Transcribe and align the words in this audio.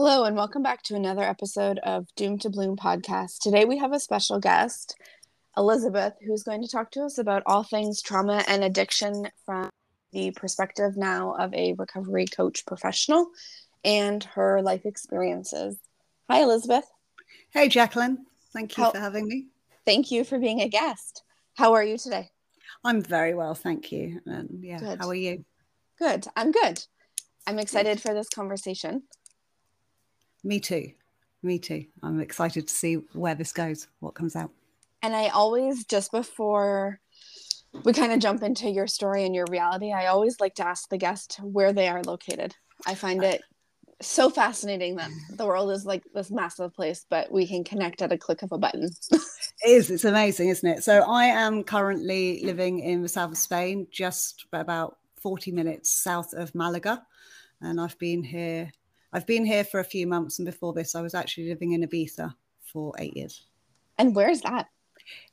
Hello, 0.00 0.22
and 0.22 0.36
welcome 0.36 0.62
back 0.62 0.84
to 0.84 0.94
another 0.94 1.24
episode 1.24 1.80
of 1.80 2.06
Doom 2.14 2.38
to 2.38 2.50
Bloom 2.50 2.76
podcast. 2.76 3.40
Today 3.40 3.64
we 3.64 3.78
have 3.78 3.92
a 3.92 3.98
special 3.98 4.38
guest, 4.38 4.94
Elizabeth, 5.56 6.12
who's 6.24 6.44
going 6.44 6.62
to 6.62 6.68
talk 6.68 6.92
to 6.92 7.02
us 7.02 7.18
about 7.18 7.42
all 7.46 7.64
things 7.64 8.00
trauma 8.00 8.44
and 8.46 8.62
addiction 8.62 9.26
from 9.44 9.70
the 10.12 10.30
perspective 10.30 10.96
now 10.96 11.34
of 11.36 11.52
a 11.52 11.74
recovery 11.76 12.26
coach 12.26 12.64
professional 12.64 13.26
and 13.82 14.22
her 14.22 14.62
life 14.62 14.86
experiences. 14.86 15.76
Hi, 16.30 16.42
Elizabeth. 16.42 16.84
Hey, 17.50 17.66
Jacqueline. 17.68 18.24
Thank 18.52 18.78
you 18.78 18.84
How- 18.84 18.92
for 18.92 19.00
having 19.00 19.26
me. 19.26 19.48
Thank 19.84 20.12
you 20.12 20.22
for 20.22 20.38
being 20.38 20.60
a 20.60 20.68
guest. 20.68 21.24
How 21.56 21.74
are 21.74 21.82
you 21.82 21.98
today? 21.98 22.30
I'm 22.84 23.02
very 23.02 23.34
well, 23.34 23.56
thank 23.56 23.90
you. 23.90 24.20
And 24.26 24.62
yeah, 24.62 24.78
good. 24.78 25.00
how 25.00 25.08
are 25.08 25.14
you? 25.16 25.44
Good. 25.98 26.24
I'm 26.36 26.52
good. 26.52 26.84
I'm 27.48 27.58
excited 27.58 28.00
for 28.00 28.12
this 28.14 28.28
conversation. 28.28 29.02
Me 30.48 30.58
too. 30.58 30.92
Me 31.42 31.58
too. 31.58 31.84
I'm 32.02 32.20
excited 32.20 32.68
to 32.68 32.74
see 32.74 32.94
where 33.12 33.34
this 33.34 33.52
goes, 33.52 33.86
what 34.00 34.14
comes 34.14 34.34
out. 34.34 34.50
And 35.02 35.14
I 35.14 35.28
always, 35.28 35.84
just 35.84 36.10
before 36.10 37.00
we 37.84 37.92
kind 37.92 38.12
of 38.12 38.18
jump 38.18 38.42
into 38.42 38.70
your 38.70 38.86
story 38.86 39.26
and 39.26 39.34
your 39.34 39.44
reality, 39.50 39.92
I 39.92 40.06
always 40.06 40.40
like 40.40 40.54
to 40.54 40.66
ask 40.66 40.88
the 40.88 40.96
guest 40.96 41.38
where 41.42 41.74
they 41.74 41.86
are 41.86 42.02
located. 42.02 42.56
I 42.86 42.94
find 42.94 43.22
it 43.22 43.42
so 44.00 44.30
fascinating 44.30 44.96
that 44.96 45.10
the 45.36 45.44
world 45.44 45.70
is 45.70 45.84
like 45.84 46.02
this 46.14 46.30
massive 46.30 46.72
place, 46.72 47.04
but 47.10 47.30
we 47.30 47.46
can 47.46 47.62
connect 47.62 48.00
at 48.00 48.10
a 48.10 48.16
click 48.16 48.40
of 48.40 48.50
a 48.50 48.56
button. 48.56 48.88
it 49.12 49.20
is. 49.66 49.90
It's 49.90 50.06
amazing, 50.06 50.48
isn't 50.48 50.78
it? 50.78 50.82
So 50.82 51.02
I 51.02 51.26
am 51.26 51.62
currently 51.62 52.40
living 52.42 52.78
in 52.78 53.02
the 53.02 53.08
south 53.10 53.32
of 53.32 53.36
Spain, 53.36 53.86
just 53.90 54.46
about 54.54 54.96
40 55.20 55.52
minutes 55.52 55.90
south 55.90 56.32
of 56.32 56.54
Malaga. 56.54 57.04
And 57.60 57.78
I've 57.78 57.98
been 57.98 58.22
here. 58.22 58.72
I've 59.12 59.26
been 59.26 59.44
here 59.44 59.64
for 59.64 59.80
a 59.80 59.84
few 59.84 60.06
months, 60.06 60.38
and 60.38 60.46
before 60.46 60.72
this, 60.72 60.94
I 60.94 61.00
was 61.00 61.14
actually 61.14 61.48
living 61.48 61.72
in 61.72 61.82
Ibiza 61.82 62.34
for 62.62 62.92
eight 62.98 63.16
years. 63.16 63.46
And 63.96 64.14
where's 64.14 64.42
that? 64.42 64.66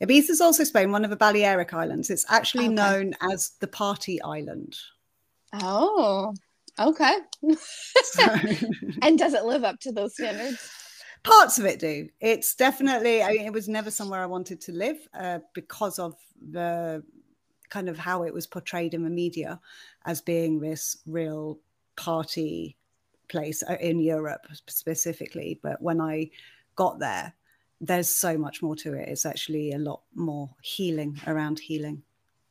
Ibiza 0.02 0.30
is 0.30 0.42
also 0.42 0.64
Spain, 0.64 0.92
one 0.92 1.04
of 1.04 1.10
the 1.10 1.18
Balearic 1.18 1.74
Islands. 1.74 2.10
It's 2.10 2.26
actually 2.30 2.66
okay. 2.66 2.74
known 2.74 3.14
as 3.32 3.52
the 3.60 3.68
Party 3.68 4.22
Island. 4.22 4.78
Oh, 5.54 6.34
Okay. 6.80 7.16
So. 8.04 8.24
and 9.02 9.18
does 9.18 9.34
it 9.34 9.46
live 9.46 9.64
up 9.64 9.80
to 9.82 9.92
those 9.92 10.14
standards? 10.14 10.70
Parts 11.24 11.58
of 11.58 11.66
it 11.66 11.80
do. 11.80 12.08
It's 12.20 12.56
definitely, 12.56 13.24
I 13.24 13.32
mean, 13.32 13.46
it 13.46 13.54
was 13.54 13.68
never 13.68 13.90
somewhere 13.90 14.22
I 14.22 14.28
wanted 14.28 14.62
to 14.62 14.72
live 14.72 14.98
uh, 15.14 15.40
because 15.54 15.98
of 15.98 16.16
the 16.52 17.04
kind 17.70 17.90
of 17.90 17.98
how 17.98 18.24
it 18.24 18.34
was 18.34 18.46
portrayed 18.46 18.94
in 18.94 19.04
the 19.04 19.10
media 19.10 19.60
as 20.06 20.22
being 20.22 20.60
this 20.60 20.98
real 21.08 21.60
party 21.96 22.78
place 23.28 23.64
uh, 23.68 23.78
in 23.80 24.00
Europe 24.00 24.48
specifically. 24.66 25.60
But 25.62 25.82
when 25.82 26.02
I 26.02 26.30
got 26.76 27.00
there, 27.00 27.34
there's 27.82 28.10
so 28.10 28.38
much 28.38 28.62
more 28.62 28.76
to 28.78 28.94
it. 28.94 29.10
It's 29.10 29.26
actually 29.26 29.74
a 29.74 29.78
lot 29.78 30.02
more 30.14 30.50
healing 30.62 31.20
around 31.28 31.60
healing 31.60 32.02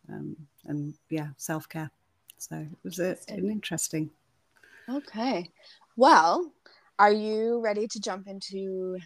um, 0.08 0.36
and, 0.64 0.94
yeah, 1.10 1.28
self 1.36 1.68
care. 1.68 1.90
So 2.38 2.56
it 2.56 2.68
was 2.82 2.98
a, 2.98 3.16
an 3.28 3.50
interesting. 3.50 4.10
Okay. 4.88 5.50
Well, 5.96 6.52
are 6.98 7.12
you 7.12 7.60
ready 7.60 7.86
to 7.88 8.00
jump 8.00 8.28
into 8.28 8.98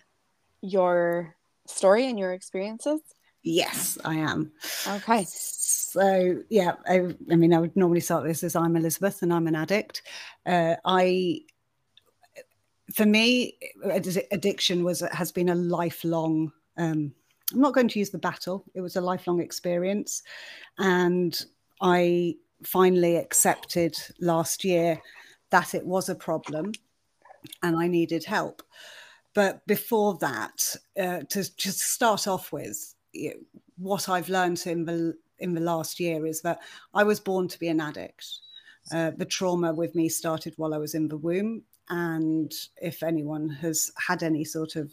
your 0.61 1.37
story 1.67 2.09
and 2.09 2.19
your 2.19 2.33
experiences? 2.33 3.01
Yes, 3.43 3.97
I 4.05 4.17
am. 4.17 4.53
Okay. 4.87 5.25
So, 5.29 6.43
yeah, 6.51 6.73
I, 6.87 7.15
I 7.31 7.37
mean, 7.37 7.55
I 7.55 7.61
would 7.61 7.77
normally 7.77 8.01
start 8.01 8.25
this 8.25 8.43
as 8.43 8.57
I'm 8.57 8.77
Elizabeth 8.77 9.23
and 9.23 9.33
I'm 9.33 9.47
an 9.47 9.55
addict. 9.55 10.03
Uh, 10.45 10.75
I, 10.85 11.43
for 12.95 13.07
me, 13.07 13.57
addiction 14.31 14.85
was 14.85 15.01
has 15.13 15.33
been 15.33 15.51
a 15.51 15.55
lifelong. 15.55 16.53
Um, 16.77 17.13
I'm 17.53 17.61
not 17.61 17.75
going 17.75 17.89
to 17.89 17.99
use 17.99 18.11
the 18.11 18.19
battle. 18.19 18.65
It 18.75 18.81
was 18.81 18.97
a 18.97 19.01
lifelong 19.01 19.41
experience, 19.41 20.23
and 20.79 21.39
I 21.81 22.37
finally 22.63 23.17
accepted 23.17 23.97
last 24.21 24.65
year 24.65 25.01
that 25.51 25.75
it 25.75 25.87
was 25.87 26.09
a 26.09 26.15
problem 26.15 26.73
and 27.63 27.77
I 27.77 27.87
needed 27.87 28.25
help. 28.25 28.63
But 29.35 29.65
before 29.67 30.19
that, 30.19 30.77
uh, 31.01 31.21
to 31.29 31.57
just 31.57 31.81
start 31.81 32.27
off 32.27 32.53
with, 32.53 32.95
you 33.13 33.31
know, 33.31 33.37
what 33.77 34.09
I've 34.09 34.29
learned 34.29 34.67
in 34.67 34.85
the 34.85 35.15
in 35.39 35.55
the 35.55 35.61
last 35.61 36.01
year 36.01 36.27
is 36.27 36.43
that 36.43 36.59
I 36.95 37.05
was 37.05 37.21
born 37.21 37.47
to 37.47 37.59
be 37.61 37.69
an 37.69 37.81
addict. 37.81 38.27
Uh, 38.93 39.13
the 39.17 39.25
trauma 39.25 39.73
with 39.73 39.95
me 39.95 40.09
started 40.09 40.55
while 40.57 40.75
I 40.75 40.79
was 40.79 40.95
in 40.95 41.07
the 41.07 41.17
womb, 41.17 41.63
and 41.91 42.53
if 42.81 43.03
anyone 43.03 43.49
has 43.49 43.91
had 44.07 44.23
any 44.23 44.45
sort 44.45 44.77
of 44.77 44.91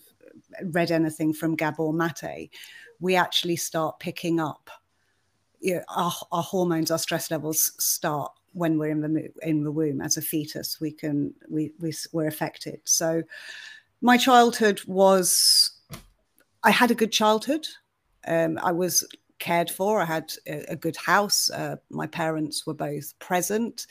read 0.63 0.91
anything 0.91 1.33
from 1.33 1.55
Gabor 1.55 1.93
Mate, 1.93 2.51
we 2.99 3.15
actually 3.15 3.55
start 3.55 3.99
picking 3.99 4.39
up 4.39 4.69
you 5.59 5.75
know, 5.75 5.83
our, 5.89 6.13
our 6.31 6.43
hormones, 6.43 6.91
our 6.91 6.97
stress 6.97 7.31
levels 7.31 7.73
start 7.83 8.31
when 8.53 8.77
we're 8.77 8.89
in 8.89 9.01
the 9.01 9.29
in 9.41 9.63
the 9.63 9.71
womb 9.71 10.01
as 10.01 10.17
a 10.17 10.21
fetus. 10.21 10.79
We 10.79 10.91
can 10.91 11.33
we, 11.49 11.71
we 11.79 11.93
we're 12.13 12.27
affected. 12.27 12.81
So 12.85 13.23
my 14.01 14.17
childhood 14.17 14.81
was 14.85 15.71
I 16.63 16.71
had 16.71 16.91
a 16.91 16.95
good 16.95 17.11
childhood. 17.11 17.67
Um, 18.27 18.57
I 18.61 18.71
was 18.71 19.07
cared 19.39 19.69
for. 19.69 20.01
I 20.01 20.05
had 20.05 20.31
a, 20.47 20.73
a 20.73 20.75
good 20.75 20.95
house. 20.97 21.49
Uh, 21.49 21.75
my 21.89 22.07
parents 22.07 22.65
were 22.65 22.73
both 22.73 23.17
present. 23.19 23.87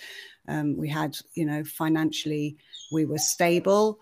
Um, 0.49 0.77
we 0.77 0.89
had, 0.89 1.17
you 1.35 1.47
know, 1.47 1.65
financially, 1.65 2.57
we 2.95 3.05
were 3.05 3.19
stable. 3.19 4.01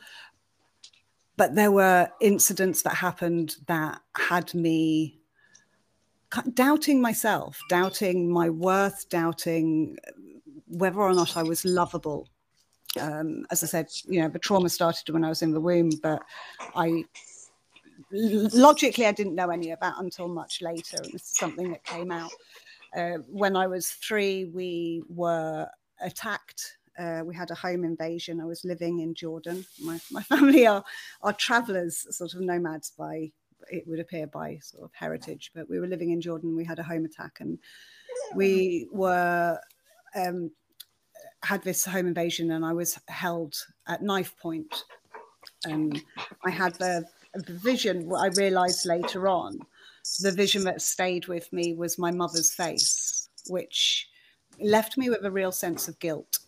But 1.36 1.54
there 1.54 1.72
were 1.72 2.08
incidents 2.20 2.82
that 2.82 2.94
happened 2.94 3.56
that 3.66 4.00
had 4.16 4.54
me 4.54 5.18
doubting 6.54 7.00
myself, 7.00 7.58
doubting 7.68 8.30
my 8.30 8.48
worth, 8.50 9.08
doubting 9.08 9.96
whether 10.66 11.00
or 11.00 11.14
not 11.14 11.36
I 11.36 11.42
was 11.42 11.64
lovable. 11.64 12.28
Um, 13.00 13.46
as 13.50 13.62
I 13.62 13.66
said, 13.66 13.88
you 14.06 14.20
know, 14.20 14.28
the 14.28 14.38
trauma 14.38 14.68
started 14.68 15.08
when 15.12 15.24
I 15.24 15.28
was 15.28 15.42
in 15.42 15.52
the 15.52 15.60
womb, 15.60 15.90
but 16.02 16.22
I 16.74 17.04
logically 18.12 19.06
I 19.06 19.12
didn't 19.12 19.34
know 19.34 19.50
any 19.50 19.70
of 19.70 19.80
that 19.80 19.94
until 19.98 20.28
much 20.28 20.60
later. 20.60 20.98
And 21.02 21.14
it's 21.14 21.38
something 21.38 21.70
that 21.70 21.84
came 21.84 22.10
out 22.10 22.32
uh, 22.96 23.18
when 23.28 23.56
I 23.56 23.66
was 23.66 23.88
three. 23.88 24.44
We 24.44 25.02
were 25.08 25.66
attacked. 26.00 26.78
Uh, 26.98 27.22
we 27.24 27.34
had 27.34 27.50
a 27.50 27.54
home 27.54 27.84
invasion. 27.84 28.40
I 28.40 28.44
was 28.44 28.64
living 28.64 29.00
in 29.00 29.14
Jordan. 29.14 29.64
My, 29.80 30.00
my 30.10 30.22
family 30.22 30.66
are 30.66 30.84
are 31.22 31.32
travelers, 31.32 32.06
sort 32.16 32.34
of 32.34 32.40
nomads 32.40 32.92
by 32.96 33.32
it 33.70 33.86
would 33.86 34.00
appear 34.00 34.26
by 34.26 34.58
sort 34.60 34.84
of 34.84 34.90
heritage. 34.94 35.50
But 35.54 35.68
we 35.68 35.78
were 35.78 35.86
living 35.86 36.10
in 36.10 36.20
Jordan. 36.20 36.56
We 36.56 36.64
had 36.64 36.78
a 36.78 36.84
home 36.84 37.04
attack, 37.04 37.38
and 37.40 37.58
we 38.34 38.88
were 38.92 39.58
um, 40.14 40.50
had 41.42 41.62
this 41.62 41.84
home 41.84 42.06
invasion, 42.06 42.50
and 42.50 42.64
I 42.64 42.72
was 42.72 42.98
held 43.08 43.54
at 43.86 44.02
knife 44.02 44.36
point. 44.40 44.84
And 45.64 46.00
I 46.44 46.50
had 46.50 46.74
the, 46.74 47.04
the 47.34 47.54
vision. 47.54 48.08
What 48.08 48.20
I 48.20 48.40
realised 48.40 48.84
later 48.86 49.28
on, 49.28 49.60
the 50.20 50.32
vision 50.32 50.64
that 50.64 50.82
stayed 50.82 51.28
with 51.28 51.52
me 51.52 51.74
was 51.74 51.98
my 51.98 52.10
mother's 52.10 52.52
face, 52.52 53.28
which 53.48 54.08
left 54.60 54.96
me 54.96 55.08
with 55.08 55.24
a 55.24 55.30
real 55.30 55.52
sense 55.52 55.88
of 55.88 55.98
guilt 55.98 56.38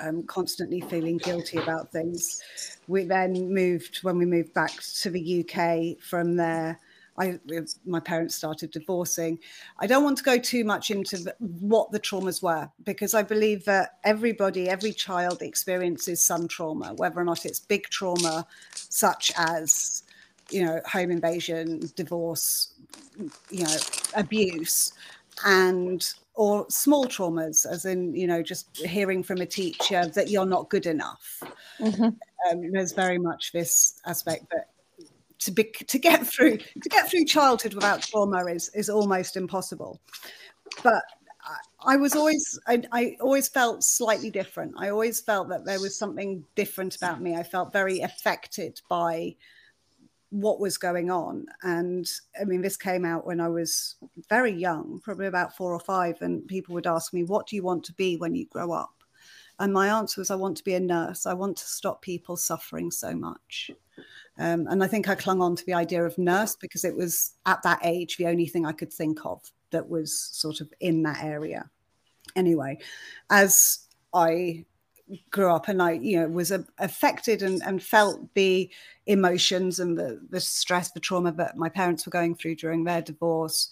um, 0.00 0.22
constantly 0.24 0.80
feeling 0.80 1.18
guilty 1.18 1.58
about 1.58 1.90
things. 1.92 2.42
We 2.88 3.04
then 3.04 3.52
moved 3.52 3.98
when 4.02 4.18
we 4.18 4.26
moved 4.26 4.54
back 4.54 4.72
to 5.00 5.10
the 5.10 5.44
UK. 5.44 6.02
From 6.02 6.36
there, 6.36 6.78
I 7.16 7.38
my 7.86 8.00
parents 8.00 8.34
started 8.34 8.70
divorcing. 8.70 9.38
I 9.78 9.86
don't 9.86 10.02
want 10.02 10.18
to 10.18 10.24
go 10.24 10.38
too 10.38 10.64
much 10.64 10.90
into 10.90 11.18
the, 11.18 11.34
what 11.38 11.92
the 11.92 12.00
traumas 12.00 12.42
were 12.42 12.68
because 12.84 13.14
I 13.14 13.22
believe 13.22 13.64
that 13.66 13.98
everybody, 14.04 14.68
every 14.68 14.92
child 14.92 15.42
experiences 15.42 16.24
some 16.24 16.48
trauma, 16.48 16.94
whether 16.94 17.20
or 17.20 17.24
not 17.24 17.46
it's 17.46 17.60
big 17.60 17.84
trauma, 17.88 18.46
such 18.74 19.32
as 19.36 20.02
you 20.50 20.64
know 20.64 20.80
home 20.86 21.10
invasion, 21.10 21.90
divorce, 21.94 22.74
you 23.50 23.64
know 23.64 23.76
abuse, 24.16 24.92
and 25.44 26.14
or 26.34 26.66
small 26.68 27.06
traumas, 27.06 27.64
as 27.64 27.84
in, 27.84 28.14
you 28.14 28.26
know, 28.26 28.42
just 28.42 28.76
hearing 28.78 29.22
from 29.22 29.40
a 29.40 29.46
teacher 29.46 30.06
that 30.06 30.30
you're 30.30 30.46
not 30.46 30.68
good 30.68 30.86
enough. 30.86 31.42
Mm-hmm. 31.78 32.04
Um, 32.04 32.72
there's 32.72 32.92
very 32.92 33.18
much 33.18 33.52
this 33.52 34.00
aspect 34.06 34.46
that 34.50 34.70
to 35.40 35.50
be 35.50 35.64
to 35.64 35.98
get 35.98 36.26
through 36.26 36.56
to 36.58 36.88
get 36.88 37.08
through 37.08 37.24
childhood 37.24 37.74
without 37.74 38.02
trauma 38.02 38.44
is 38.46 38.70
is 38.74 38.88
almost 38.88 39.36
impossible. 39.36 40.00
But 40.82 41.02
I, 41.44 41.94
I 41.94 41.96
was 41.96 42.16
always 42.16 42.58
I, 42.66 42.82
I 42.92 43.16
always 43.20 43.48
felt 43.48 43.84
slightly 43.84 44.30
different. 44.30 44.74
I 44.76 44.88
always 44.88 45.20
felt 45.20 45.48
that 45.50 45.64
there 45.64 45.80
was 45.80 45.96
something 45.96 46.44
different 46.54 46.96
about 46.96 47.20
me. 47.20 47.36
I 47.36 47.42
felt 47.42 47.72
very 47.72 48.00
affected 48.00 48.80
by 48.88 49.36
what 50.34 50.58
was 50.58 50.78
going 50.78 51.12
on. 51.12 51.46
And 51.62 52.10
I 52.40 52.44
mean, 52.44 52.60
this 52.60 52.76
came 52.76 53.04
out 53.04 53.24
when 53.24 53.40
I 53.40 53.48
was 53.48 53.94
very 54.28 54.52
young, 54.52 55.00
probably 55.04 55.26
about 55.26 55.56
four 55.56 55.72
or 55.72 55.78
five, 55.78 56.20
and 56.22 56.46
people 56.48 56.74
would 56.74 56.88
ask 56.88 57.14
me, 57.14 57.22
What 57.22 57.46
do 57.46 57.54
you 57.54 57.62
want 57.62 57.84
to 57.84 57.92
be 57.92 58.16
when 58.16 58.34
you 58.34 58.46
grow 58.46 58.72
up? 58.72 58.92
And 59.60 59.72
my 59.72 59.86
answer 59.86 60.20
was, 60.20 60.32
I 60.32 60.34
want 60.34 60.56
to 60.56 60.64
be 60.64 60.74
a 60.74 60.80
nurse. 60.80 61.24
I 61.26 61.34
want 61.34 61.56
to 61.58 61.66
stop 61.66 62.02
people 62.02 62.36
suffering 62.36 62.90
so 62.90 63.14
much. 63.14 63.70
Um, 64.36 64.66
and 64.68 64.82
I 64.82 64.88
think 64.88 65.08
I 65.08 65.14
clung 65.14 65.40
on 65.40 65.54
to 65.54 65.64
the 65.64 65.74
idea 65.74 66.04
of 66.04 66.18
nurse 66.18 66.56
because 66.56 66.84
it 66.84 66.96
was 66.96 67.34
at 67.46 67.62
that 67.62 67.78
age 67.84 68.16
the 68.16 68.26
only 68.26 68.46
thing 68.46 68.66
I 68.66 68.72
could 68.72 68.92
think 68.92 69.24
of 69.24 69.40
that 69.70 69.88
was 69.88 70.18
sort 70.32 70.60
of 70.60 70.72
in 70.80 71.04
that 71.04 71.22
area. 71.22 71.70
Anyway, 72.34 72.78
as 73.30 73.86
I 74.12 74.64
grew 75.30 75.50
up 75.50 75.68
and 75.68 75.82
I, 75.82 75.92
you 75.92 76.18
know, 76.18 76.28
was 76.28 76.52
affected 76.78 77.42
and, 77.42 77.62
and 77.64 77.82
felt 77.82 78.34
the 78.34 78.70
emotions 79.06 79.78
and 79.78 79.98
the, 79.98 80.20
the 80.30 80.40
stress, 80.40 80.90
the 80.92 81.00
trauma 81.00 81.32
that 81.32 81.56
my 81.56 81.68
parents 81.68 82.06
were 82.06 82.10
going 82.10 82.34
through 82.34 82.56
during 82.56 82.84
their 82.84 83.02
divorce, 83.02 83.70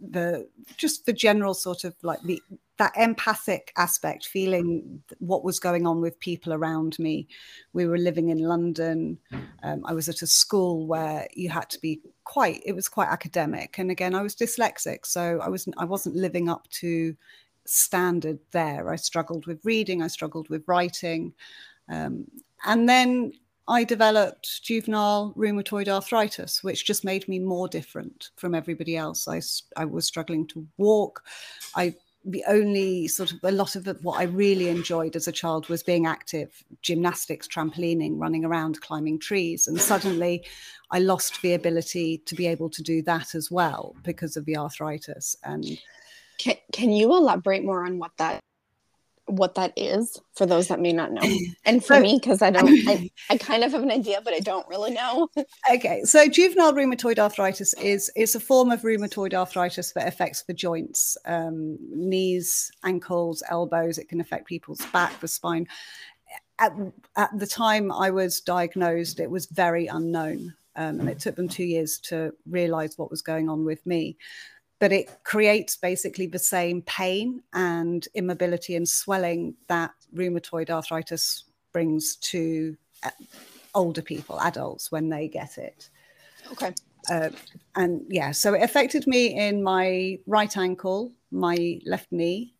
the 0.00 0.48
just 0.76 1.06
the 1.06 1.12
general 1.12 1.54
sort 1.54 1.84
of 1.84 1.94
like 2.02 2.20
the 2.22 2.42
that 2.78 2.92
empathic 2.96 3.72
aspect, 3.78 4.26
feeling 4.26 5.02
what 5.18 5.44
was 5.44 5.58
going 5.58 5.86
on 5.86 6.00
with 6.00 6.20
people 6.20 6.52
around 6.52 6.98
me. 6.98 7.26
We 7.72 7.86
were 7.86 7.96
living 7.96 8.28
in 8.28 8.38
London. 8.38 9.18
Um, 9.62 9.82
I 9.86 9.94
was 9.94 10.10
at 10.10 10.20
a 10.20 10.26
school 10.26 10.86
where 10.86 11.26
you 11.34 11.48
had 11.48 11.70
to 11.70 11.80
be 11.80 12.02
quite. 12.24 12.62
It 12.66 12.74
was 12.74 12.88
quite 12.88 13.08
academic, 13.08 13.78
and 13.78 13.90
again, 13.90 14.14
I 14.14 14.22
was 14.22 14.34
dyslexic, 14.34 15.06
so 15.06 15.40
I 15.42 15.48
wasn't. 15.48 15.76
I 15.78 15.84
wasn't 15.84 16.16
living 16.16 16.48
up 16.48 16.68
to 16.80 17.16
standard 17.68 18.38
there. 18.52 18.90
I 18.90 18.96
struggled 18.96 19.46
with 19.46 19.64
reading. 19.64 20.02
I 20.02 20.08
struggled 20.08 20.48
with 20.48 20.64
writing, 20.66 21.32
um, 21.88 22.26
and 22.64 22.88
then 22.88 23.32
I 23.68 23.84
developed 23.84 24.62
juvenile 24.62 25.34
rheumatoid 25.36 25.88
arthritis, 25.88 26.62
which 26.62 26.86
just 26.86 27.04
made 27.04 27.26
me 27.26 27.38
more 27.38 27.66
different 27.66 28.30
from 28.36 28.54
everybody 28.54 28.96
else. 28.96 29.26
I, 29.26 29.42
I 29.76 29.84
was 29.84 30.06
struggling 30.06 30.46
to 30.48 30.66
walk. 30.78 31.24
I 31.74 31.94
the 32.28 32.44
only 32.48 33.06
sort 33.06 33.30
of 33.30 33.38
a 33.44 33.52
lot 33.52 33.76
of 33.76 33.86
what 34.02 34.18
I 34.18 34.24
really 34.24 34.68
enjoyed 34.68 35.14
as 35.14 35.28
a 35.28 35.32
child 35.32 35.68
was 35.68 35.84
being 35.84 36.06
active, 36.06 36.64
gymnastics, 36.82 37.46
trampolining, 37.46 38.18
running 38.18 38.44
around, 38.44 38.80
climbing 38.80 39.20
trees. 39.20 39.68
And 39.68 39.80
suddenly 39.80 40.44
I 40.90 40.98
lost 40.98 41.40
the 41.40 41.54
ability 41.54 42.18
to 42.26 42.34
be 42.34 42.48
able 42.48 42.68
to 42.70 42.82
do 42.82 43.00
that 43.02 43.36
as 43.36 43.50
well 43.50 43.94
because 44.02 44.36
of 44.36 44.44
the 44.44 44.56
arthritis. 44.56 45.36
And 45.44 45.78
can, 46.38 46.56
can 46.72 46.90
you 46.92 47.14
elaborate 47.14 47.64
more 47.64 47.84
on 47.84 47.98
what 47.98 48.12
that 48.18 48.40
what 49.28 49.56
that 49.56 49.72
is 49.76 50.20
for 50.36 50.46
those 50.46 50.68
that 50.68 50.80
may 50.80 50.92
not 50.92 51.12
know? 51.12 51.20
And 51.64 51.84
for 51.84 51.94
so, 51.94 52.00
me 52.00 52.18
because 52.20 52.42
i 52.42 52.50
don't 52.50 52.68
I, 52.88 53.10
I 53.28 53.36
kind 53.36 53.64
of 53.64 53.72
have 53.72 53.82
an 53.82 53.90
idea 53.90 54.20
but 54.24 54.32
i 54.32 54.38
don't 54.38 54.66
really 54.68 54.92
know. 54.92 55.28
Okay 55.72 56.02
so 56.04 56.28
juvenile 56.28 56.72
rheumatoid 56.72 57.18
arthritis 57.18 57.74
is 57.74 58.10
is 58.16 58.34
a 58.34 58.40
form 58.40 58.70
of 58.70 58.82
rheumatoid 58.82 59.34
arthritis 59.34 59.92
that 59.92 60.06
affects 60.06 60.44
the 60.44 60.54
joints 60.54 61.18
um, 61.26 61.76
knees 61.90 62.70
ankles 62.84 63.42
elbows. 63.50 63.98
It 63.98 64.08
can 64.08 64.20
affect 64.20 64.46
people's 64.46 64.84
back 64.86 65.18
the 65.20 65.28
spine. 65.28 65.66
At, 66.58 66.72
at 67.16 67.38
the 67.38 67.46
time 67.46 67.92
i 67.92 68.10
was 68.10 68.40
diagnosed 68.40 69.20
it 69.20 69.30
was 69.30 69.46
very 69.46 69.88
unknown 69.88 70.54
um, 70.76 71.00
and 71.00 71.08
it 71.08 71.18
took 71.18 71.36
them 71.36 71.48
two 71.48 71.64
years 71.64 71.98
to 72.04 72.32
realize 72.48 72.96
what 72.96 73.10
was 73.10 73.22
going 73.22 73.48
on 73.48 73.64
with 73.64 73.84
me 73.86 74.16
but 74.78 74.92
it 74.92 75.08
creates 75.24 75.76
basically 75.76 76.26
the 76.26 76.38
same 76.38 76.82
pain 76.82 77.42
and 77.54 78.06
immobility 78.14 78.76
and 78.76 78.88
swelling 78.88 79.54
that 79.68 79.92
rheumatoid 80.14 80.70
arthritis 80.70 81.44
brings 81.72 82.16
to 82.16 82.76
uh, 83.02 83.10
older 83.74 84.02
people, 84.02 84.40
adults, 84.40 84.92
when 84.92 85.08
they 85.08 85.28
get 85.28 85.58
it. 85.58 85.88
Okay. 86.52 86.72
Uh, 87.10 87.30
and 87.76 88.02
yeah, 88.08 88.32
so 88.32 88.54
it 88.54 88.62
affected 88.62 89.06
me 89.06 89.38
in 89.38 89.62
my 89.62 90.18
right 90.26 90.56
ankle, 90.56 91.12
my 91.30 91.80
left 91.86 92.10
knee 92.10 92.54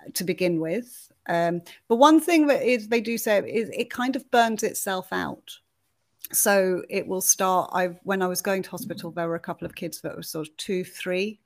uh, 0.00 0.10
to 0.14 0.24
begin 0.24 0.60
with. 0.60 1.10
Um, 1.28 1.62
but 1.88 1.96
one 1.96 2.20
thing 2.20 2.48
that 2.48 2.62
is 2.62 2.88
they 2.88 3.00
do 3.00 3.16
say 3.16 3.38
is 3.48 3.70
it 3.70 3.90
kind 3.90 4.16
of 4.16 4.28
burns 4.30 4.62
itself 4.62 5.08
out 5.12 5.58
so 6.32 6.82
it 6.88 7.06
will 7.06 7.20
start 7.20 7.70
i 7.72 7.86
when 8.02 8.22
i 8.22 8.26
was 8.26 8.42
going 8.42 8.62
to 8.62 8.70
hospital 8.70 9.10
there 9.10 9.28
were 9.28 9.34
a 9.34 9.40
couple 9.40 9.66
of 9.66 9.74
kids 9.74 10.00
that 10.00 10.14
were 10.14 10.22
sort 10.22 10.46
of 10.46 10.56
two 10.56 10.84
three 10.84 11.40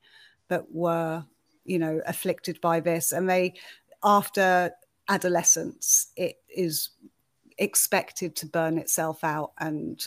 that 0.49 0.71
were 0.71 1.23
you 1.65 1.79
know 1.79 2.01
afflicted 2.05 2.61
by 2.61 2.79
this. 2.79 3.11
And 3.11 3.29
they 3.29 3.55
after 4.03 4.71
adolescence 5.09 6.11
it 6.15 6.37
is 6.55 6.91
expected 7.57 8.35
to 8.37 8.45
burn 8.45 8.77
itself 8.77 9.23
out. 9.23 9.51
And 9.59 10.05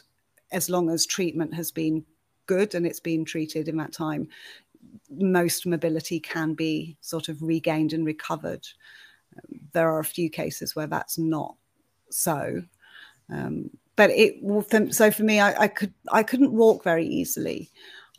as 0.52 0.70
long 0.70 0.90
as 0.90 1.04
treatment 1.04 1.54
has 1.54 1.70
been 1.70 2.04
good 2.46 2.74
and 2.74 2.86
it's 2.86 3.00
been 3.00 3.24
treated 3.24 3.68
in 3.68 3.76
that 3.76 3.92
time 3.92 4.28
most 5.10 5.66
mobility 5.66 6.20
can 6.20 6.54
be 6.54 6.96
sort 7.00 7.28
of 7.28 7.42
regained 7.42 7.92
and 7.92 8.06
recovered. 8.06 8.66
Um, 9.36 9.60
there 9.72 9.90
are 9.90 9.98
a 9.98 10.04
few 10.04 10.30
cases 10.30 10.74
where 10.74 10.86
that's 10.86 11.18
not 11.18 11.56
so. 12.10 12.62
Um, 13.30 13.70
but 13.98 14.10
it 14.10 14.36
so 14.94 15.10
for 15.10 15.24
me 15.24 15.40
I, 15.40 15.64
I, 15.64 15.68
could 15.68 15.92
i 16.12 16.22
couldn't 16.22 16.52
walk 16.52 16.84
very 16.84 17.04
easily. 17.04 17.68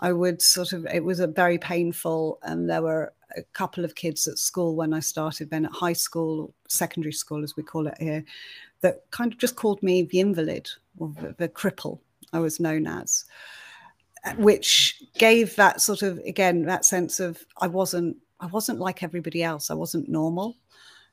I 0.01 0.11
would 0.11 0.41
sort 0.41 0.73
of 0.73 0.85
it 0.85 1.03
was 1.03 1.21
a 1.21 1.27
very 1.27 1.57
painful 1.57 2.39
and 2.43 2.69
there 2.69 2.81
were 2.81 3.13
a 3.37 3.43
couple 3.53 3.85
of 3.85 3.95
kids 3.95 4.27
at 4.27 4.37
school 4.37 4.75
when 4.75 4.93
i 4.93 4.99
started 4.99 5.49
then 5.49 5.65
at 5.65 5.71
high 5.71 5.93
school 5.93 6.53
secondary 6.67 7.13
school 7.13 7.43
as 7.43 7.55
we 7.55 7.63
call 7.63 7.87
it 7.87 7.97
here 7.99 8.23
that 8.81 9.09
kind 9.11 9.31
of 9.31 9.39
just 9.39 9.55
called 9.55 9.81
me 9.81 10.03
the 10.03 10.19
invalid 10.19 10.69
or 10.97 11.13
the, 11.21 11.35
the 11.37 11.47
cripple 11.47 11.99
i 12.33 12.39
was 12.39 12.59
known 12.59 12.87
as 12.87 13.25
uh, 14.25 14.33
which 14.33 15.03
gave 15.17 15.55
that 15.55 15.79
sort 15.79 16.01
of 16.01 16.17
again 16.19 16.63
that 16.63 16.85
sense 16.85 17.19
of 17.19 17.45
i 17.61 17.67
wasn't 17.67 18.15
i 18.39 18.47
wasn't 18.47 18.79
like 18.79 19.03
everybody 19.03 19.43
else. 19.43 19.69
I 19.69 19.75
wasn't 19.75 20.09
normal 20.09 20.55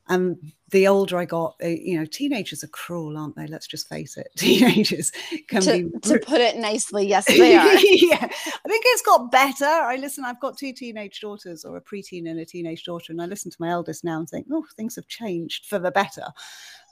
and 0.08 0.36
the 0.70 0.86
older 0.86 1.18
I 1.18 1.24
got, 1.24 1.56
uh, 1.62 1.68
you 1.68 1.98
know, 1.98 2.06
teenagers 2.06 2.64
are 2.64 2.68
cruel, 2.68 3.16
aren't 3.16 3.36
they? 3.36 3.46
Let's 3.46 3.66
just 3.66 3.88
face 3.88 4.16
it. 4.16 4.28
Teenagers 4.36 5.12
can 5.48 5.62
to, 5.62 5.90
be. 5.90 5.98
To 6.08 6.18
put 6.18 6.40
it 6.40 6.56
nicely, 6.56 7.06
yes, 7.06 7.24
they 7.26 7.56
are. 7.56 7.74
yeah, 7.74 8.18
I 8.20 8.68
think 8.68 8.84
it's 8.86 9.02
got 9.02 9.30
better. 9.30 9.64
I 9.64 9.96
listen. 9.96 10.24
I've 10.24 10.40
got 10.40 10.56
two 10.56 10.72
teenage 10.72 11.20
daughters, 11.20 11.64
or 11.64 11.76
a 11.76 11.80
preteen 11.80 12.28
and 12.28 12.40
a 12.40 12.44
teenage 12.44 12.84
daughter, 12.84 13.12
and 13.12 13.22
I 13.22 13.26
listen 13.26 13.50
to 13.50 13.56
my 13.60 13.70
eldest 13.70 14.04
now 14.04 14.18
and 14.18 14.28
think, 14.28 14.46
oh, 14.52 14.64
things 14.76 14.96
have 14.96 15.08
changed 15.08 15.66
for 15.66 15.78
the 15.78 15.90
better. 15.90 16.26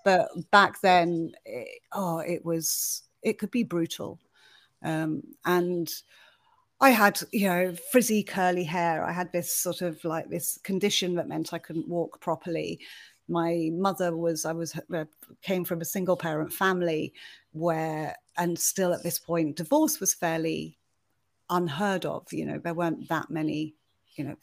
But 0.04 0.28
back 0.50 0.80
then, 0.80 1.32
it, 1.44 1.80
oh, 1.92 2.18
it 2.18 2.44
was. 2.44 3.02
It 3.22 3.38
could 3.38 3.50
be 3.50 3.62
brutal, 3.62 4.20
um, 4.82 5.22
and 5.46 5.90
I 6.84 6.90
had, 6.90 7.18
you 7.32 7.48
know, 7.48 7.74
frizzy 7.90 8.22
curly 8.22 8.62
hair. 8.62 9.06
I 9.06 9.10
had 9.10 9.32
this 9.32 9.54
sort 9.54 9.80
of 9.80 10.04
like 10.04 10.28
this 10.28 10.58
condition 10.64 11.14
that 11.14 11.28
meant 11.28 11.54
I 11.54 11.58
couldn't 11.58 11.88
walk 11.88 12.20
properly. 12.20 12.78
My 13.26 13.70
mother 13.72 14.14
was, 14.14 14.44
I 14.44 14.52
was, 14.52 14.78
uh, 14.94 15.06
came 15.40 15.64
from 15.64 15.80
a 15.80 15.86
single 15.86 16.14
parent 16.14 16.52
family 16.52 17.14
where, 17.52 18.14
and 18.36 18.58
still 18.58 18.92
at 18.92 19.02
this 19.02 19.18
point, 19.18 19.56
divorce 19.56 19.98
was 19.98 20.12
fairly 20.12 20.76
unheard 21.48 22.04
of. 22.04 22.30
You 22.30 22.44
know, 22.44 22.58
there 22.58 22.74
weren't 22.74 23.08
that 23.08 23.30
many, 23.30 23.74
you 24.16 24.24
know, 24.24 24.36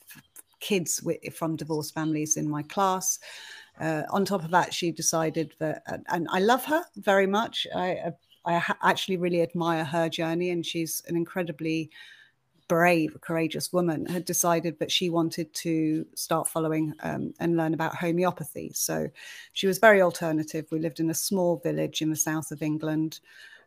kids 0.59 1.03
with, 1.03 1.19
from 1.35 1.55
divorced 1.55 1.93
families 1.93 2.37
in 2.37 2.49
my 2.49 2.63
class. 2.63 3.19
Uh, 3.79 4.01
on 4.09 4.25
top 4.25 4.43
of 4.43 4.49
that, 4.49 4.73
she 4.73 4.91
decided 4.91 5.53
that, 5.59 5.83
and 6.07 6.27
I 6.31 6.39
love 6.39 6.65
her 6.65 6.83
very 6.95 7.27
much. 7.27 7.67
I, 7.75 8.13
I 8.45 8.63
actually 8.81 9.17
really 9.17 9.43
admire 9.43 9.85
her 9.85 10.09
journey, 10.09 10.49
and 10.49 10.65
she's 10.65 11.03
an 11.07 11.15
incredibly 11.15 11.91
brave, 12.71 13.19
courageous 13.19 13.73
woman, 13.73 14.05
had 14.05 14.23
decided 14.23 14.79
that 14.79 14.89
she 14.89 15.09
wanted 15.09 15.53
to 15.53 16.05
start 16.15 16.47
following 16.47 16.93
um, 17.03 17.33
and 17.37 17.57
learn 17.57 17.73
about 17.73 17.93
homeopathy. 17.93 18.71
So 18.73 19.09
she 19.51 19.67
was 19.67 19.77
very 19.77 20.01
alternative. 20.01 20.67
We 20.71 20.79
lived 20.79 21.01
in 21.01 21.09
a 21.09 21.13
small 21.13 21.57
village 21.57 22.01
in 22.01 22.09
the 22.09 22.15
south 22.15 22.49
of 22.49 22.61
England, 22.61 23.19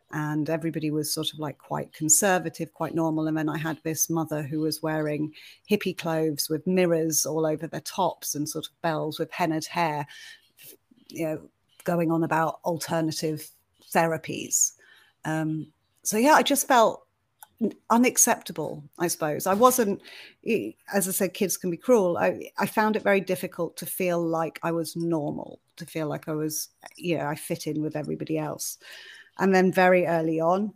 and 0.09 0.49
everybody 0.49 0.89
was 0.89 1.13
sort 1.13 1.31
of 1.33 1.37
like 1.37 1.59
quite 1.59 1.93
conservative, 1.93 2.73
quite 2.73 2.95
normal. 2.95 3.27
And 3.27 3.37
then 3.37 3.47
I 3.47 3.59
had 3.59 3.77
this 3.83 4.09
mother 4.09 4.41
who 4.41 4.61
was 4.61 4.81
wearing 4.81 5.33
hippie 5.69 5.95
clothes 5.95 6.49
with 6.49 6.65
mirrors 6.65 7.27
all 7.27 7.45
over 7.45 7.67
their 7.67 7.81
tops 7.81 8.33
and 8.33 8.49
sort 8.49 8.65
of 8.65 8.81
bells 8.81 9.19
with 9.19 9.31
hennaed 9.31 9.67
hair, 9.67 10.07
you 11.09 11.25
know, 11.25 11.41
going 11.83 12.11
on 12.11 12.23
about 12.23 12.59
alternative 12.65 13.51
therapies. 13.93 14.71
Um, 15.25 15.67
so 16.01 16.17
yeah, 16.17 16.33
I 16.33 16.41
just 16.41 16.67
felt 16.67 17.04
unacceptable 17.89 18.83
i 18.99 19.07
suppose. 19.07 19.47
I 19.47 19.53
wasn't 19.53 20.01
as 20.93 21.07
i 21.07 21.11
said 21.11 21.33
kids 21.33 21.57
can 21.57 21.71
be 21.71 21.77
cruel. 21.77 22.17
I, 22.17 22.49
I 22.57 22.65
found 22.65 22.95
it 22.95 23.03
very 23.03 23.21
difficult 23.21 23.77
to 23.77 23.85
feel 23.85 24.21
like 24.21 24.59
i 24.61 24.71
was 24.71 24.95
normal 24.95 25.59
to 25.77 25.85
feel 25.85 26.07
like 26.07 26.27
i 26.27 26.33
was 26.33 26.69
you 26.97 27.17
know 27.17 27.25
i 27.25 27.35
fit 27.35 27.67
in 27.67 27.81
with 27.81 27.95
everybody 27.95 28.37
else. 28.37 28.77
And 29.39 29.53
then 29.53 29.71
very 29.71 30.05
early 30.05 30.39
on 30.41 30.73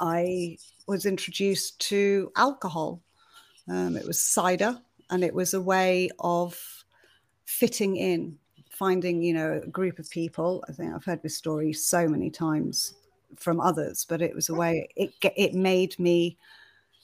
i 0.00 0.56
was 0.86 1.06
introduced 1.06 1.80
to 1.80 2.30
alcohol. 2.36 3.02
Um, 3.68 3.96
it 3.96 4.06
was 4.06 4.22
cider 4.22 4.80
and 5.10 5.24
it 5.24 5.34
was 5.34 5.54
a 5.54 5.60
way 5.60 6.10
of 6.20 6.56
fitting 7.46 7.96
in 7.96 8.38
finding 8.70 9.22
you 9.22 9.34
know 9.34 9.60
a 9.64 9.66
group 9.68 9.98
of 9.98 10.08
people. 10.10 10.64
I 10.68 10.72
think 10.72 10.94
i've 10.94 11.04
heard 11.04 11.22
this 11.22 11.36
story 11.36 11.72
so 11.72 12.06
many 12.06 12.30
times 12.30 12.94
from 13.36 13.60
others, 13.60 14.06
but 14.08 14.22
it 14.22 14.34
was 14.34 14.48
a 14.48 14.54
way 14.54 14.88
it 14.96 15.12
it 15.36 15.54
made 15.54 15.98
me, 15.98 16.36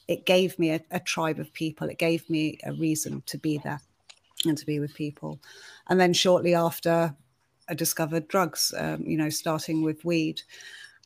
it 0.08 0.26
gave 0.26 0.58
me 0.58 0.70
a, 0.70 0.80
a 0.90 1.00
tribe 1.00 1.38
of 1.38 1.52
people. 1.52 1.88
It 1.88 1.98
gave 1.98 2.28
me 2.30 2.58
a 2.64 2.72
reason 2.72 3.22
to 3.26 3.38
be 3.38 3.58
there 3.58 3.80
and 4.44 4.56
to 4.58 4.66
be 4.66 4.80
with 4.80 4.94
people. 4.94 5.40
And 5.88 6.00
then 6.00 6.12
shortly 6.12 6.54
after, 6.54 7.14
I 7.68 7.74
discovered 7.74 8.28
drugs, 8.28 8.74
um, 8.76 9.02
you 9.02 9.16
know, 9.16 9.30
starting 9.30 9.82
with 9.82 10.04
weed. 10.04 10.42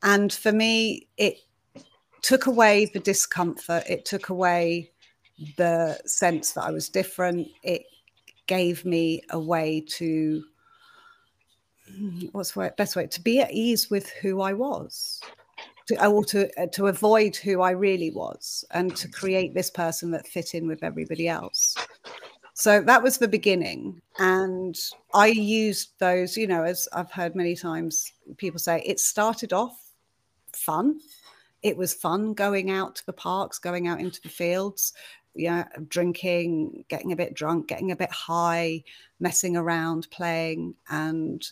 And 0.03 0.33
for 0.33 0.53
me, 0.53 1.07
it 1.17 1.39
took 2.23 2.47
away 2.47 2.87
the 2.87 3.01
discomfort, 3.01 3.85
it 3.89 4.05
took 4.05 4.31
away 4.31 4.91
the 5.57 5.99
sense 6.07 6.53
that 6.53 6.65
I 6.65 6.71
was 6.71 6.89
different. 6.89 7.49
It 7.63 7.85
gave 8.47 8.85
me 8.85 9.23
a 9.31 9.39
way 9.39 9.85
to 9.89 10.45
what's 12.33 12.53
the 12.53 12.73
best 12.77 12.97
way 12.97 13.07
to 13.07 13.21
be 13.21 13.41
at 13.41 13.53
ease 13.53 13.91
with 13.91 14.09
who 14.23 14.41
I 14.41 14.53
was, 14.53 15.21
to, 15.87 16.07
or 16.07 16.25
to 16.27 16.51
uh, 16.61 16.67
to 16.73 16.87
avoid 16.89 17.37
who 17.37 17.61
I 17.63 17.71
really 17.71 18.11
was, 18.11 18.65
and 18.71 18.95
to 18.97 19.09
create 19.09 19.55
this 19.55 19.71
person 19.71 20.11
that 20.13 20.27
fit 20.27 20.55
in 20.55 20.67
with 20.67 20.83
everybody 20.83 21.29
else. 21.29 21.75
So 22.55 22.81
that 22.83 23.03
was 23.03 23.19
the 23.19 23.29
beginning, 23.29 24.01
and 24.19 24.77
I 25.15 25.27
used 25.27 25.91
those. 25.99 26.37
You 26.37 26.47
know, 26.47 26.65
as 26.65 26.89
I've 26.93 27.13
heard 27.13 27.37
many 27.37 27.55
times, 27.55 28.13
people 28.37 28.59
say 28.59 28.83
it 28.85 29.01
started 29.01 29.53
off 29.53 29.79
fun. 30.55 31.01
It 31.63 31.77
was 31.77 31.95
fun 31.95 32.35
going 32.35 32.71
out 32.71 32.95
to 32.97 33.07
the 33.07 33.13
parks, 33.13 33.59
going 33.59 33.89
out 33.89 34.01
into 34.01 34.21
the 34.23 34.29
fields, 34.29 34.93
yeah, 35.35 35.65
drinking, 35.89 36.85
getting 36.89 37.13
a 37.13 37.17
bit 37.17 37.35
drunk, 37.35 37.69
getting 37.69 37.93
a 37.93 37.97
bit 37.97 38.11
high, 38.11 38.83
messing 39.21 39.57
around, 39.57 40.09
playing, 40.11 40.75
and 40.89 41.47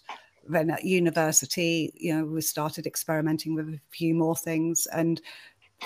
then 0.49 0.71
at 0.71 0.85
university, 0.85 1.93
you 1.95 2.15
know, 2.15 2.25
we 2.25 2.41
started 2.41 2.87
experimenting 2.87 3.55
with 3.55 3.69
a 3.69 3.81
few 3.91 4.15
more 4.15 4.37
things, 4.37 4.87
and 4.87 5.21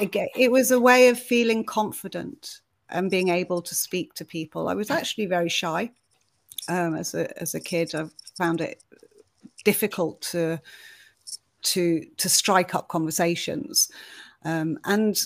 it, 0.01 0.15
it 0.37 0.51
was 0.51 0.71
a 0.71 0.81
way 0.81 1.09
of 1.09 1.19
feeling 1.19 1.65
confident 1.65 2.61
and 2.91 3.11
being 3.11 3.29
able 3.29 3.63
to 3.63 3.75
speak 3.75 4.15
to 4.15 4.25
people. 4.25 4.69
I 4.69 4.75
was 4.75 4.91
actually 4.91 5.27
very 5.27 5.49
shy 5.49 5.91
um, 6.69 6.95
as 6.95 7.15
a 7.15 7.41
as 7.41 7.55
a 7.55 7.61
kid. 7.61 7.95
I 7.95 8.07
found 8.37 8.61
it 8.61 8.83
difficult 9.65 10.21
to 10.33 10.61
to 11.63 12.05
to 12.17 12.29
strike 12.29 12.75
up 12.75 12.89
conversations, 12.89 13.91
um, 14.45 14.79
and 14.85 15.21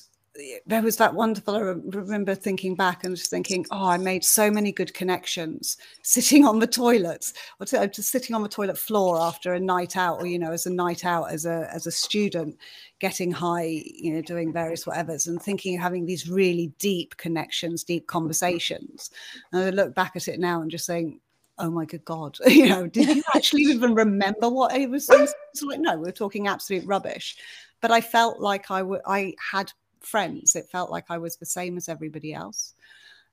there 0.67 0.83
was 0.83 0.97
that 0.97 1.15
wonderful. 1.15 1.55
I 1.55 1.61
remember 1.61 2.35
thinking 2.35 2.75
back 2.75 3.05
and 3.05 3.15
just 3.15 3.31
thinking, 3.31 3.67
oh, 3.71 3.89
I 3.89 3.99
made 3.99 4.25
so 4.25 4.51
many 4.51 4.73
good 4.73 4.95
connections 4.95 5.77
sitting 6.03 6.47
on 6.47 6.59
the 6.59 6.67
toilets 6.67 7.35
or 7.61 7.67
uh, 7.79 7.87
just 7.87 8.11
sitting 8.11 8.35
on 8.35 8.43
the 8.43 8.49
toilet 8.49 8.79
floor 8.79 9.19
after 9.21 9.53
a 9.53 9.61
night 9.61 9.97
out, 9.97 10.21
or 10.21 10.27
you 10.27 10.39
know, 10.39 10.53
as 10.53 10.67
a 10.67 10.73
night 10.73 11.05
out 11.05 11.31
as 11.31 11.45
a 11.45 11.69
as 11.73 11.87
a 11.87 11.91
student, 11.91 12.57
getting 12.99 13.31
high, 13.31 13.83
you 13.85 14.15
know, 14.15 14.23
doing 14.23 14.53
various 14.53 14.85
whatevers, 14.85 15.27
and 15.27 15.43
thinking 15.43 15.79
having 15.79 16.07
these 16.07 16.29
really 16.29 16.73
deep 16.79 17.17
connections, 17.19 17.85
deep 17.85 18.07
conversations. 18.07 19.11
And 19.53 19.63
I 19.63 19.71
look 19.71 19.95
back 19.95 20.17
at 20.17 20.29
it 20.29 20.41
now 20.41 20.63
and 20.63 20.71
just 20.71 20.87
saying, 20.87 21.21
oh 21.59 21.71
my 21.71 21.85
good 21.85 22.05
god 22.07 22.39
you 22.47 22.67
know 22.67 22.87
did 22.87 23.15
you 23.15 23.23
actually 23.37 23.61
even 23.61 23.95
remember 23.95 24.49
what 24.49 24.75
it 24.75 24.89
was 24.89 25.07
it's 25.11 25.63
like 25.63 25.79
no 25.81 25.99
we 25.99 26.09
are 26.09 26.13
talking 26.13 26.49
absolute 26.49 26.83
rubbish 26.87 27.37
but 27.83 27.91
i 27.91 28.01
felt 28.01 28.41
like 28.41 28.71
I, 28.71 28.79
w- 28.79 29.03
I 29.07 29.35
had 29.51 29.71
friends. 30.07 30.57
It 30.57 30.71
felt 30.71 30.91
like 30.91 31.07
I 31.09 31.19
was 31.19 31.37
the 31.37 31.47
same 31.47 31.77
as 31.77 31.89
everybody 31.89 32.33
else. 32.35 32.75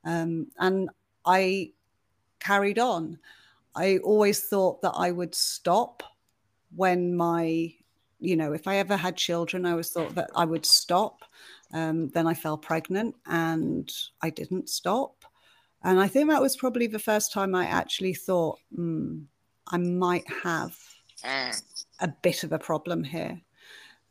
Um, 0.06 0.48
and 0.58 0.90
I 1.26 1.72
carried 2.40 2.80
on. 2.80 3.20
I 3.76 3.98
always 4.00 4.42
thought 4.42 4.82
that 4.82 4.94
I 4.96 5.12
would 5.12 5.36
stop 5.36 6.04
when 6.76 7.16
my, 7.16 7.74
you 8.20 8.36
know, 8.36 8.54
if 8.54 8.68
I 8.68 8.78
ever 8.78 8.98
had 8.98 9.16
children, 9.16 9.66
I 9.66 9.72
always 9.72 9.90
thought 9.90 10.16
that 10.16 10.30
I 10.36 10.46
would 10.46 10.66
stop. 10.66 11.24
Um, 11.72 12.10
then 12.10 12.26
I 12.28 12.34
fell 12.34 12.58
pregnant 12.58 13.16
and 13.28 13.92
I 14.22 14.32
didn't 14.32 14.70
stop. 14.70 15.26
And 15.84 16.00
I 16.00 16.08
think 16.08 16.30
that 16.30 16.42
was 16.42 16.58
probably 16.58 16.88
the 16.88 17.00
first 17.00 17.32
time 17.32 17.56
I 17.56 17.66
actually 17.66 18.14
thought, 18.14 18.60
hmm, 18.76 19.20
I 19.68 19.78
might 19.78 20.26
have 20.44 20.78
a 22.00 22.08
bit 22.22 22.44
of 22.44 22.52
a 22.52 22.60
problem 22.60 23.04
here. 23.04 23.40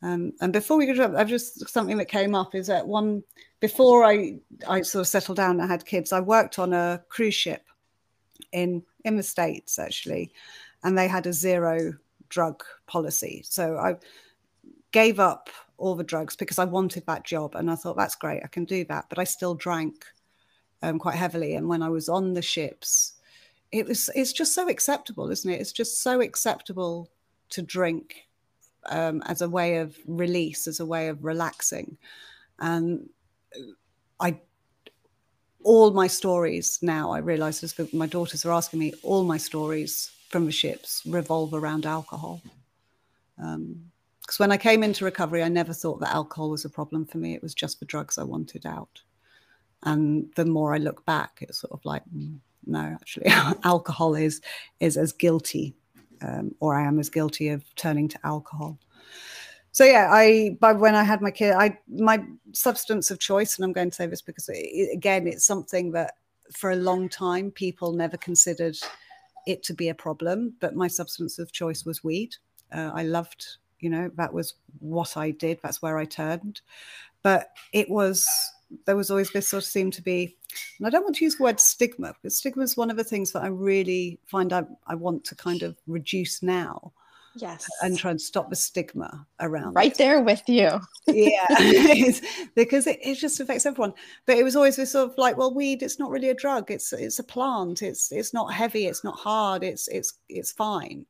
Um, 0.01 0.33
and 0.39 0.53
before 0.53 0.77
we 0.77 0.85
go, 0.85 1.15
I've 1.15 1.27
just 1.27 1.67
something 1.69 1.97
that 1.97 2.07
came 2.07 2.33
up 2.33 2.55
is 2.55 2.67
that 2.67 2.87
one 2.87 3.23
before 3.59 4.05
I 4.05 4.39
I 4.67 4.81
sort 4.81 5.01
of 5.01 5.07
settled 5.07 5.37
down, 5.37 5.59
I 5.59 5.67
had 5.67 5.85
kids. 5.85 6.13
I 6.13 6.21
worked 6.21 6.59
on 6.59 6.73
a 6.73 7.03
cruise 7.09 7.35
ship 7.35 7.63
in 8.51 8.83
in 9.03 9.17
the 9.17 9.23
states 9.23 9.77
actually, 9.77 10.31
and 10.83 10.97
they 10.97 11.07
had 11.07 11.27
a 11.27 11.33
zero 11.33 11.93
drug 12.29 12.63
policy. 12.87 13.43
So 13.45 13.77
I 13.77 13.97
gave 14.91 15.19
up 15.19 15.49
all 15.77 15.95
the 15.95 16.03
drugs 16.03 16.35
because 16.35 16.59
I 16.59 16.65
wanted 16.65 17.05
that 17.07 17.25
job, 17.25 17.55
and 17.55 17.69
I 17.69 17.75
thought 17.75 17.97
that's 17.97 18.15
great, 18.15 18.41
I 18.43 18.47
can 18.47 18.65
do 18.65 18.85
that. 18.85 19.05
But 19.09 19.19
I 19.19 19.25
still 19.25 19.55
drank 19.55 20.05
um, 20.81 20.97
quite 20.97 21.15
heavily, 21.15 21.55
and 21.55 21.67
when 21.67 21.83
I 21.83 21.89
was 21.89 22.07
on 22.07 22.33
the 22.33 22.41
ships, 22.41 23.13
it 23.73 23.85
was 23.85 24.09
it's 24.15 24.31
just 24.33 24.53
so 24.53 24.69
acceptable, 24.69 25.29
isn't 25.29 25.51
it? 25.51 25.59
It's 25.59 25.73
just 25.73 26.01
so 26.01 26.21
acceptable 26.21 27.09
to 27.49 27.61
drink 27.61 28.28
um, 28.87 29.21
as 29.25 29.41
a 29.41 29.49
way 29.49 29.77
of 29.77 29.97
release, 30.07 30.67
as 30.67 30.79
a 30.79 30.85
way 30.85 31.07
of 31.07 31.23
relaxing. 31.23 31.97
And 32.59 33.09
I, 34.19 34.39
all 35.63 35.91
my 35.91 36.07
stories 36.07 36.79
now, 36.81 37.11
I 37.11 37.19
realize 37.19 37.63
as 37.63 37.93
my 37.93 38.07
daughters 38.07 38.45
are 38.45 38.51
asking 38.51 38.79
me, 38.79 38.93
all 39.03 39.23
my 39.23 39.37
stories 39.37 40.11
from 40.29 40.45
the 40.45 40.51
ships 40.51 41.01
revolve 41.05 41.53
around 41.53 41.85
alcohol. 41.85 42.41
Because 43.35 43.55
um, 43.55 43.91
when 44.37 44.51
I 44.51 44.57
came 44.57 44.83
into 44.83 45.05
recovery, 45.05 45.43
I 45.43 45.49
never 45.49 45.73
thought 45.73 45.99
that 46.01 46.13
alcohol 46.13 46.51
was 46.51 46.65
a 46.65 46.69
problem 46.69 47.05
for 47.05 47.17
me. 47.17 47.33
It 47.33 47.41
was 47.41 47.53
just 47.53 47.79
the 47.79 47.85
drugs 47.85 48.17
I 48.17 48.23
wanted 48.23 48.65
out. 48.65 49.01
And 49.83 50.29
the 50.35 50.45
more 50.45 50.73
I 50.73 50.77
look 50.77 51.05
back, 51.05 51.39
it's 51.41 51.59
sort 51.59 51.71
of 51.71 51.83
like, 51.85 52.03
mm, 52.13 52.37
no, 52.65 52.79
actually, 52.79 53.27
alcohol 53.63 54.15
is 54.15 54.41
is 54.81 54.97
as 54.97 55.13
guilty 55.13 55.73
um, 56.21 56.55
or 56.59 56.75
I 56.75 56.85
am 56.85 56.99
as 56.99 57.09
guilty 57.09 57.49
of 57.49 57.63
turning 57.75 58.07
to 58.09 58.19
alcohol. 58.25 58.77
So 59.71 59.85
yeah, 59.85 60.09
I 60.11 60.57
by 60.59 60.73
when 60.73 60.95
I 60.95 61.03
had 61.03 61.21
my 61.21 61.31
kid, 61.31 61.53
I 61.53 61.77
my 61.87 62.23
substance 62.53 63.11
of 63.11 63.19
choice, 63.19 63.57
and 63.57 63.65
I'm 63.65 63.73
going 63.73 63.89
to 63.89 63.95
say 63.95 64.07
this 64.07 64.21
because 64.21 64.49
it, 64.49 64.89
again, 64.93 65.27
it's 65.27 65.45
something 65.45 65.91
that 65.91 66.15
for 66.51 66.71
a 66.71 66.75
long 66.75 67.07
time 67.09 67.51
people 67.51 67.93
never 67.93 68.17
considered 68.17 68.77
it 69.45 69.63
to 69.63 69.73
be 69.73 69.89
a 69.89 69.95
problem. 69.95 70.53
But 70.59 70.75
my 70.75 70.87
substance 70.87 71.39
of 71.39 71.51
choice 71.51 71.85
was 71.85 72.03
weed. 72.03 72.35
Uh, 72.71 72.91
I 72.93 73.03
loved, 73.03 73.45
you 73.79 73.89
know, 73.89 74.11
that 74.15 74.33
was 74.33 74.55
what 74.79 75.17
I 75.17 75.31
did. 75.31 75.59
That's 75.61 75.81
where 75.81 75.97
I 75.97 76.05
turned. 76.05 76.61
But 77.21 77.49
it 77.73 77.89
was 77.89 78.27
there 78.85 78.95
was 78.95 79.09
always 79.09 79.31
this 79.31 79.47
sort 79.47 79.63
of 79.63 79.69
seemed 79.69 79.93
to 79.93 80.01
be 80.01 80.35
and 80.77 80.87
I 80.87 80.89
don't 80.89 81.03
want 81.03 81.15
to 81.17 81.25
use 81.25 81.35
the 81.35 81.43
word 81.43 81.59
stigma 81.59 82.13
because 82.13 82.37
stigma 82.37 82.63
is 82.63 82.77
one 82.77 82.89
of 82.89 82.97
the 82.97 83.03
things 83.03 83.31
that 83.31 83.43
I 83.43 83.47
really 83.47 84.19
find 84.25 84.53
I, 84.53 84.63
I 84.87 84.95
want 84.95 85.23
to 85.25 85.35
kind 85.35 85.63
of 85.63 85.77
reduce 85.87 86.41
now. 86.41 86.93
Yes. 87.35 87.67
And 87.81 87.97
try 87.97 88.11
and 88.11 88.19
stop 88.19 88.49
the 88.49 88.55
stigma 88.55 89.25
around. 89.39 89.73
Right 89.73 89.91
it. 89.91 89.97
there 89.97 90.21
with 90.21 90.41
you. 90.47 90.79
yeah. 91.07 91.45
because 92.55 92.87
it, 92.87 92.99
it 93.01 93.15
just 93.15 93.39
affects 93.39 93.65
everyone. 93.65 93.93
But 94.25 94.37
it 94.37 94.43
was 94.43 94.55
always 94.55 94.75
this 94.75 94.91
sort 94.91 95.11
of 95.11 95.17
like, 95.17 95.37
well, 95.37 95.53
weed, 95.53 95.83
it's 95.83 95.99
not 95.99 96.09
really 96.09 96.29
a 96.29 96.33
drug. 96.33 96.71
It's 96.71 96.91
it's 96.91 97.19
a 97.19 97.23
plant. 97.23 97.81
It's 97.81 98.11
it's 98.11 98.33
not 98.33 98.51
heavy. 98.51 98.87
It's 98.87 99.03
not 99.03 99.15
hard. 99.15 99.63
It's 99.63 99.87
it's 99.89 100.13
it's 100.27 100.51
fine. 100.51 101.05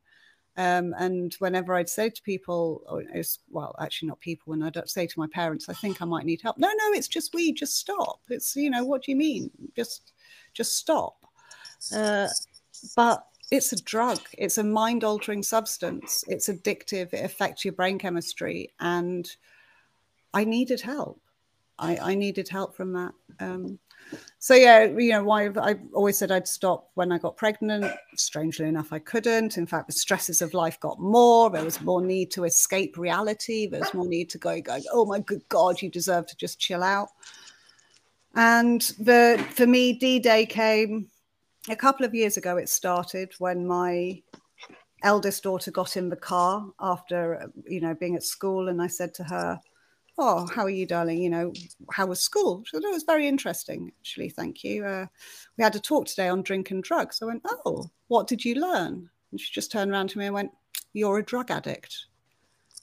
Um, 0.60 0.94
and 0.98 1.32
whenever 1.38 1.74
I'd 1.74 1.88
say 1.88 2.10
to 2.10 2.22
people, 2.22 2.82
or 2.86 3.02
well, 3.50 3.74
actually 3.80 4.08
not 4.08 4.20
people, 4.20 4.50
when 4.50 4.62
I'd 4.62 4.76
say 4.90 5.06
to 5.06 5.18
my 5.18 5.26
parents, 5.26 5.70
I 5.70 5.72
think 5.72 6.02
I 6.02 6.04
might 6.04 6.26
need 6.26 6.42
help. 6.42 6.58
No, 6.58 6.68
no, 6.68 6.92
it's 6.92 7.08
just 7.08 7.32
we, 7.32 7.50
just 7.52 7.78
stop. 7.78 8.20
It's, 8.28 8.54
you 8.56 8.68
know, 8.68 8.84
what 8.84 9.02
do 9.02 9.10
you 9.10 9.16
mean? 9.16 9.50
Just, 9.74 10.12
just 10.52 10.76
stop. 10.76 11.24
Uh, 11.96 12.28
but 12.94 13.24
it's 13.50 13.72
a 13.72 13.82
drug. 13.82 14.20
It's 14.36 14.58
a 14.58 14.62
mind 14.62 15.02
altering 15.02 15.42
substance. 15.42 16.24
It's 16.28 16.50
addictive. 16.50 17.14
It 17.14 17.24
affects 17.24 17.64
your 17.64 17.72
brain 17.72 17.98
chemistry. 17.98 18.70
And 18.80 19.26
I 20.34 20.44
needed 20.44 20.82
help. 20.82 21.22
I, 21.78 21.96
I 21.96 22.14
needed 22.14 22.50
help 22.50 22.76
from 22.76 22.92
that. 22.92 23.12
Um, 23.38 23.78
so 24.38 24.54
yeah, 24.54 24.84
you 24.84 25.10
know, 25.10 25.24
why 25.24 25.50
I've 25.60 25.80
always 25.92 26.18
said 26.18 26.30
I'd 26.30 26.48
stop 26.48 26.90
when 26.94 27.12
I 27.12 27.18
got 27.18 27.36
pregnant. 27.36 27.84
Strangely 28.16 28.66
enough, 28.66 28.92
I 28.92 28.98
couldn't. 28.98 29.58
In 29.58 29.66
fact, 29.66 29.86
the 29.86 29.92
stresses 29.92 30.40
of 30.42 30.54
life 30.54 30.80
got 30.80 30.98
more. 30.98 31.50
There 31.50 31.64
was 31.64 31.80
more 31.80 32.02
need 32.02 32.30
to 32.32 32.44
escape 32.44 32.96
reality. 32.96 33.66
There 33.66 33.80
was 33.80 33.94
more 33.94 34.06
need 34.06 34.30
to 34.30 34.38
go, 34.38 34.60
go, 34.60 34.78
oh 34.92 35.04
my 35.04 35.20
good 35.20 35.46
God, 35.48 35.82
you 35.82 35.90
deserve 35.90 36.26
to 36.26 36.36
just 36.36 36.58
chill 36.58 36.82
out. 36.82 37.08
And 38.34 38.80
the 38.98 39.44
for 39.50 39.66
me, 39.66 39.92
D-Day 39.92 40.46
came 40.46 41.08
a 41.68 41.76
couple 41.76 42.06
of 42.06 42.14
years 42.14 42.36
ago. 42.36 42.56
It 42.56 42.68
started 42.68 43.32
when 43.38 43.66
my 43.66 44.22
eldest 45.02 45.42
daughter 45.42 45.70
got 45.70 45.96
in 45.96 46.08
the 46.08 46.16
car 46.16 46.66
after 46.80 47.50
you 47.66 47.80
know 47.80 47.94
being 47.94 48.16
at 48.16 48.22
school, 48.22 48.68
and 48.68 48.80
I 48.80 48.86
said 48.86 49.14
to 49.14 49.24
her, 49.24 49.60
oh, 50.20 50.46
how 50.54 50.62
are 50.62 50.70
you, 50.70 50.86
darling? 50.86 51.18
You 51.18 51.30
know, 51.30 51.52
how 51.90 52.06
was 52.06 52.20
school? 52.20 52.62
She 52.64 52.76
said, 52.76 52.82
oh, 52.84 52.90
it 52.90 52.94
was 52.94 53.04
very 53.04 53.26
interesting, 53.26 53.90
actually. 54.00 54.28
Thank 54.28 54.62
you. 54.62 54.84
Uh, 54.84 55.06
we 55.56 55.64
had 55.64 55.74
a 55.74 55.80
talk 55.80 56.06
today 56.06 56.28
on 56.28 56.42
drink 56.42 56.70
and 56.70 56.82
drugs. 56.82 57.20
I 57.22 57.24
went, 57.24 57.42
oh, 57.64 57.90
what 58.08 58.26
did 58.26 58.44
you 58.44 58.56
learn? 58.56 59.08
And 59.30 59.40
she 59.40 59.50
just 59.50 59.72
turned 59.72 59.90
around 59.90 60.10
to 60.10 60.18
me 60.18 60.26
and 60.26 60.34
went, 60.34 60.50
you're 60.92 61.18
a 61.18 61.24
drug 61.24 61.50
addict. 61.50 62.06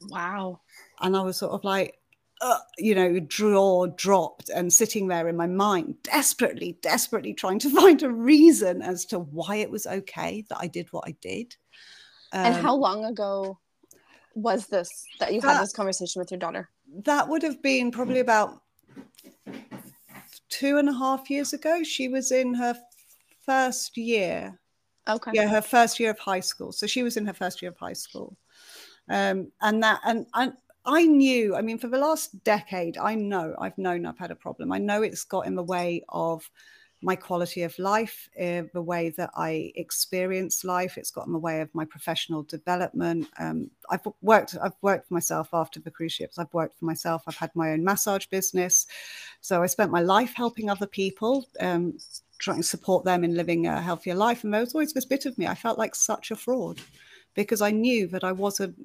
Wow. 0.09 0.61
And 1.01 1.15
I 1.15 1.21
was 1.21 1.37
sort 1.37 1.51
of 1.51 1.63
like, 1.63 1.99
uh, 2.41 2.59
you 2.79 2.95
know, 2.95 3.19
draw 3.19 3.85
dropped 3.85 4.49
and 4.49 4.73
sitting 4.73 5.07
there 5.07 5.27
in 5.27 5.37
my 5.37 5.47
mind, 5.47 5.95
desperately, 6.03 6.77
desperately 6.81 7.33
trying 7.33 7.59
to 7.59 7.69
find 7.81 8.01
a 8.01 8.09
reason 8.09 8.81
as 8.81 9.05
to 9.05 9.19
why 9.19 9.57
it 9.57 9.69
was 9.69 9.85
okay 9.85 10.43
that 10.49 10.57
I 10.59 10.67
did 10.67 10.87
what 10.91 11.03
I 11.07 11.15
did. 11.21 11.55
Um, 12.33 12.45
and 12.45 12.55
how 12.55 12.75
long 12.75 13.05
ago 13.05 13.59
was 14.33 14.67
this 14.67 15.05
that 15.19 15.33
you 15.33 15.41
had 15.41 15.61
this 15.61 15.73
conversation 15.73 16.19
with 16.19 16.31
your 16.31 16.39
daughter? 16.39 16.69
That 17.03 17.27
would 17.27 17.43
have 17.43 17.61
been 17.61 17.91
probably 17.91 18.19
about 18.19 18.61
two 20.49 20.77
and 20.77 20.89
a 20.89 20.93
half 20.93 21.29
years 21.29 21.53
ago. 21.53 21.83
She 21.83 22.07
was 22.07 22.31
in 22.31 22.53
her 22.53 22.75
first 23.45 23.97
year. 23.97 24.59
Okay. 25.07 25.31
Yeah, 25.33 25.47
her 25.47 25.61
first 25.61 25.99
year 25.99 26.11
of 26.11 26.19
high 26.19 26.41
school. 26.41 26.71
So 26.71 26.87
she 26.87 27.03
was 27.03 27.17
in 27.17 27.25
her 27.25 27.33
first 27.33 27.61
year 27.61 27.71
of 27.71 27.77
high 27.77 27.93
school. 27.93 28.37
Um, 29.09 29.51
and 29.61 29.81
that 29.83 30.01
and, 30.05 30.25
and 30.33 30.53
I 30.85 31.05
knew, 31.05 31.55
I 31.55 31.61
mean, 31.61 31.77
for 31.77 31.87
the 31.87 31.97
last 31.97 32.43
decade, 32.43 32.97
I 32.97 33.15
know 33.15 33.55
I've 33.59 33.77
known 33.77 34.05
I've 34.05 34.17
had 34.17 34.31
a 34.31 34.35
problem. 34.35 34.71
I 34.71 34.77
know 34.77 35.01
it's 35.01 35.23
got 35.23 35.45
in 35.45 35.55
the 35.55 35.63
way 35.63 36.03
of 36.09 36.49
my 37.01 37.15
quality 37.15 37.61
of 37.61 37.77
life, 37.77 38.27
uh, 38.39 38.63
the 38.73 38.81
way 38.81 39.09
that 39.11 39.29
I 39.35 39.71
experience 39.75 40.63
life. 40.63 40.97
It's 40.97 41.11
got 41.11 41.27
in 41.27 41.33
the 41.33 41.39
way 41.39 41.61
of 41.61 41.73
my 41.75 41.85
professional 41.85 42.43
development. 42.43 43.27
Um, 43.39 43.69
I've 43.89 44.01
worked. 44.21 44.55
I've 44.61 44.75
worked 44.81 45.07
for 45.07 45.13
myself 45.13 45.49
after 45.53 45.79
the 45.79 45.91
cruise 45.91 46.13
ships. 46.13 46.39
I've 46.39 46.53
worked 46.53 46.79
for 46.79 46.85
myself. 46.85 47.23
I've 47.27 47.35
had 47.35 47.55
my 47.55 47.71
own 47.71 47.83
massage 47.83 48.25
business. 48.25 48.87
So 49.41 49.61
I 49.61 49.67
spent 49.67 49.91
my 49.91 50.01
life 50.01 50.33
helping 50.33 50.69
other 50.69 50.87
people, 50.87 51.45
um, 51.59 51.97
trying 52.39 52.57
to 52.57 52.63
support 52.63 53.05
them 53.05 53.23
in 53.23 53.35
living 53.35 53.67
a 53.67 53.79
healthier 53.79 54.15
life. 54.15 54.43
And 54.43 54.53
there 54.53 54.61
was 54.61 54.73
always 54.73 54.93
this 54.93 55.05
bit 55.05 55.27
of 55.27 55.37
me. 55.37 55.45
I 55.45 55.55
felt 55.55 55.77
like 55.77 55.93
such 55.93 56.31
a 56.31 56.35
fraud 56.35 56.81
because 57.35 57.61
I 57.61 57.69
knew 57.69 58.07
that 58.07 58.23
I 58.23 58.31
wasn't 58.31 58.75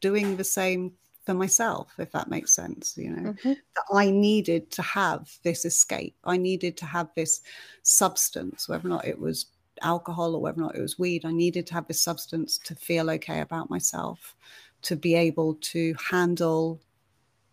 doing 0.00 0.36
the 0.36 0.44
same 0.44 0.92
for 1.24 1.34
myself, 1.34 1.92
if 1.98 2.10
that 2.12 2.28
makes 2.28 2.52
sense. 2.52 2.96
You 2.96 3.10
know, 3.10 3.32
mm-hmm. 3.32 3.50
that 3.50 3.84
I 3.92 4.10
needed 4.10 4.70
to 4.72 4.82
have 4.82 5.30
this 5.42 5.64
escape. 5.64 6.16
I 6.24 6.36
needed 6.36 6.76
to 6.78 6.86
have 6.86 7.08
this 7.14 7.40
substance, 7.82 8.68
whether 8.68 8.86
or 8.86 8.90
not 8.90 9.06
it 9.06 9.18
was 9.18 9.46
alcohol 9.82 10.34
or 10.34 10.40
whether 10.40 10.60
or 10.60 10.64
not 10.64 10.76
it 10.76 10.80
was 10.82 10.98
weed. 10.98 11.24
I 11.24 11.32
needed 11.32 11.66
to 11.68 11.74
have 11.74 11.86
this 11.86 12.02
substance 12.02 12.58
to 12.58 12.74
feel 12.74 13.10
okay 13.10 13.40
about 13.40 13.70
myself, 13.70 14.36
to 14.82 14.96
be 14.96 15.14
able 15.14 15.54
to 15.54 15.94
handle 16.10 16.80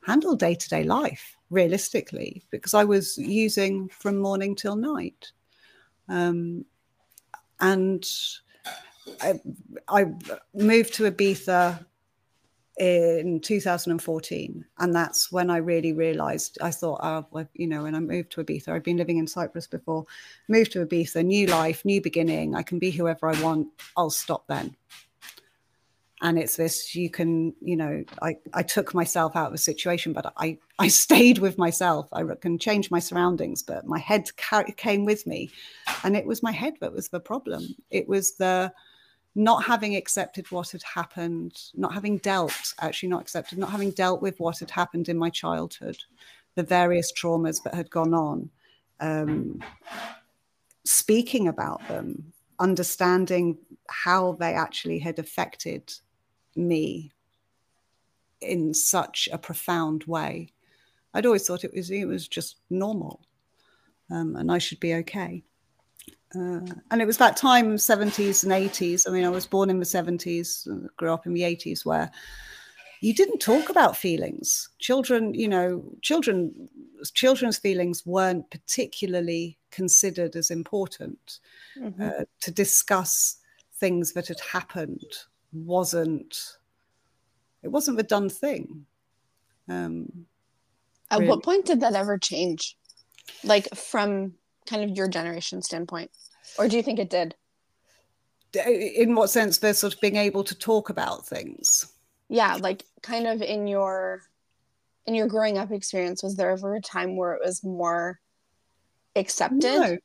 handle 0.06 0.36
day 0.36 0.56
to 0.56 0.70
day 0.70 0.84
life 0.84 1.38
realistically, 1.50 2.44
because 2.50 2.74
I 2.74 2.84
was 2.84 3.18
using 3.18 3.90
from 3.90 4.18
morning 4.18 4.56
till 4.56 4.76
night. 4.76 5.32
Um, 6.08 6.66
and 7.60 8.10
I, 9.22 9.40
I 9.88 10.06
moved 10.54 10.94
to 10.96 11.12
Ibiza 11.12 11.86
in 12.80 13.42
2014 13.42 14.66
and 14.80 14.96
that's 14.96 15.30
when 15.30 15.50
i 15.50 15.58
really 15.58 15.92
realized 15.92 16.58
i 16.62 16.72
thought 16.72 17.00
oh 17.04 17.26
well, 17.32 17.48
you 17.54 17.68
know 17.68 17.84
when 17.84 17.96
i 17.96 18.00
moved 18.00 18.32
to 18.32 18.42
ibiza 18.42 18.70
i'd 18.70 18.84
been 18.84 18.96
living 18.96 19.18
in 19.18 19.28
cyprus 19.28 19.68
before 19.68 20.06
moved 20.48 20.72
to 20.72 20.86
ibiza 20.86 21.24
new 21.24 21.46
life 21.48 21.84
new 21.84 22.02
beginning 22.02 22.56
i 22.56 22.64
can 22.64 22.80
be 22.80 22.90
whoever 22.90 23.28
i 23.28 23.42
want 23.42 23.68
i'll 23.98 24.10
stop 24.10 24.48
then. 24.48 24.76
And 26.24 26.38
it's 26.38 26.56
this 26.56 26.96
you 26.96 27.10
can 27.10 27.54
you 27.62 27.76
know 27.76 28.04
i 28.22 28.36
i 28.54 28.62
took 28.62 28.94
myself 28.94 29.36
out 29.36 29.48
of 29.48 29.52
the 29.54 29.58
situation 29.58 30.14
but 30.14 30.32
i 30.38 30.58
i 30.78 30.88
stayed 31.06 31.40
with 31.40 31.58
myself. 31.58 32.08
I 32.14 32.24
can 32.40 32.60
change 32.60 32.92
my 32.92 33.00
surroundings 33.00 33.64
but 33.64 33.86
my 33.86 34.00
head 34.00 34.30
came 34.78 35.04
with 35.04 35.26
me 35.26 35.50
and 36.04 36.16
it 36.16 36.28
was 36.28 36.44
my 36.44 36.52
head 36.52 36.76
that 36.80 36.94
was 36.94 37.10
the 37.10 37.20
problem. 37.20 37.76
It 37.90 38.08
was 38.08 38.36
the 38.36 38.72
not 39.36 39.64
having 39.64 39.96
accepted 39.96 40.52
what 40.52 40.72
had 40.72 40.84
happened, 40.84 41.58
not 41.74 41.94
having 41.94 42.18
dealt, 42.18 42.74
actually 42.82 43.10
not 43.10 43.22
accepted, 43.22 43.58
not 43.58 43.70
having 43.70 43.92
dealt 43.92 44.22
with 44.22 44.40
what 44.40 44.60
had 44.60 44.72
happened 44.72 45.08
in 45.08 45.18
my 45.18 45.30
childhood, 45.30 45.98
the 46.56 46.64
various 46.64 47.12
traumas 47.14 47.64
that 47.64 47.74
had 47.74 47.90
gone 47.90 48.14
on, 48.14 48.50
um, 49.00 49.64
speaking 50.84 51.48
about 51.48 51.86
them, 51.88 52.34
understanding 52.60 53.58
how 53.90 54.34
they 54.34 54.54
actually 54.54 55.00
had 55.00 55.18
affected 55.18 55.94
me 56.56 57.12
in 58.42 58.74
such 58.74 59.30
a 59.32 59.38
profound 59.38 60.04
way. 60.06 60.52
I'd 61.14 61.26
always 61.26 61.48
thought 61.48 61.64
it 61.64 61.74
was 61.74 61.90
it 61.90 62.06
was 62.06 62.28
just 62.28 62.58
normal, 62.70 63.22
um, 64.10 64.36
and 64.36 64.52
I 64.52 64.58
should 64.58 64.80
be 64.80 64.96
okay. 64.96 65.44
Uh, 66.34 66.62
and 66.92 67.02
it 67.02 67.06
was 67.06 67.18
that 67.18 67.36
time 67.36 67.76
70s 67.76 68.44
and 68.44 68.54
80s 68.54 69.06
i 69.06 69.12
mean 69.12 69.26
i 69.26 69.30
was 69.30 69.46
born 69.46 69.70
in 69.70 69.80
the 69.80 69.86
70s 69.86 70.66
uh, 70.72 70.88
grew 70.96 71.12
up 71.12 71.26
in 71.26 71.34
the 71.34 71.42
80s 71.42 71.86
where 71.86 72.10
you 73.02 73.16
didn't 73.16 73.40
talk 73.40 73.70
about 73.70 73.98
feelings. 73.98 74.70
Children 74.80 75.34
you 75.34 75.48
know 75.48 75.84
children 76.02 76.70
children's 77.14 77.58
feelings 77.58 78.06
weren't 78.06 78.50
particularly 78.50 79.58
considered 79.72 80.36
as 80.36 80.52
important. 80.52 81.40
Mm-hmm. 81.78 82.02
uh, 82.02 82.26
to 82.42 82.52
discuss 82.52 83.38
things 83.76 84.12
that 84.12 84.28
had 84.28 84.42
happened 84.42 85.06
wasn't 85.54 86.58
it 87.64 87.70
wasn't 87.70 87.98
the 87.98 88.04
done 88.04 88.30
thing. 88.30 88.86
Um, 89.68 90.26
at 91.10 91.20
really. 91.20 91.30
what 91.30 91.44
point 91.44 91.66
did 91.66 91.82
that 91.82 91.96
ever 91.96 92.18
change? 92.18 92.78
Like 93.44 93.74
from 93.76 94.34
kind 94.66 94.84
of 94.84 94.96
your 94.96 95.08
generation 95.08 95.62
standpoint? 95.62 96.12
Or 96.58 96.68
do 96.68 96.78
you 96.78 96.84
think 96.84 97.00
it 97.00 97.10
did? 97.10 97.36
In 98.54 99.16
what 99.16 99.30
sense 99.30 99.58
they're 99.58 99.74
sort 99.74 99.94
of 99.94 100.02
being 100.02 100.18
able 100.18 100.44
to 100.44 100.56
talk 100.56 100.90
about 100.90 101.26
things. 101.26 101.94
Yeah 102.30 102.58
like 102.60 102.86
kind 103.02 103.28
of 103.28 103.42
in 103.42 103.68
your 103.68 104.24
in 105.06 105.16
your 105.16 105.28
growing 105.28 105.58
up 105.58 105.72
experience 105.72 106.24
was 106.24 106.36
there 106.36 106.52
ever 106.52 106.76
a 106.76 106.82
time 106.82 107.16
where 107.16 107.34
it 107.34 107.42
was 107.44 107.64
more 107.64 108.20
accepted? 109.16 109.62
No. 109.64 109.98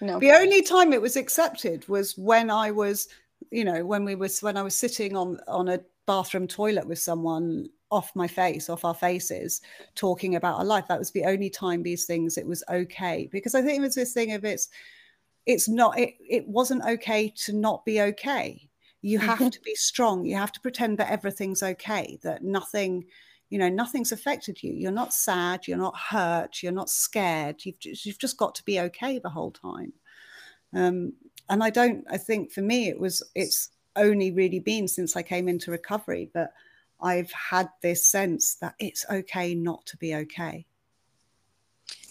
No. 0.00 0.20
The 0.20 0.32
only 0.32 0.62
time 0.62 0.92
it 0.92 1.00
was 1.00 1.16
accepted 1.16 1.88
was 1.88 2.18
when 2.18 2.50
i 2.50 2.70
was 2.70 3.08
you 3.50 3.64
know 3.64 3.84
when 3.84 4.04
we 4.04 4.14
was 4.14 4.42
when 4.42 4.56
i 4.56 4.62
was 4.62 4.76
sitting 4.76 5.16
on 5.16 5.38
on 5.48 5.68
a 5.68 5.80
bathroom 6.06 6.46
toilet 6.46 6.86
with 6.86 6.98
someone 6.98 7.68
off 7.90 8.14
my 8.14 8.26
face, 8.26 8.68
off 8.68 8.84
our 8.84 8.94
faces, 8.94 9.60
talking 9.94 10.34
about 10.34 10.58
our 10.58 10.64
life. 10.64 10.86
That 10.88 10.98
was 10.98 11.10
the 11.10 11.24
only 11.24 11.50
time 11.50 11.82
these 11.82 12.04
things 12.04 12.36
it 12.36 12.46
was 12.46 12.64
okay. 12.68 13.28
Because 13.30 13.54
I 13.54 13.62
think 13.62 13.78
it 13.78 13.82
was 13.82 13.94
this 13.94 14.12
thing 14.12 14.32
of 14.32 14.44
it's 14.44 14.68
it's 15.46 15.68
not 15.68 15.98
it, 15.98 16.14
it 16.28 16.46
wasn't 16.48 16.84
okay 16.84 17.32
to 17.44 17.52
not 17.52 17.84
be 17.84 18.00
okay. 18.00 18.68
You 19.02 19.20
have 19.20 19.38
mm-hmm. 19.38 19.50
to 19.50 19.60
be 19.60 19.74
strong. 19.76 20.24
You 20.24 20.36
have 20.36 20.52
to 20.52 20.60
pretend 20.60 20.98
that 20.98 21.10
everything's 21.10 21.62
okay, 21.62 22.18
that 22.22 22.42
nothing, 22.42 23.04
you 23.50 23.58
know, 23.58 23.68
nothing's 23.68 24.10
affected 24.10 24.60
you. 24.62 24.72
You're 24.72 24.90
not 24.90 25.14
sad, 25.14 25.68
you're 25.68 25.78
not 25.78 25.96
hurt, 25.96 26.60
you're 26.62 26.72
not 26.72 26.90
scared. 26.90 27.64
You've 27.64 27.78
just, 27.78 28.04
you've 28.04 28.18
just 28.18 28.36
got 28.36 28.56
to 28.56 28.64
be 28.64 28.80
okay 28.80 29.20
the 29.20 29.30
whole 29.30 29.52
time. 29.52 29.92
Um, 30.74 31.12
and 31.48 31.62
I 31.62 31.70
don't, 31.70 32.04
I 32.10 32.18
think 32.18 32.50
for 32.50 32.62
me, 32.62 32.88
it 32.88 32.98
was, 32.98 33.22
it's 33.36 33.70
only 33.94 34.32
really 34.32 34.58
been 34.58 34.88
since 34.88 35.14
I 35.14 35.22
came 35.22 35.46
into 35.46 35.70
recovery, 35.70 36.28
but 36.34 36.52
I've 37.00 37.32
had 37.32 37.68
this 37.82 38.06
sense 38.06 38.54
that 38.56 38.74
it's 38.78 39.04
okay 39.10 39.54
not 39.54 39.84
to 39.86 39.96
be 39.96 40.14
okay. 40.14 40.66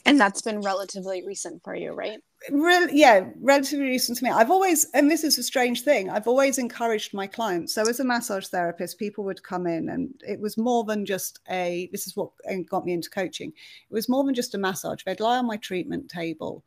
And 0.07 0.19
that's 0.19 0.41
been 0.43 0.61
relatively 0.61 1.25
recent 1.25 1.63
for 1.63 1.73
you, 1.73 1.91
right? 1.93 2.19
Re- 2.51 2.89
yeah, 2.91 3.27
relatively 3.41 3.87
recent 3.87 4.19
to 4.19 4.23
me. 4.23 4.29
I've 4.29 4.51
always, 4.51 4.85
and 4.93 5.09
this 5.09 5.23
is 5.23 5.39
a 5.39 5.43
strange 5.43 5.81
thing, 5.81 6.11
I've 6.11 6.27
always 6.27 6.59
encouraged 6.59 7.11
my 7.11 7.25
clients. 7.25 7.73
So, 7.73 7.81
as 7.87 7.99
a 7.99 8.03
massage 8.03 8.45
therapist, 8.45 8.99
people 8.99 9.23
would 9.23 9.41
come 9.41 9.65
in, 9.65 9.89
and 9.89 10.13
it 10.27 10.39
was 10.39 10.57
more 10.57 10.83
than 10.83 11.07
just 11.07 11.39
a, 11.49 11.89
this 11.91 12.05
is 12.05 12.15
what 12.15 12.29
got 12.69 12.85
me 12.85 12.93
into 12.93 13.09
coaching. 13.09 13.49
It 13.49 13.93
was 13.93 14.07
more 14.07 14.23
than 14.23 14.35
just 14.35 14.53
a 14.53 14.59
massage. 14.59 15.03
They'd 15.03 15.19
lie 15.19 15.39
on 15.39 15.47
my 15.47 15.57
treatment 15.57 16.07
table 16.07 16.63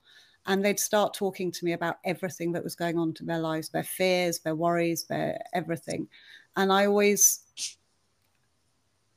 and 0.49 0.65
they'd 0.65 0.81
start 0.81 1.15
talking 1.15 1.53
to 1.53 1.65
me 1.65 1.75
about 1.75 1.99
everything 2.05 2.53
that 2.53 2.65
was 2.65 2.75
going 2.75 2.99
on 2.99 3.13
to 3.13 3.25
their 3.25 3.39
lives, 3.39 3.69
their 3.69 3.85
fears, 3.85 4.39
their 4.41 4.57
worries, 4.57 5.05
their 5.05 5.39
everything. 5.53 6.09
And 6.57 6.73
I 6.73 6.87
always 6.87 7.41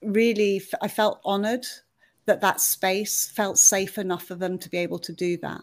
really 0.01 0.61
I 0.81 0.87
felt 0.87 1.21
honored 1.23 1.65
that 2.25 2.41
that 2.41 2.61
space 2.61 3.29
felt 3.29 3.57
safe 3.57 3.97
enough 3.97 4.23
for 4.23 4.35
them 4.35 4.57
to 4.59 4.69
be 4.69 4.77
able 4.77 4.99
to 4.99 5.13
do 5.13 5.37
that. 5.37 5.61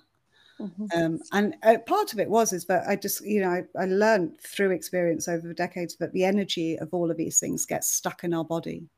Mm-hmm. 0.60 0.86
Um, 0.94 1.20
and 1.32 1.56
uh, 1.62 1.78
part 1.86 2.12
of 2.12 2.18
it 2.18 2.28
was 2.28 2.52
is 2.52 2.64
that 2.64 2.88
I 2.88 2.96
just, 2.96 3.24
you 3.24 3.40
know, 3.40 3.50
I, 3.50 3.64
I, 3.80 3.84
learned 3.84 4.40
through 4.40 4.72
experience 4.72 5.28
over 5.28 5.46
the 5.46 5.54
decades 5.54 5.94
that 5.96 6.12
the 6.12 6.24
energy 6.24 6.76
of 6.76 6.92
all 6.92 7.12
of 7.12 7.16
these 7.16 7.38
things 7.38 7.64
gets 7.64 7.92
stuck 7.92 8.24
in 8.24 8.34
our 8.34 8.44
body. 8.44 8.88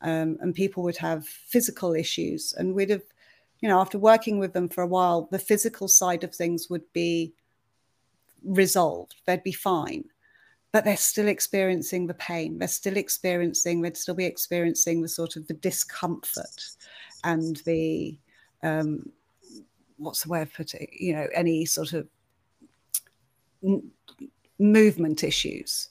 Um, 0.00 0.38
and 0.40 0.54
people 0.54 0.82
would 0.84 0.96
have 0.96 1.26
physical 1.26 1.94
issues, 1.94 2.54
and 2.56 2.72
we'd 2.74 2.88
have, 2.88 3.02
you 3.60 3.68
know, 3.68 3.80
after 3.80 3.98
working 3.98 4.38
with 4.38 4.54
them 4.54 4.68
for 4.68 4.82
a 4.82 4.86
while, 4.86 5.28
the 5.30 5.38
physical 5.38 5.88
side 5.88 6.24
of 6.24 6.34
things 6.34 6.70
would 6.70 6.90
be 6.92 7.34
resolved. 8.42 9.16
They'd 9.26 9.42
be 9.42 9.52
fine 9.52 10.04
but 10.72 10.84
they're 10.84 10.96
still 10.96 11.28
experiencing 11.28 12.06
the 12.06 12.14
pain. 12.14 12.58
They're 12.58 12.68
still 12.68 12.96
experiencing 12.96 13.80
they'd 13.80 13.96
still 13.96 14.14
be 14.14 14.26
experiencing 14.26 15.02
the 15.02 15.08
sort 15.08 15.36
of 15.36 15.46
the 15.46 15.54
discomfort 15.54 16.64
and 17.24 17.56
the 17.64 18.18
um, 18.62 19.10
what's 19.96 20.22
the 20.22 20.28
way 20.28 20.42
of 20.42 20.52
putting 20.52 20.88
you 20.92 21.14
know 21.14 21.26
any 21.34 21.64
sort 21.64 21.92
of 21.92 22.06
movement 24.58 25.24
issues. 25.24 25.88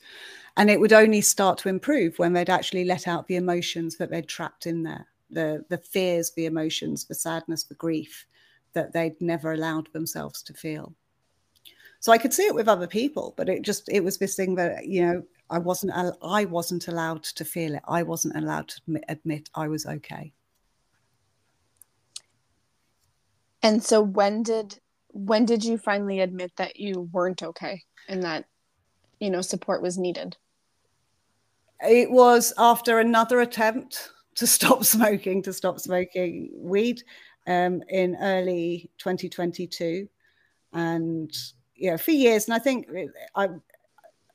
And 0.58 0.72
it 0.72 0.80
would 0.80 0.94
only 0.94 1.22
start 1.22 1.60
to 1.60 1.70
improve 1.70 2.18
when 2.18 2.34
they'd 2.34 2.50
actually 2.50 2.86
let 2.86 3.08
out 3.08 3.28
the 3.28 3.36
emotions 3.36 3.98
that 3.98 4.10
they'd 4.10 4.28
trapped 4.28 4.66
in 4.66 4.84
there 4.84 5.08
the 5.30 5.66
the 5.70 5.78
fears 5.78 6.32
the 6.32 6.46
emotions 6.46 7.06
the 7.06 7.16
sadness 7.16 7.64
the 7.64 7.74
grief 7.76 8.26
that 8.74 8.94
they'd 8.94 9.20
never 9.22 9.54
allowed 9.54 9.92
themselves 9.94 10.42
to 10.42 10.54
feel 10.54 10.94
So 12.00 12.12
I 12.12 12.18
could 12.18 12.34
see 12.34 12.46
it 12.46 12.56
with 12.56 12.68
other 12.68 12.88
people, 12.88 13.34
but 13.38 13.50
it 13.50 13.64
just 13.64 13.90
it 13.90 14.04
was 14.04 14.18
this 14.18 14.36
thing 14.36 14.56
that 14.56 14.86
you 14.88 15.06
know 15.06 15.24
I 15.50 15.60
wasn't 15.60 15.94
I 16.22 16.46
wasn't 16.46 16.88
allowed 16.88 17.24
to 17.24 17.46
feel 17.46 17.76
it. 17.76 17.84
I 17.88 18.04
wasn't 18.04 18.38
allowed 18.38 18.68
to 18.70 18.82
admit, 18.88 19.04
admit 19.10 19.50
I 19.56 19.68
was 19.68 19.86
okay. 19.86 20.34
And 23.64 23.84
so 23.84 24.02
when 24.02 24.44
did 24.44 24.80
when 25.10 25.46
did 25.46 25.64
you 25.64 25.78
finally 25.78 26.20
admit 26.20 26.52
that 26.58 26.80
you 26.80 27.10
weren't 27.12 27.42
okay 27.44 27.84
and 28.08 28.22
that 28.24 28.46
you 29.20 29.30
know 29.30 29.42
support 29.42 29.82
was 29.82 29.98
needed? 29.98 30.38
It 31.82 32.12
was 32.12 32.54
after 32.58 33.00
another 33.00 33.42
attempt 33.42 34.12
to 34.36 34.48
stop 34.48 34.84
smoking, 34.96 35.42
to 35.44 35.54
stop 35.54 35.80
smoking 35.80 36.52
weed 36.54 37.02
um, 37.48 37.82
in 37.90 38.16
early 38.22 38.90
2022. 38.98 40.08
And 40.74 41.32
yeah, 41.78 41.98
for 41.98 42.12
years, 42.12 42.46
and 42.46 42.54
I 42.54 42.60
think 42.60 42.88
I 43.36 43.50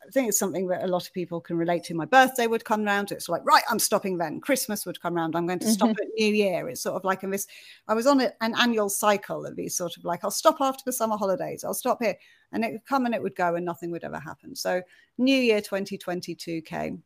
I 0.06 0.10
think 0.10 0.28
it's 0.28 0.38
something 0.38 0.66
that 0.68 0.84
a 0.84 0.88
lot 0.88 1.06
of 1.06 1.12
people 1.12 1.40
can 1.40 1.56
relate 1.56 1.84
to. 1.84 1.94
My 1.94 2.04
birthday 2.04 2.46
would 2.46 2.64
come 2.64 2.84
round. 2.84 3.12
It's 3.12 3.28
like, 3.28 3.42
right, 3.44 3.62
I'm 3.70 3.78
stopping 3.78 4.18
then. 4.18 4.40
Christmas 4.40 4.84
would 4.84 5.00
come 5.00 5.14
round. 5.14 5.36
I'm 5.36 5.46
going 5.46 5.60
to 5.60 5.70
stop 5.70 5.90
mm-hmm. 5.90 6.02
at 6.02 6.08
New 6.18 6.34
Year. 6.34 6.68
It's 6.68 6.82
sort 6.82 6.96
of 6.96 7.04
like 7.04 7.22
in 7.22 7.30
this, 7.30 7.46
I 7.86 7.94
was 7.94 8.06
on 8.06 8.20
a, 8.20 8.32
an 8.40 8.54
annual 8.58 8.88
cycle 8.88 9.46
of 9.46 9.54
these 9.54 9.76
sort 9.76 9.96
of 9.96 10.04
like, 10.04 10.24
I'll 10.24 10.30
stop 10.30 10.56
after 10.60 10.82
the 10.84 10.92
summer 10.92 11.16
holidays. 11.16 11.62
I'll 11.62 11.72
stop 11.72 12.02
here. 12.02 12.16
And 12.52 12.64
it 12.64 12.72
would 12.72 12.84
come 12.84 13.06
and 13.06 13.14
it 13.14 13.22
would 13.22 13.36
go 13.36 13.54
and 13.54 13.64
nothing 13.64 13.90
would 13.92 14.04
ever 14.04 14.18
happen. 14.18 14.56
So 14.56 14.82
New 15.18 15.36
Year 15.36 15.60
2022 15.60 16.62
came. 16.62 17.02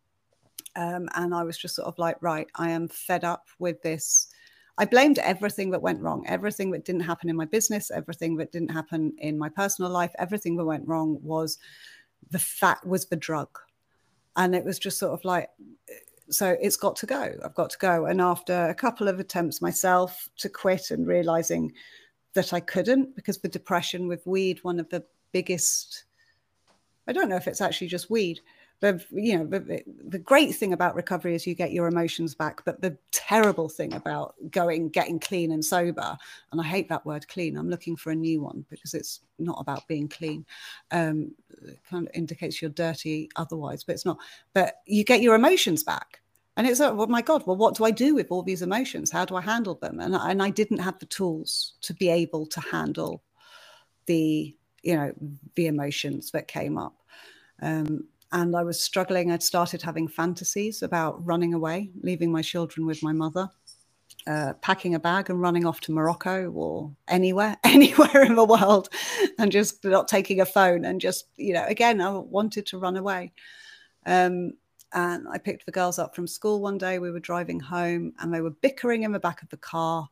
Um, 0.74 1.08
and 1.14 1.34
I 1.34 1.42
was 1.42 1.58
just 1.58 1.76
sort 1.76 1.88
of 1.88 1.98
like, 1.98 2.16
right, 2.20 2.48
I 2.54 2.70
am 2.70 2.88
fed 2.88 3.24
up 3.24 3.46
with 3.58 3.82
this. 3.82 4.28
I 4.78 4.84
blamed 4.84 5.18
everything 5.18 5.70
that 5.70 5.82
went 5.82 6.02
wrong, 6.02 6.24
everything 6.26 6.70
that 6.72 6.84
didn't 6.84 7.00
happen 7.00 7.30
in 7.30 7.36
my 7.36 7.46
business, 7.46 7.90
everything 7.90 8.36
that 8.36 8.52
didn't 8.52 8.70
happen 8.70 9.14
in 9.18 9.38
my 9.38 9.48
personal 9.48 9.90
life, 9.90 10.12
everything 10.18 10.56
that 10.56 10.64
went 10.64 10.86
wrong 10.86 11.18
was 11.22 11.58
the 12.30 12.38
fat 12.38 12.86
was 12.86 13.06
the 13.06 13.16
drug. 13.16 13.58
And 14.36 14.54
it 14.54 14.64
was 14.64 14.78
just 14.78 14.98
sort 14.98 15.12
of 15.12 15.24
like, 15.24 15.48
so 16.28 16.56
it's 16.60 16.76
got 16.76 16.96
to 16.96 17.06
go. 17.06 17.34
I've 17.42 17.54
got 17.54 17.70
to 17.70 17.78
go. 17.78 18.06
And 18.06 18.20
after 18.20 18.66
a 18.66 18.74
couple 18.74 19.08
of 19.08 19.18
attempts 19.18 19.62
myself 19.62 20.28
to 20.38 20.48
quit 20.50 20.90
and 20.90 21.06
realizing 21.06 21.72
that 22.34 22.52
I 22.52 22.60
couldn't, 22.60 23.16
because 23.16 23.38
the 23.38 23.48
depression 23.48 24.08
with 24.08 24.26
weed, 24.26 24.62
one 24.62 24.78
of 24.78 24.90
the 24.90 25.04
biggest, 25.32 26.04
I 27.08 27.12
don't 27.12 27.30
know 27.30 27.36
if 27.36 27.48
it's 27.48 27.62
actually 27.62 27.86
just 27.86 28.10
weed, 28.10 28.40
the 28.80 29.02
you 29.10 29.38
know 29.38 29.46
the, 29.46 29.82
the 30.08 30.18
great 30.18 30.54
thing 30.54 30.72
about 30.72 30.94
recovery 30.94 31.34
is 31.34 31.46
you 31.46 31.54
get 31.54 31.72
your 31.72 31.88
emotions 31.88 32.34
back 32.34 32.64
but 32.64 32.80
the 32.82 32.96
terrible 33.12 33.68
thing 33.68 33.94
about 33.94 34.34
going 34.50 34.88
getting 34.88 35.18
clean 35.18 35.52
and 35.52 35.64
sober 35.64 36.16
and 36.52 36.60
i 36.60 36.64
hate 36.64 36.88
that 36.88 37.04
word 37.06 37.26
clean 37.28 37.56
i'm 37.56 37.70
looking 37.70 37.96
for 37.96 38.10
a 38.10 38.16
new 38.16 38.42
one 38.42 38.64
because 38.70 38.94
it's 38.94 39.20
not 39.38 39.56
about 39.60 39.86
being 39.88 40.08
clean 40.08 40.44
um 40.90 41.34
it 41.62 41.78
kind 41.88 42.06
of 42.06 42.14
indicates 42.14 42.60
you're 42.60 42.70
dirty 42.70 43.30
otherwise 43.36 43.82
but 43.84 43.94
it's 43.94 44.04
not 44.04 44.18
but 44.52 44.80
you 44.86 45.04
get 45.04 45.22
your 45.22 45.34
emotions 45.34 45.82
back 45.82 46.20
and 46.56 46.66
it's 46.66 46.80
like, 46.80 46.92
oh 46.92 47.06
my 47.06 47.20
God, 47.20 47.46
well, 47.46 47.56
what 47.56 47.76
do 47.76 47.84
I 47.84 47.90
do 47.90 48.14
with 48.14 48.28
all 48.30 48.42
these 48.42 48.62
emotions? 48.62 49.10
How 49.10 49.26
do 49.26 49.36
I 49.36 49.42
handle 49.42 49.74
them? 49.74 50.00
And, 50.00 50.14
and 50.14 50.42
I 50.42 50.50
didn't 50.50 50.78
have 50.78 50.98
the 50.98 51.06
tools 51.06 51.74
to 51.82 51.92
be 51.92 52.08
able 52.08 52.46
to 52.46 52.60
handle 52.60 53.22
the, 54.06 54.56
you 54.82 54.96
know, 54.96 55.12
the 55.54 55.66
emotions 55.66 56.30
that 56.30 56.48
came 56.48 56.78
up. 56.78 56.94
Um, 57.60 58.04
and 58.32 58.56
I 58.56 58.62
was 58.62 58.82
struggling. 58.82 59.30
I'd 59.30 59.42
started 59.42 59.82
having 59.82 60.08
fantasies 60.08 60.82
about 60.82 61.24
running 61.24 61.54
away, 61.54 61.90
leaving 62.02 62.32
my 62.32 62.42
children 62.42 62.86
with 62.86 63.02
my 63.02 63.12
mother, 63.12 63.48
uh, 64.26 64.54
packing 64.54 64.94
a 64.94 65.00
bag 65.00 65.30
and 65.30 65.40
running 65.40 65.66
off 65.66 65.80
to 65.82 65.92
Morocco 65.92 66.50
or 66.50 66.92
anywhere, 67.08 67.56
anywhere 67.64 68.22
in 68.22 68.34
the 68.34 68.44
world, 68.44 68.88
and 69.38 69.52
just 69.52 69.84
not 69.84 70.08
taking 70.08 70.40
a 70.40 70.46
phone. 70.46 70.84
And 70.84 71.00
just, 71.00 71.26
you 71.36 71.52
know, 71.52 71.64
again, 71.66 72.00
I 72.00 72.10
wanted 72.10 72.66
to 72.66 72.78
run 72.78 72.96
away. 72.96 73.32
Um, 74.04 74.52
and 74.92 75.26
I 75.28 75.38
picked 75.38 75.66
the 75.66 75.72
girls 75.72 75.98
up 75.98 76.14
from 76.14 76.26
school 76.26 76.60
one 76.60 76.78
day. 76.78 76.98
We 76.98 77.10
were 77.10 77.20
driving 77.20 77.60
home 77.60 78.12
and 78.20 78.32
they 78.32 78.40
were 78.40 78.50
bickering 78.50 79.02
in 79.02 79.12
the 79.12 79.20
back 79.20 79.42
of 79.42 79.48
the 79.50 79.56
car. 79.56 80.08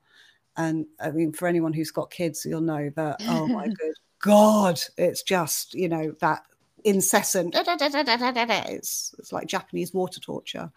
And 0.57 0.87
I 1.01 1.11
mean, 1.11 1.33
for 1.33 1.49
anyone 1.49 1.73
who's 1.73 1.91
got 1.91 2.11
kids, 2.11 2.45
you'll 2.45 2.61
know 2.61 2.91
that, 2.97 3.23
oh 3.29 3.47
my 3.47 3.67
good 3.79 3.95
God, 4.25 4.81
it's 4.97 5.23
just, 5.23 5.75
you 5.75 5.89
know, 5.89 6.15
that 6.21 6.45
incessant. 6.85 7.55
It's, 7.57 9.15
it's 9.19 9.33
like 9.33 9.47
Japanese 9.47 9.93
water 9.93 10.21
torture. 10.21 10.71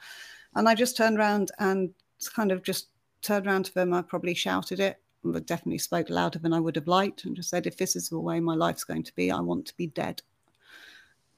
And 0.56 0.67
I 0.67 0.76
just 0.76 0.98
turned 0.98 1.17
around 1.17 1.52
and 1.60 1.93
kind 2.34 2.52
of 2.52 2.63
just 2.63 2.88
turned 3.22 3.46
around 3.46 3.65
to 3.65 3.74
them. 3.74 3.93
I 3.93 4.02
probably 4.02 4.34
shouted 4.34 4.80
it. 4.80 5.02
I 5.26 5.39
definitely 5.39 5.80
spoke 5.80 6.10
louder 6.10 6.39
than 6.39 6.54
I 6.54 6.60
would 6.60 6.76
have 6.76 6.88
liked 6.88 7.26
and 7.26 7.36
just 7.36 7.50
said, 7.50 7.67
if 7.67 7.78
this 7.78 7.96
is 7.96 8.10
the 8.10 8.20
way 8.20 8.39
my 8.39 8.56
life's 8.56 8.86
going 8.86 9.04
to 9.04 9.15
be, 9.15 9.30
I 9.30 9.39
want 9.41 9.65
to 9.67 9.76
be 9.76 9.88
dead. 9.88 10.22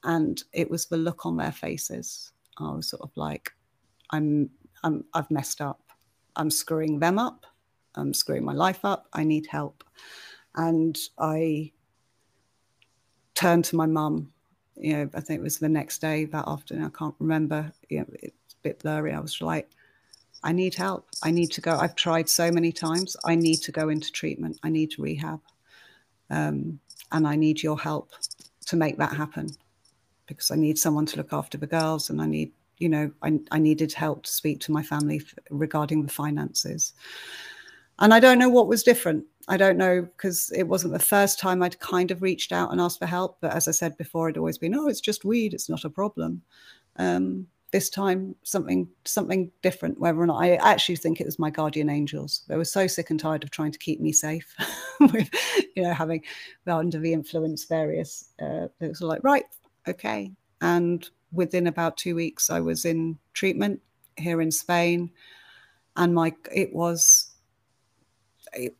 And 0.04 0.42
it 0.54 0.70
was 0.70 0.86
the 0.86 0.98
look 0.98 1.26
on 1.26 1.38
their 1.38 1.52
faces. 1.52 2.32
I 2.60 2.72
was 2.72 2.90
sort 2.90 3.02
of 3.02 3.12
like, 3.16 3.52
I'm, 4.12 4.50
I'm 4.84 5.06
I've 5.14 5.32
messed 5.32 5.60
up. 5.60 5.82
I'm 6.36 6.52
screwing 6.52 7.00
them 7.00 7.18
up. 7.18 7.46
I'm 7.96 8.14
screwing 8.14 8.46
my 8.46 8.54
life 8.54 8.86
up. 8.86 9.08
I 9.14 9.24
need 9.24 9.48
help. 9.48 9.84
And 10.56 10.98
I 11.18 11.72
turned 13.34 13.66
to 13.66 13.76
my 13.76 13.86
mum 13.86 14.32
you 14.80 14.94
know, 14.94 15.10
I 15.13 15.20
think 15.20 15.39
it 15.39 15.44
was 15.44 15.60
the 15.60 15.70
next 15.70 16.00
day, 16.00 16.26
that 16.26 16.48
afternoon, 16.48 16.86
I 16.86 16.98
can't 16.98 17.15
remember. 17.20 17.72
You 17.89 18.00
know, 18.00 18.06
it's 18.13 18.54
a 18.54 18.63
bit 18.63 18.80
blurry. 18.80 19.13
I 19.13 19.20
was 19.20 19.42
like, 19.42 19.70
I 20.44 20.52
need 20.52 20.74
help. 20.74 21.08
I 21.22 21.32
need 21.32 21.52
to 21.52 21.62
go. 21.62 21.76
I've 21.76 21.96
tried 21.96 22.30
so 22.30 22.52
many 22.52 22.72
times. 22.72 23.18
I 23.26 23.36
need 23.36 23.58
to 23.58 23.72
go 23.72 23.89
into 23.89 24.12
treatment. 24.12 24.58
I 24.63 24.70
need 24.70 24.92
to 24.92 25.02
rehab. 25.02 25.42
Um, 26.30 26.80
and 27.12 27.28
I 27.28 27.36
need 27.36 27.62
your 27.62 27.78
help 27.78 28.12
to 28.68 28.76
make 28.76 28.98
that 28.98 29.13
happen 29.13 29.50
because 30.28 30.52
I 30.52 30.56
need 30.56 30.78
someone 30.78 31.06
to 31.08 31.18
look 31.18 31.34
after 31.34 31.58
the 31.58 31.68
girls 31.68 32.10
and 32.10 32.22
I 32.22 32.28
need, 32.28 32.52
you 32.78 32.88
know, 32.88 33.12
I, 33.24 33.39
I 33.52 33.60
needed 33.60 33.92
help 33.92 34.24
to 34.24 34.32
speak 34.32 34.60
to 34.62 34.72
my 34.72 34.84
family 34.84 35.22
regarding 35.50 36.04
the 36.04 36.12
finances. 36.12 36.94
And 37.98 38.13
I 38.13 38.20
don't 38.20 38.39
know 38.39 38.50
what 38.50 38.68
was 38.68 38.84
different. 38.84 39.26
I 39.50 39.58
don't 39.58 39.78
know 39.78 40.04
because 40.04 40.52
it 40.56 40.64
wasn't 40.64 40.94
the 40.94 41.00
first 41.00 41.40
time 41.40 41.64
I'd 41.64 41.80
kind 41.80 42.12
of 42.12 42.22
reached 42.22 42.52
out 42.52 42.72
and 42.72 42.80
asked 42.80 43.00
for 43.00 43.08
help. 43.08 43.40
But 43.42 43.54
as 43.54 43.68
I 43.68 43.72
said 43.72 43.98
before, 43.98 44.30
it'd 44.30 44.38
always 44.38 44.60
been, 44.60 44.76
oh, 44.76 44.88
it's 44.88 45.02
just 45.02 45.26
weed. 45.26 45.56
It's 45.56 45.68
not 45.68 45.84
a 45.84 45.90
problem. 45.90 46.44
Um, 46.98 47.48
this 47.72 47.90
time, 47.90 48.36
something 48.44 48.88
something 49.06 49.52
different. 49.62 50.00
Whether 50.00 50.22
or 50.22 50.28
not 50.28 50.42
I 50.42 50.56
actually 50.56 50.96
think 50.96 51.20
it 51.20 51.26
was 51.26 51.40
my 51.40 51.50
guardian 51.50 51.90
angels. 51.90 52.44
They 52.48 52.58
were 52.58 52.66
so 52.66 52.88
sick 52.88 53.10
and 53.10 53.20
tired 53.20 53.44
of 53.44 53.52
trying 53.52 53.72
to 53.72 53.80
keep 53.80 54.00
me 54.00 54.12
safe, 54.12 54.56
with 55.00 55.30
you 55.76 55.84
know 55.84 55.94
having 55.94 56.24
under 56.68 57.00
the 57.00 57.14
influence 57.14 57.66
various. 57.66 58.30
Uh, 58.42 58.68
it 58.80 58.88
was 58.88 59.02
like 59.02 59.24
right, 59.24 59.46
okay. 59.88 60.32
And 60.62 61.08
within 61.32 61.68
about 61.68 61.98
two 61.98 62.16
weeks, 62.16 62.50
I 62.50 62.60
was 62.60 62.86
in 62.86 63.20
treatment 63.34 63.82
here 64.18 64.42
in 64.42 64.52
Spain, 64.52 65.12
and 65.96 66.14
my 66.14 66.34
it 66.52 66.74
was 66.74 67.29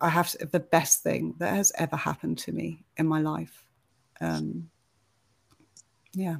I 0.01 0.10
have 0.10 0.29
to, 0.32 0.45
the 0.45 0.60
best 0.60 1.03
thing 1.03 1.36
that 1.38 1.53
has 1.53 1.71
ever 1.77 1.95
happened 1.95 2.39
to 2.39 2.51
me 2.51 2.84
in 2.97 3.08
my 3.08 3.21
life. 3.21 3.65
Um, 4.21 4.69
yeah. 6.13 6.38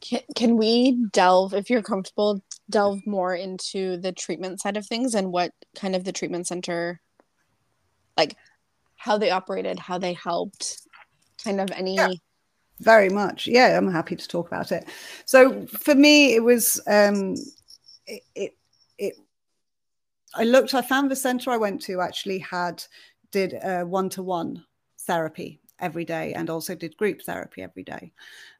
Can, 0.00 0.20
can 0.34 0.56
we 0.56 1.06
delve, 1.12 1.54
if 1.54 1.70
you're 1.70 1.82
comfortable, 1.82 2.42
delve 2.68 3.06
more 3.06 3.34
into 3.34 3.96
the 3.98 4.12
treatment 4.12 4.60
side 4.60 4.76
of 4.76 4.86
things 4.86 5.14
and 5.14 5.32
what 5.32 5.52
kind 5.76 5.96
of 5.96 6.04
the 6.04 6.12
treatment 6.12 6.46
center, 6.46 7.00
like 8.16 8.36
how 8.96 9.18
they 9.18 9.30
operated, 9.30 9.78
how 9.78 9.98
they 9.98 10.12
helped, 10.12 10.80
kind 11.42 11.60
of 11.60 11.70
any. 11.70 11.94
Yeah, 11.94 12.12
very 12.80 13.08
much. 13.08 13.46
Yeah, 13.46 13.76
I'm 13.76 13.90
happy 13.90 14.16
to 14.16 14.28
talk 14.28 14.46
about 14.46 14.72
it. 14.72 14.88
So 15.26 15.66
for 15.66 15.94
me, 15.94 16.34
it 16.34 16.42
was 16.42 16.80
um, 16.86 17.34
it, 18.06 18.22
it 18.34 18.42
it 18.44 18.52
I 20.34 20.44
looked, 20.44 20.74
I 20.74 20.82
found 20.82 21.10
the 21.10 21.16
center 21.16 21.50
I 21.50 21.56
went 21.56 21.80
to 21.82 22.00
actually 22.00 22.38
had, 22.38 22.84
did 23.30 23.54
one 23.86 24.08
to 24.10 24.22
one 24.22 24.64
therapy 25.00 25.60
every 25.80 26.04
day 26.04 26.32
and 26.34 26.48
also 26.50 26.74
did 26.74 26.96
group 26.96 27.20
therapy 27.22 27.62
every 27.62 27.82
day. 27.82 28.12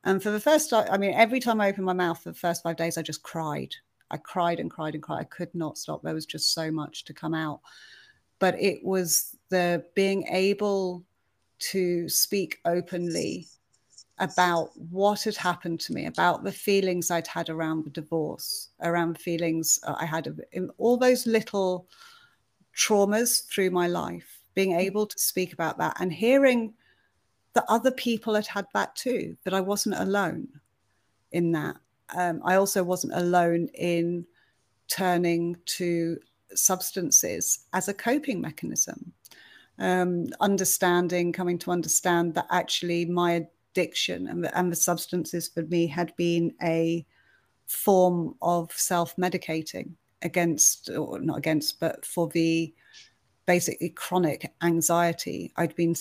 And 0.05 0.23
for 0.23 0.31
the 0.31 0.41
first 0.41 0.73
I 0.73 0.97
mean, 0.99 1.15
every 1.15 1.41
time 1.41 1.61
I 1.61 1.69
opened 1.69 1.87
my 1.87 1.93
mouth 1.93 2.23
for 2.23 2.31
the 2.31 2.39
first 2.39 2.63
five 2.63 2.77
days, 2.77 2.99
I 2.99 3.03
just 3.03 3.23
cried. 3.23 3.75
I 4.11 4.17
cried 4.19 4.61
and 4.61 4.71
cried 4.71 4.95
and 4.95 5.03
cried. 5.03 5.21
I 5.21 5.25
could 5.25 5.55
not 5.55 5.79
stop. 5.79 6.03
There 6.03 6.15
was 6.15 6.27
just 6.27 6.53
so 6.53 6.71
much 6.71 7.05
to 7.05 7.15
come 7.15 7.35
out. 7.35 7.61
But 8.39 8.61
it 8.61 8.85
was 8.85 9.37
the 9.49 9.85
being 9.95 10.27
able 10.29 11.05
to 11.61 12.09
speak 12.09 12.59
openly 12.65 13.47
about 14.18 14.70
what 14.77 15.24
had 15.24 15.37
happened 15.37 15.81
to 15.81 15.92
me, 15.92 16.07
about 16.07 16.44
the 16.44 16.53
feelings 16.53 17.11
I'd 17.11 17.27
had 17.27 17.48
around 17.48 17.85
the 17.85 17.90
divorce, 17.90 18.68
around 18.81 19.16
the 19.16 19.20
feelings 19.20 19.81
uh, 19.83 19.96
I 19.98 20.07
had 20.07 20.29
in 20.53 20.70
all 20.79 20.96
those 20.96 21.27
little 21.27 21.88
traumas 22.77 23.46
through 23.48 23.70
my 23.70 23.88
life, 23.88 24.40
being 24.55 24.70
mm. 24.70 24.81
able 24.81 25.07
to 25.07 25.18
speak 25.18 25.53
about 25.53 25.79
that 25.79 25.96
and 26.00 26.12
hearing 26.12 26.74
that 27.55 27.64
other 27.68 27.90
people 27.90 28.35
had 28.35 28.46
had 28.46 28.66
that 28.74 28.94
too, 28.94 29.37
that 29.44 29.55
I 29.55 29.61
wasn't 29.61 29.96
alone 29.96 30.48
in 31.33 31.53
that. 31.53 31.77
Um, 32.16 32.40
I 32.44 32.57
also 32.57 32.85
wasn't 32.85 33.14
alone 33.14 33.68
in 33.74 34.27
turning 34.88 35.57
to 35.66 36.18
substances 36.55 37.66
as 37.72 37.88
a 37.88 37.94
coping 37.94 38.40
mechanism. 38.40 39.12
um, 39.79 40.29
understanding, 40.40 41.33
coming 41.33 41.59
to 41.59 41.70
understand 41.70 42.35
that 42.35 42.46
actually 42.50 43.05
my 43.07 43.46
addiction 43.75 44.29
and 44.29 44.45
the, 44.45 44.59
and 44.59 44.71
the 44.71 44.77
substances 44.77 45.49
for 45.49 45.63
me 45.63 45.87
had 45.87 46.15
been 46.17 46.55
a 46.63 47.05
form 47.67 48.35
of 48.41 48.71
self 48.73 49.17
medicating 49.17 49.91
against, 50.23 50.91
or 50.91 51.19
not 51.19 51.39
against, 51.39 51.81
but 51.81 52.05
for 52.07 52.29
the 52.29 52.73
basically 53.47 53.91
chronic 53.91 54.53
anxiety 54.63 55.53
I'd 55.57 55.77
been 55.77 55.95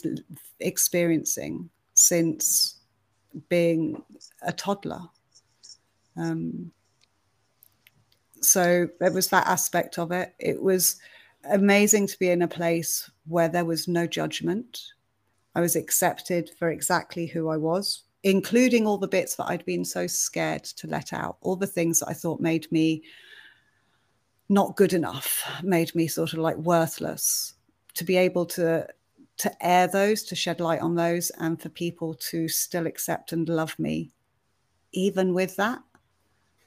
experiencing 0.60 1.70
since 1.94 2.80
being 3.50 4.02
a 4.44 4.54
toddler. 4.54 5.02
Um, 6.16 6.72
so 8.40 8.88
there 9.00 9.12
was 9.12 9.30
that 9.30 9.48
aspect 9.48 9.98
of 9.98 10.12
it. 10.12 10.34
It 10.40 10.62
was 10.62 10.98
amazing 11.50 12.08
to 12.08 12.20
be 12.20 12.30
in 12.30 12.44
a 12.44 12.48
place 12.48 13.10
where 13.28 13.50
there 13.50 13.66
was 13.66 13.88
no 13.88 14.06
judgment. 14.06 14.94
I 15.56 15.62
was 15.62 15.76
accepted 15.76 16.50
for 16.58 16.70
exactly 16.70 17.28
who 17.28 17.50
I 17.50 17.58
was, 17.58 18.04
including 18.24 18.88
all 18.88 18.98
the 18.98 19.08
bits 19.08 19.36
that 19.36 19.46
I'd 19.46 19.66
been 19.66 19.86
so 19.86 20.08
scared 20.08 20.64
to 20.64 20.88
let 20.88 21.14
out, 21.14 21.38
all 21.42 21.56
the 21.56 21.68
things 21.68 22.00
that 22.00 22.10
I 22.10 22.14
thought 22.14 22.40
made 22.40 22.72
me 22.72 23.04
not 24.50 24.76
good 24.76 24.94
enough, 24.94 25.44
made 25.64 25.94
me 25.96 26.08
sort 26.08 26.34
of 26.34 26.40
like 26.40 26.58
worthless. 26.58 27.54
To 27.96 28.04
be 28.04 28.18
able 28.18 28.46
to 28.48 28.88
to 29.38 29.66
air 29.66 29.88
those, 29.88 30.24
to 30.24 30.36
shed 30.36 30.60
light 30.60 30.82
on 30.82 30.96
those, 30.96 31.30
and 31.40 31.62
for 31.62 31.70
people 31.70 32.14
to 32.16 32.48
still 32.48 32.88
accept 32.88 33.34
and 33.34 33.50
love 33.50 33.78
me, 33.80 34.12
even 34.92 35.34
with 35.34 35.56
that, 35.56 35.80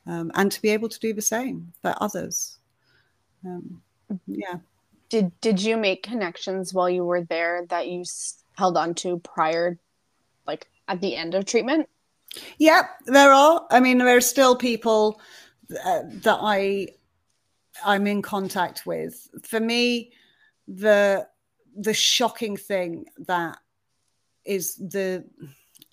um, 0.07 0.31
and 0.35 0.51
to 0.53 0.61
be 0.63 0.69
able 0.71 0.89
to 0.89 0.99
do 0.99 1.13
the 1.13 1.23
same 1.23 1.73
for 1.83 1.95
others. 2.01 2.59
Um, 3.45 3.83
yeah. 4.27 4.57
Did 5.09 5.33
Did 5.41 5.63
you 5.63 5.77
make 5.77 6.03
connections 6.03 6.75
while 6.75 6.91
you 6.91 7.05
were 7.05 7.23
there 7.25 7.67
that 7.69 7.89
you 7.89 8.05
held 8.57 8.77
on 8.77 8.95
to 8.95 9.19
prior, 9.19 9.79
like 10.47 10.69
at 10.89 11.01
the 11.01 11.17
end 11.17 11.35
of 11.35 11.45
treatment? 11.45 11.89
Yeah, 12.59 12.83
there 13.07 13.33
are. 13.33 13.67
I 13.71 13.81
mean, 13.81 13.99
there 13.99 14.17
are 14.17 14.21
still 14.21 14.57
people 14.57 15.21
uh, 15.85 16.03
that 16.23 16.39
I 16.41 16.89
I'm 17.85 18.07
in 18.07 18.23
contact 18.23 18.87
with. 18.87 19.29
For 19.43 19.61
me, 19.61 20.13
the 20.69 21.29
the 21.77 21.95
shocking 21.95 22.57
thing 22.57 23.07
that 23.27 23.59
is 24.45 24.77
the 24.77 25.25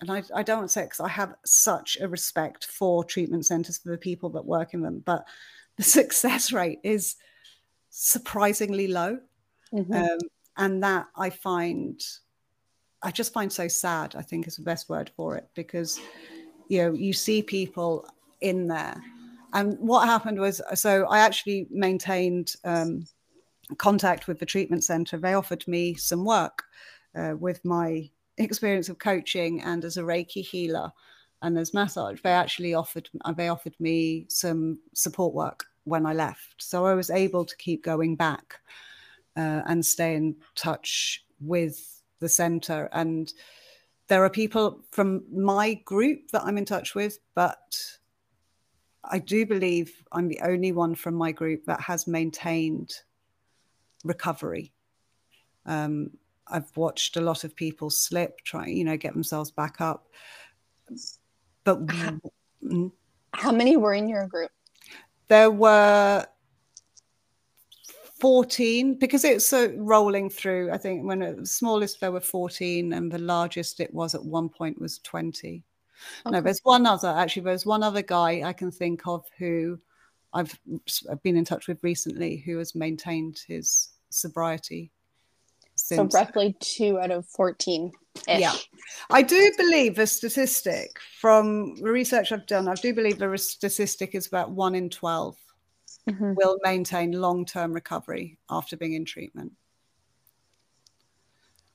and 0.00 0.10
I, 0.10 0.22
I 0.34 0.42
don't 0.42 0.58
want 0.58 0.70
to 0.70 0.72
say 0.72 0.84
because 0.84 1.00
I 1.00 1.08
have 1.08 1.34
such 1.44 1.98
a 2.00 2.08
respect 2.08 2.66
for 2.66 3.04
treatment 3.04 3.46
centers 3.46 3.78
for 3.78 3.90
the 3.90 3.98
people 3.98 4.30
that 4.30 4.44
work 4.44 4.74
in 4.74 4.82
them, 4.82 5.02
but 5.04 5.26
the 5.76 5.82
success 5.98 6.52
rate 6.52 6.80
is 6.82 7.16
surprisingly 7.90 8.88
low. 8.88 9.18
Mm-hmm. 9.72 9.92
Um, 9.92 10.18
and 10.56 10.82
that 10.84 11.06
I 11.16 11.30
find, 11.30 12.00
I 13.04 13.10
just 13.10 13.32
find 13.32 13.52
so 13.52 13.68
sad, 13.68 14.16
I 14.16 14.22
think 14.22 14.48
is 14.48 14.56
the 14.56 14.62
best 14.62 14.88
word 14.88 15.10
for 15.14 15.36
it, 15.36 15.48
because, 15.54 16.00
you 16.68 16.78
know, 16.82 16.92
you 16.94 17.12
see 17.12 17.42
people 17.42 18.08
in 18.40 18.66
there. 18.66 19.00
And 19.52 19.78
what 19.78 20.08
happened 20.08 20.40
was, 20.40 20.60
so 20.74 21.06
I 21.08 21.18
actually 21.18 21.68
maintained 21.70 22.54
um, 22.64 23.06
contact 23.78 24.26
with 24.26 24.38
the 24.38 24.46
treatment 24.46 24.84
center. 24.84 25.18
They 25.18 25.34
offered 25.34 25.68
me 25.68 25.94
some 25.94 26.24
work 26.24 26.64
uh, 27.14 27.34
with 27.38 27.64
my 27.64 28.10
experience 28.38 28.88
of 28.88 28.98
coaching 28.98 29.62
and 29.62 29.84
as 29.84 29.96
a 29.96 30.02
Reiki 30.02 30.42
healer 30.42 30.90
and 31.42 31.58
as 31.58 31.74
massage. 31.74 32.20
They 32.22 32.32
actually 32.32 32.74
offered 32.74 33.08
they 33.36 33.48
offered 33.48 33.74
me 33.78 34.26
some 34.28 34.80
support 34.94 35.34
work 35.34 35.66
when 35.84 36.06
I 36.06 36.14
left, 36.14 36.56
so 36.58 36.86
I 36.86 36.94
was 36.94 37.10
able 37.10 37.44
to 37.44 37.56
keep 37.58 37.84
going 37.84 38.16
back 38.16 38.58
uh, 39.36 39.60
and 39.66 39.84
stay 39.84 40.16
in 40.16 40.36
touch 40.54 41.24
with 41.40 41.93
the 42.20 42.28
center. 42.28 42.88
And 42.92 43.32
there 44.08 44.24
are 44.24 44.30
people 44.30 44.84
from 44.90 45.24
my 45.32 45.74
group 45.74 46.30
that 46.32 46.44
I'm 46.44 46.58
in 46.58 46.64
touch 46.64 46.94
with, 46.94 47.18
but 47.34 47.76
I 49.04 49.18
do 49.18 49.46
believe 49.46 50.02
I'm 50.12 50.28
the 50.28 50.40
only 50.40 50.72
one 50.72 50.94
from 50.94 51.14
my 51.14 51.32
group 51.32 51.64
that 51.66 51.80
has 51.80 52.06
maintained 52.06 52.92
recovery. 54.04 54.72
Um, 55.66 56.10
I've 56.46 56.74
watched 56.76 57.16
a 57.16 57.22
lot 57.22 57.44
of 57.44 57.56
people 57.56 57.90
slip, 57.90 58.40
try, 58.44 58.66
you 58.66 58.84
know, 58.84 58.96
get 58.96 59.14
themselves 59.14 59.50
back 59.50 59.80
up. 59.80 60.08
But 61.64 61.90
how, 61.90 62.20
mm, 62.62 62.92
how 63.32 63.52
many 63.52 63.76
were 63.76 63.94
in 63.94 64.08
your 64.08 64.26
group? 64.26 64.50
There 65.28 65.50
were 65.50 66.26
14 68.24 68.94
because 68.94 69.22
it's 69.22 69.52
uh, 69.52 69.68
rolling 69.76 70.30
through. 70.30 70.72
I 70.72 70.78
think 70.78 71.04
when 71.04 71.18
the 71.18 71.44
smallest 71.44 72.00
there 72.00 72.10
were 72.10 72.22
14 72.22 72.94
and 72.94 73.12
the 73.12 73.18
largest 73.18 73.80
it 73.80 73.92
was 73.92 74.14
at 74.14 74.24
one 74.24 74.48
point 74.48 74.80
was 74.80 74.98
20. 75.00 75.62
Okay. 76.24 76.32
No, 76.32 76.40
there's 76.40 76.60
one 76.62 76.86
other 76.86 77.08
actually. 77.08 77.42
There's 77.42 77.66
one 77.66 77.82
other 77.82 78.00
guy 78.00 78.40
I 78.42 78.54
can 78.54 78.70
think 78.70 79.06
of 79.06 79.26
who 79.36 79.78
I've 80.32 80.58
been 81.22 81.36
in 81.36 81.44
touch 81.44 81.68
with 81.68 81.84
recently 81.84 82.38
who 82.38 82.56
has 82.56 82.74
maintained 82.74 83.42
his 83.46 83.90
sobriety 84.08 84.90
since. 85.74 86.14
So 86.14 86.18
roughly 86.18 86.56
two 86.60 86.98
out 86.98 87.10
of 87.10 87.26
14. 87.26 87.92
Yeah. 88.26 88.54
I 89.10 89.20
do 89.20 89.52
believe 89.58 89.98
a 89.98 90.06
statistic 90.06 90.98
from 91.20 91.76
the 91.76 91.92
research 91.92 92.32
I've 92.32 92.46
done, 92.46 92.68
I 92.68 92.74
do 92.74 92.94
believe 92.94 93.18
the 93.18 93.36
statistic 93.36 94.14
is 94.14 94.26
about 94.26 94.50
one 94.50 94.74
in 94.74 94.88
12 94.88 95.36
mm-hmm. 96.08 96.34
will 96.34 96.58
maintain 96.62 97.12
long 97.12 97.44
term 97.44 97.72
recovery 97.72 98.38
after 98.50 98.76
being 98.76 98.94
in 98.94 99.04
treatment. 99.04 99.52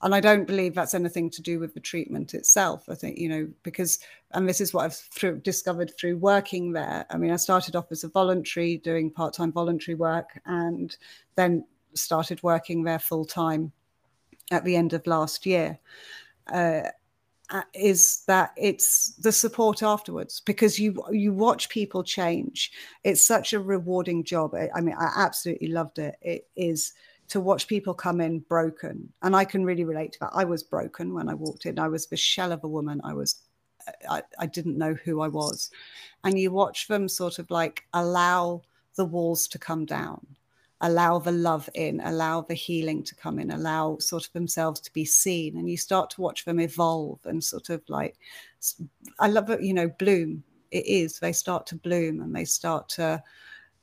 And 0.01 0.15
I 0.15 0.21
don't 0.21 0.47
believe 0.47 0.75
that's 0.75 0.93
anything 0.93 1.29
to 1.31 1.41
do 1.41 1.59
with 1.59 1.73
the 1.73 1.81
treatment 1.81 2.33
itself. 2.33 2.87
I 2.87 2.95
think, 2.95 3.17
you 3.17 3.27
know, 3.27 3.49
because, 3.63 3.99
and 4.31 4.47
this 4.47 4.61
is 4.61 4.73
what 4.73 4.85
I've 4.85 4.95
through, 4.95 5.39
discovered 5.39 5.93
through 5.97 6.17
working 6.17 6.71
there. 6.71 7.05
I 7.09 7.17
mean, 7.17 7.31
I 7.31 7.35
started 7.35 7.75
off 7.75 7.91
as 7.91 8.05
a 8.05 8.09
voluntary, 8.09 8.77
doing 8.77 9.11
part 9.11 9.33
time 9.33 9.51
voluntary 9.51 9.95
work, 9.95 10.39
and 10.45 10.95
then 11.35 11.65
started 11.95 12.41
working 12.43 12.83
there 12.83 12.99
full 12.99 13.25
time 13.25 13.73
at 14.51 14.63
the 14.63 14.75
end 14.75 14.93
of 14.93 15.05
last 15.05 15.45
year 15.45 15.77
uh, 16.51 16.83
Uh, 17.51 17.63
is 17.73 18.23
that 18.27 18.51
it's 18.57 19.15
the 19.15 19.31
support 19.31 19.81
afterwards 19.81 20.39
because 20.45 20.79
you 20.79 21.03
you 21.11 21.33
watch 21.33 21.67
people 21.69 22.03
change. 22.03 22.71
It's 23.03 23.25
such 23.25 23.53
a 23.53 23.59
rewarding 23.59 24.23
job. 24.23 24.53
I, 24.53 24.69
I 24.75 24.81
mean, 24.81 24.95
I 24.99 25.11
absolutely 25.15 25.69
loved 25.69 25.97
it. 25.97 26.15
It 26.21 26.47
is 26.55 26.93
to 27.29 27.39
watch 27.39 27.67
people 27.67 27.95
come 27.95 28.21
in 28.21 28.39
broken, 28.39 29.11
and 29.23 29.35
I 29.35 29.45
can 29.45 29.65
really 29.65 29.83
relate 29.83 30.11
to 30.13 30.19
that. 30.19 30.31
I 30.33 30.43
was 30.45 30.61
broken 30.61 31.11
when 31.11 31.27
I 31.27 31.33
walked 31.33 31.65
in. 31.65 31.79
I 31.79 31.87
was 31.87 32.05
the 32.05 32.17
shell 32.17 32.51
of 32.51 32.63
a 32.63 32.67
woman. 32.67 33.01
I 33.03 33.13
was 33.13 33.41
I, 34.09 34.23
I 34.37 34.45
didn't 34.45 34.77
know 34.77 34.93
who 34.93 35.21
I 35.21 35.27
was. 35.27 35.71
And 36.23 36.37
you 36.37 36.51
watch 36.51 36.87
them 36.87 37.07
sort 37.07 37.39
of 37.39 37.49
like 37.49 37.83
allow 37.93 38.61
the 38.95 39.05
walls 39.05 39.47
to 39.49 39.59
come 39.59 39.85
down 39.85 40.25
allow 40.81 41.19
the 41.19 41.31
love 41.31 41.69
in, 41.73 41.99
allow 42.01 42.41
the 42.41 42.53
healing 42.53 43.03
to 43.03 43.15
come 43.15 43.39
in, 43.39 43.51
allow 43.51 43.97
sort 43.97 44.25
of 44.25 44.31
themselves 44.33 44.79
to 44.81 44.93
be 44.93 45.05
seen. 45.05 45.57
And 45.57 45.69
you 45.69 45.77
start 45.77 46.09
to 46.11 46.21
watch 46.21 46.45
them 46.45 46.59
evolve 46.59 47.19
and 47.25 47.43
sort 47.43 47.69
of 47.69 47.81
like, 47.89 48.17
I 49.19 49.27
love 49.27 49.49
it, 49.49 49.61
you 49.61 49.73
know, 49.73 49.89
bloom. 49.89 50.43
It 50.71 50.85
is, 50.85 51.19
they 51.19 51.33
start 51.33 51.65
to 51.67 51.75
bloom 51.75 52.21
and 52.21 52.33
they 52.33 52.45
start 52.45 52.87
to 52.89 53.21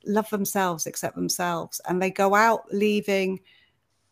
love 0.05 0.29
themselves, 0.29 0.87
accept 0.87 1.15
themselves, 1.15 1.81
and 1.87 2.01
they 2.01 2.09
go 2.09 2.33
out 2.33 2.63
leaving 2.73 3.41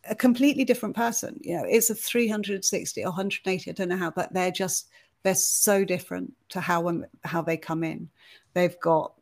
a 0.10 0.16
completely 0.16 0.66
different 0.66 0.96
person. 0.96 1.40
You 1.42 1.58
know, 1.58 1.66
it's 1.68 1.90
a 1.90 1.96
360 1.96 3.02
or 3.02 3.08
180, 3.08 3.72
I 3.72 3.74
don't 3.74 3.90
know 3.90 3.98
how, 3.98 4.12
but 4.12 4.34
they're 4.34 4.52
just, 4.52 4.90
they're 5.24 5.34
so 5.34 5.84
different 5.86 6.34
to 6.50 6.60
how, 6.60 6.88
um, 6.88 7.06
how 7.24 7.42
they 7.42 7.58
come 7.58 7.84
in. 7.84 8.10
They've 8.54 8.80
got 8.80 9.14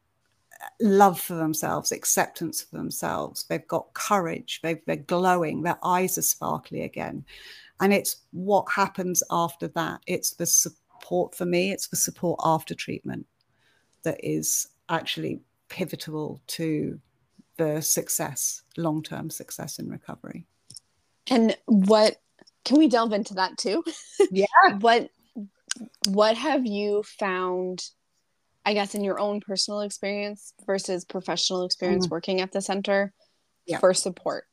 love 0.79 1.19
for 1.19 1.35
themselves, 1.35 1.91
acceptance 1.91 2.61
for 2.61 2.77
themselves. 2.77 3.45
They've 3.45 3.67
got 3.67 3.93
courage. 3.93 4.59
they 4.63 4.79
are 4.87 4.95
glowing. 4.95 5.61
Their 5.61 5.79
eyes 5.83 6.17
are 6.17 6.23
sparkly 6.23 6.81
again. 6.81 7.25
And 7.79 7.93
it's 7.93 8.17
what 8.31 8.65
happens 8.71 9.23
after 9.31 9.67
that. 9.69 10.01
It's 10.07 10.31
the 10.31 10.45
support 10.45 11.35
for 11.35 11.45
me. 11.45 11.71
It's 11.71 11.87
the 11.87 11.95
support 11.95 12.39
after 12.43 12.75
treatment 12.75 13.25
that 14.03 14.17
is 14.23 14.67
actually 14.89 15.41
pivotal 15.69 16.41
to 16.47 16.99
the 17.57 17.81
success, 17.81 18.63
long 18.77 19.03
term 19.03 19.29
success 19.29 19.79
in 19.79 19.89
recovery. 19.89 20.45
And 21.29 21.55
what 21.65 22.21
can 22.65 22.77
we 22.77 22.87
delve 22.87 23.13
into 23.13 23.33
that 23.35 23.57
too? 23.57 23.83
Yeah. 24.31 24.45
what 24.79 25.09
what 26.07 26.37
have 26.37 26.65
you 26.65 27.03
found 27.03 27.89
I 28.65 28.73
guess 28.73 28.95
in 28.95 29.03
your 29.03 29.19
own 29.19 29.41
personal 29.41 29.81
experience 29.81 30.53
versus 30.65 31.05
professional 31.05 31.65
experience 31.65 32.07
mm. 32.07 32.11
working 32.11 32.41
at 32.41 32.51
the 32.51 32.61
center 32.61 33.13
yeah. 33.65 33.79
for 33.79 33.93
support? 33.93 34.45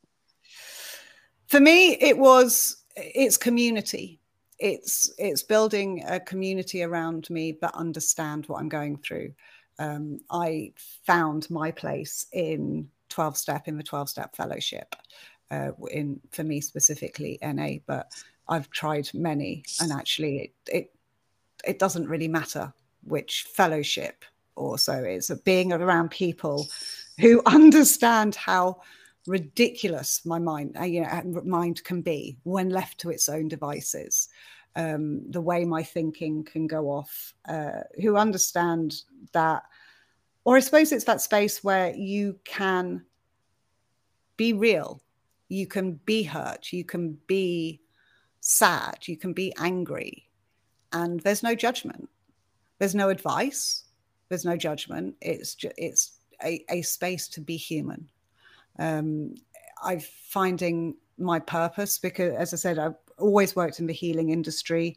For 1.47 1.61
me, 1.61 1.93
it 1.95 2.17
was 2.17 2.77
it's 2.97 3.37
community. 3.37 4.21
It's 4.59 5.13
it's 5.19 5.43
building 5.43 6.05
a 6.07 6.21
community 6.21 6.83
around 6.83 7.29
me 7.31 7.59
that 7.61 7.75
understand 7.75 8.47
what 8.47 8.61
I'm 8.61 8.69
going 8.69 8.99
through. 8.99 9.33
Um, 9.79 10.21
I 10.31 10.73
found 11.07 11.49
my 11.51 11.71
place 11.71 12.27
in 12.33 12.91
12 13.09 13.37
step 13.37 13.67
in 13.67 13.77
the 13.77 13.83
12 13.83 14.09
step 14.09 14.37
fellowship. 14.37 14.95
uh, 15.51 15.73
in 15.91 16.21
for 16.31 16.45
me 16.45 16.61
specifically 16.61 17.39
NA, 17.43 17.79
but 17.87 18.13
I've 18.49 18.71
tried 18.71 19.09
many, 19.15 19.65
and 19.81 19.93
actually 19.93 20.39
it 20.39 20.55
it, 20.67 20.95
it 21.65 21.79
doesn't 21.79 22.09
really 22.09 22.29
matter 22.29 22.73
which 23.05 23.47
fellowship 23.55 24.25
also 24.57 25.03
is 25.05 25.31
of 25.31 25.45
being 25.45 25.73
around 25.73 26.11
people 26.11 26.67
who 27.19 27.43
understand 27.47 28.35
how 28.35 28.81
ridiculous 29.27 30.25
my 30.25 30.39
mind 30.39 30.77
uh, 30.79 30.85
you 30.85 31.03
know 31.03 31.43
mind 31.45 31.83
can 31.85 32.01
be 32.01 32.39
when 32.45 32.71
left 32.71 32.99
to 32.99 33.11
its 33.11 33.29
own 33.29 33.49
devices. 33.49 34.29
Um, 34.77 35.29
the 35.31 35.41
way 35.41 35.65
my 35.65 35.83
thinking 35.83 36.45
can 36.45 36.69
go 36.69 36.91
off 36.91 37.35
uh, 37.49 37.83
who 38.01 38.17
understand 38.17 39.03
that 39.33 39.65
or 40.45 40.57
i 40.57 40.61
suppose 40.61 40.93
it's 40.93 41.05
that 41.05 41.21
space 41.21 41.65
where 41.65 41.95
you 41.95 42.39
can 42.45 43.05
be 44.37 44.53
real 44.53 45.03
you 45.49 45.67
can 45.67 45.95
be 46.07 46.23
hurt 46.23 46.73
you 46.73 46.85
can 46.85 47.19
be 47.27 47.81
sad 48.41 48.97
you 49.07 49.17
can 49.17 49.33
be 49.33 49.53
angry 49.59 50.29
and 50.93 51.21
there's 51.21 51.43
no 51.43 51.55
judgment 51.55 52.09
there's 52.81 52.95
no 52.95 53.11
advice. 53.11 53.85
There's 54.29 54.45
no 54.45 54.57
judgment. 54.57 55.15
It's 55.21 55.57
it's 55.77 56.13
a, 56.43 56.65
a 56.71 56.83
space 56.83 57.29
to 57.29 57.41
be 57.41 57.57
human. 57.57 58.09
Um, 58.79 59.35
i'm 59.83 60.01
finding 60.01 60.95
my 61.17 61.39
purpose 61.39 61.99
because 61.99 62.35
as 62.35 62.53
i 62.53 62.57
said 62.57 62.79
i've 62.79 62.95
always 63.19 63.57
worked 63.57 63.79
in 63.79 63.87
the 63.87 63.93
healing 63.93 64.31
industry. 64.31 64.97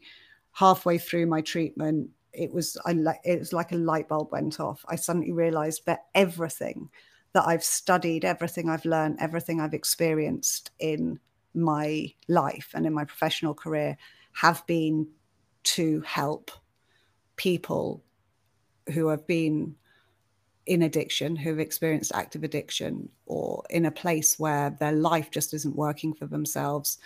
Halfway 0.52 0.98
through 0.98 1.26
my 1.26 1.40
treatment 1.40 2.10
it 2.32 2.52
was 2.52 2.76
I, 2.84 2.96
it 3.24 3.38
was 3.38 3.52
like 3.52 3.72
a 3.72 3.76
light 3.76 4.08
bulb 4.08 4.32
went 4.32 4.58
off. 4.58 4.84
I 4.88 4.96
suddenly 4.96 5.32
realized 5.32 5.86
that 5.86 6.06
everything 6.14 6.88
that 7.34 7.46
i've 7.46 7.64
studied 7.64 8.24
everything 8.24 8.70
i've 8.70 8.84
learned 8.84 9.16
everything 9.20 9.60
i've 9.60 9.74
experienced 9.74 10.70
in 10.78 11.18
my 11.52 12.12
life 12.28 12.70
and 12.74 12.86
in 12.86 12.94
my 12.94 13.04
professional 13.04 13.54
career 13.54 13.96
have 14.32 14.64
been 14.66 15.08
to 15.64 16.00
help 16.02 16.52
people 17.36 18.02
who 18.92 19.08
have 19.08 19.26
been 19.26 19.74
in 20.66 20.82
addiction, 20.82 21.36
who've 21.36 21.58
experienced 21.58 22.12
active 22.14 22.42
addiction, 22.42 23.08
or 23.26 23.62
in 23.70 23.86
a 23.86 23.90
place 23.90 24.38
where 24.38 24.70
their 24.80 24.92
life 24.92 25.30
just 25.30 25.52
isn't 25.52 25.76
working 25.76 26.14
for 26.14 26.26
themselves, 26.26 26.98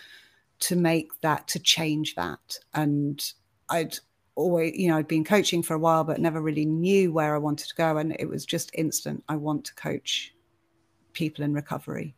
to 0.60 0.76
make 0.76 1.08
that, 1.20 1.46
to 1.48 1.58
change 1.58 2.14
that. 2.14 2.58
And 2.74 3.24
I'd 3.68 3.98
always, 4.34 4.76
you 4.76 4.88
know, 4.88 4.96
I'd 4.96 5.08
been 5.08 5.24
coaching 5.24 5.62
for 5.62 5.74
a 5.74 5.78
while, 5.78 6.04
but 6.04 6.20
never 6.20 6.40
really 6.40 6.64
knew 6.64 7.12
where 7.12 7.34
I 7.34 7.38
wanted 7.38 7.68
to 7.68 7.74
go. 7.74 7.96
And 7.96 8.14
it 8.18 8.28
was 8.28 8.46
just 8.46 8.70
instant. 8.74 9.24
I 9.28 9.36
want 9.36 9.64
to 9.66 9.74
coach 9.74 10.34
people 11.12 11.44
in 11.44 11.52
recovery. 11.52 12.14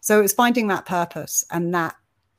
So 0.00 0.20
it's 0.20 0.32
finding 0.32 0.68
that 0.68 0.86
purpose. 0.86 1.44
And 1.50 1.74
that 1.74 1.94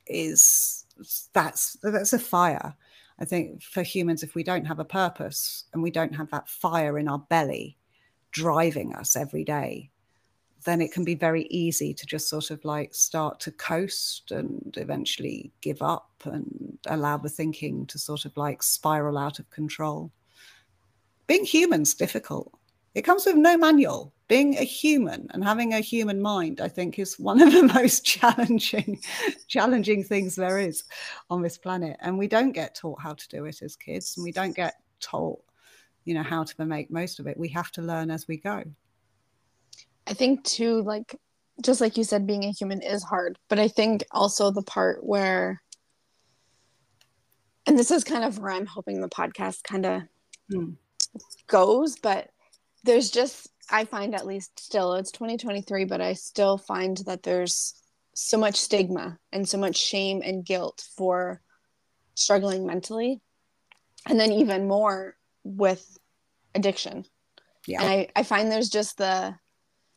is, 0.05 0.85
that's, 1.33 1.77
that's 1.81 2.13
a 2.13 2.19
fire 2.19 2.75
I 3.19 3.25
think 3.25 3.63
for 3.63 3.81
humans, 3.81 4.23
if 4.23 4.35
we 4.35 4.43
don't 4.43 4.65
have 4.65 4.79
a 4.79 4.85
purpose 4.85 5.65
and 5.73 5.81
we 5.81 5.91
don't 5.91 6.15
have 6.15 6.29
that 6.31 6.49
fire 6.49 6.97
in 6.99 7.07
our 7.07 7.19
belly 7.19 7.77
driving 8.31 8.93
us 8.93 9.15
every 9.15 9.45
day, 9.45 9.89
then 10.65 10.81
it 10.81 10.91
can 10.91 11.05
be 11.05 11.15
very 11.15 11.43
easy 11.43 11.93
to 11.93 12.05
just 12.05 12.27
sort 12.27 12.51
of 12.51 12.65
like 12.65 12.93
start 12.93 13.39
to 13.39 13.51
coast 13.51 14.31
and 14.31 14.73
eventually 14.77 15.51
give 15.61 15.81
up 15.81 16.09
and 16.25 16.77
allow 16.87 17.17
the 17.17 17.29
thinking 17.29 17.85
to 17.85 17.99
sort 17.99 18.25
of 18.25 18.35
like 18.35 18.61
spiral 18.61 19.17
out 19.17 19.39
of 19.39 19.49
control. 19.49 20.11
Being 21.27 21.45
human's 21.45 21.93
difficult. 21.93 22.51
It 22.95 23.03
comes 23.03 23.25
with 23.25 23.35
no 23.35 23.57
manual. 23.57 24.13
Being 24.27 24.57
a 24.57 24.63
human 24.63 25.27
and 25.31 25.43
having 25.43 25.75
a 25.75 25.79
human 25.79 26.19
mind 26.19 26.59
i 26.59 26.67
think 26.67 26.97
is 26.97 27.19
one 27.19 27.39
of 27.39 27.53
the 27.53 27.61
most 27.75 28.03
challenging 28.03 28.99
challenging 29.47 30.03
things 30.03 30.35
there 30.35 30.57
is 30.57 30.85
on 31.29 31.43
this 31.43 31.59
planet. 31.59 31.97
And 31.99 32.17
we 32.17 32.27
don't 32.27 32.51
get 32.51 32.73
taught 32.73 32.99
how 32.99 33.13
to 33.13 33.27
do 33.29 33.45
it 33.45 33.61
as 33.61 33.75
kids 33.75 34.17
and 34.17 34.23
we 34.23 34.31
don't 34.31 34.55
get 34.55 34.73
taught 34.99 35.39
you 36.05 36.15
know 36.15 36.23
how 36.23 36.43
to 36.43 36.65
make 36.65 36.89
most 36.89 37.19
of 37.19 37.27
it. 37.27 37.37
We 37.37 37.49
have 37.49 37.71
to 37.73 37.83
learn 37.83 38.09
as 38.09 38.27
we 38.27 38.37
go. 38.37 38.63
I 40.07 40.13
think 40.13 40.43
too 40.43 40.81
like 40.81 41.15
just 41.63 41.81
like 41.81 41.97
you 41.97 42.03
said 42.03 42.27
being 42.27 42.43
a 42.43 42.51
human 42.51 42.81
is 42.81 43.03
hard 43.03 43.37
but 43.47 43.59
i 43.59 43.67
think 43.67 44.03
also 44.11 44.51
the 44.51 44.61
part 44.61 45.03
where 45.03 45.61
and 47.65 47.77
this 47.77 47.91
is 47.91 48.03
kind 48.03 48.23
of 48.23 48.39
where 48.39 48.51
i'm 48.51 48.65
hoping 48.65 48.99
the 48.99 49.09
podcast 49.09 49.63
kind 49.63 49.85
of 49.85 50.01
hmm. 50.51 50.71
goes 51.47 51.97
but 51.97 52.29
there's 52.85 53.11
just 53.11 53.49
I 53.69 53.85
find 53.85 54.15
at 54.15 54.27
least 54.27 54.59
still 54.59 54.93
it's 54.93 55.11
2023, 55.11 55.85
but 55.85 56.01
I 56.01 56.13
still 56.13 56.57
find 56.57 56.97
that 57.05 57.23
there's 57.23 57.73
so 58.13 58.37
much 58.37 58.55
stigma 58.55 59.17
and 59.31 59.47
so 59.47 59.57
much 59.57 59.75
shame 59.75 60.21
and 60.23 60.45
guilt 60.45 60.87
for 60.95 61.41
struggling 62.13 62.65
mentally. 62.65 63.21
And 64.07 64.19
then 64.19 64.31
even 64.31 64.67
more 64.67 65.15
with 65.43 65.97
addiction. 66.53 67.05
Yeah. 67.65 67.81
And 67.81 67.89
I, 67.91 68.07
I 68.15 68.23
find 68.23 68.51
there's 68.51 68.69
just 68.69 68.97
the 68.97 69.35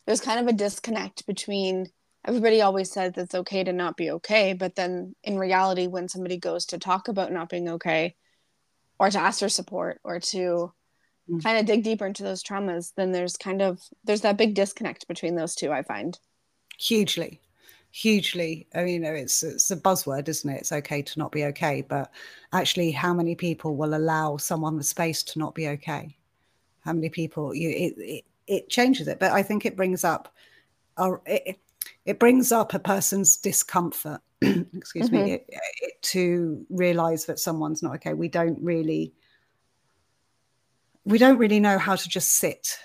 there's 0.07 0.23
kind 0.23 0.41
of 0.41 0.47
a 0.47 0.57
disconnect 0.57 1.27
between 1.27 1.89
everybody 2.27 2.63
always 2.63 2.91
says 2.91 3.13
it's 3.17 3.35
okay 3.35 3.63
to 3.65 3.73
not 3.73 3.97
be 3.99 4.11
okay, 4.13 4.55
but 4.55 4.75
then 4.75 5.15
in 5.23 5.39
reality 5.39 5.87
when 5.87 6.09
somebody 6.09 6.39
goes 6.39 6.67
to 6.67 6.79
talk 6.79 7.09
about 7.09 7.33
not 7.33 7.51
being 7.51 7.69
okay 7.69 8.17
or 8.99 9.11
to 9.11 9.21
ask 9.21 9.41
for 9.41 9.51
support 9.51 10.01
or 10.03 10.19
to 10.21 10.73
mm. 11.31 11.43
kind 11.43 11.59
of 11.59 11.67
dig 11.67 11.83
deeper 11.83 12.07
into 12.07 12.23
those 12.23 12.43
traumas, 12.43 12.93
then 12.97 13.13
there's 13.13 13.37
kind 13.37 13.63
of 13.63 13.83
there's 14.05 14.23
that 14.23 14.39
big 14.39 14.55
disconnect 14.55 15.09
between 15.09 15.37
those 15.37 15.55
two. 15.55 15.73
I 15.73 15.83
find 15.83 16.19
hugely, 16.79 17.41
hugely. 17.91 18.67
I 18.75 18.85
mean, 18.85 18.95
you 18.95 19.01
know, 19.01 19.13
it's 19.13 19.43
it's 19.43 19.71
a 19.71 19.77
buzzword, 19.77 20.29
isn't 20.29 20.51
it? 20.51 20.61
It's 20.61 20.73
okay 20.73 21.03
to 21.03 21.19
not 21.19 21.33
be 21.33 21.45
okay, 21.47 21.83
but 21.83 22.11
actually, 22.53 22.91
how 22.91 23.15
many 23.15 23.35
people 23.35 23.77
will 23.77 23.95
allow 23.95 24.37
someone 24.37 24.77
the 24.77 24.85
space 24.85 25.23
to 25.25 25.39
not 25.39 25.55
be 25.55 25.69
okay? 25.69 26.17
How 26.85 26.93
many 26.93 27.09
people? 27.09 27.55
You 27.55 27.71
it 27.71 27.95
it, 27.99 28.25
it 28.47 28.71
changes 28.71 29.09
it, 29.09 29.19
but 29.19 29.33
I 29.33 29.43
think 29.43 29.67
it 29.67 29.77
brings 29.77 30.05
up. 30.05 30.35
Our, 30.97 31.21
it, 31.27 31.61
it 32.05 32.19
brings 32.19 32.51
up 32.51 32.75
a 32.75 32.79
person's 32.81 33.37
discomfort 33.37 34.21
excuse 34.43 35.09
mm-hmm. 35.11 35.25
me 35.25 35.33
it, 35.33 35.47
it, 35.49 36.03
to 36.03 36.65
realize 36.71 37.25
that 37.27 37.39
someone's 37.39 37.83
not 37.83 37.95
okay 37.95 38.15
we 38.15 38.29
don't 38.29 38.59
really 38.61 39.13
we 41.09 41.17
don't 41.19 41.39
really 41.39 41.59
know 41.59 41.79
how 41.79 41.97
to 41.97 42.09
just 42.09 42.33
sit 42.33 42.79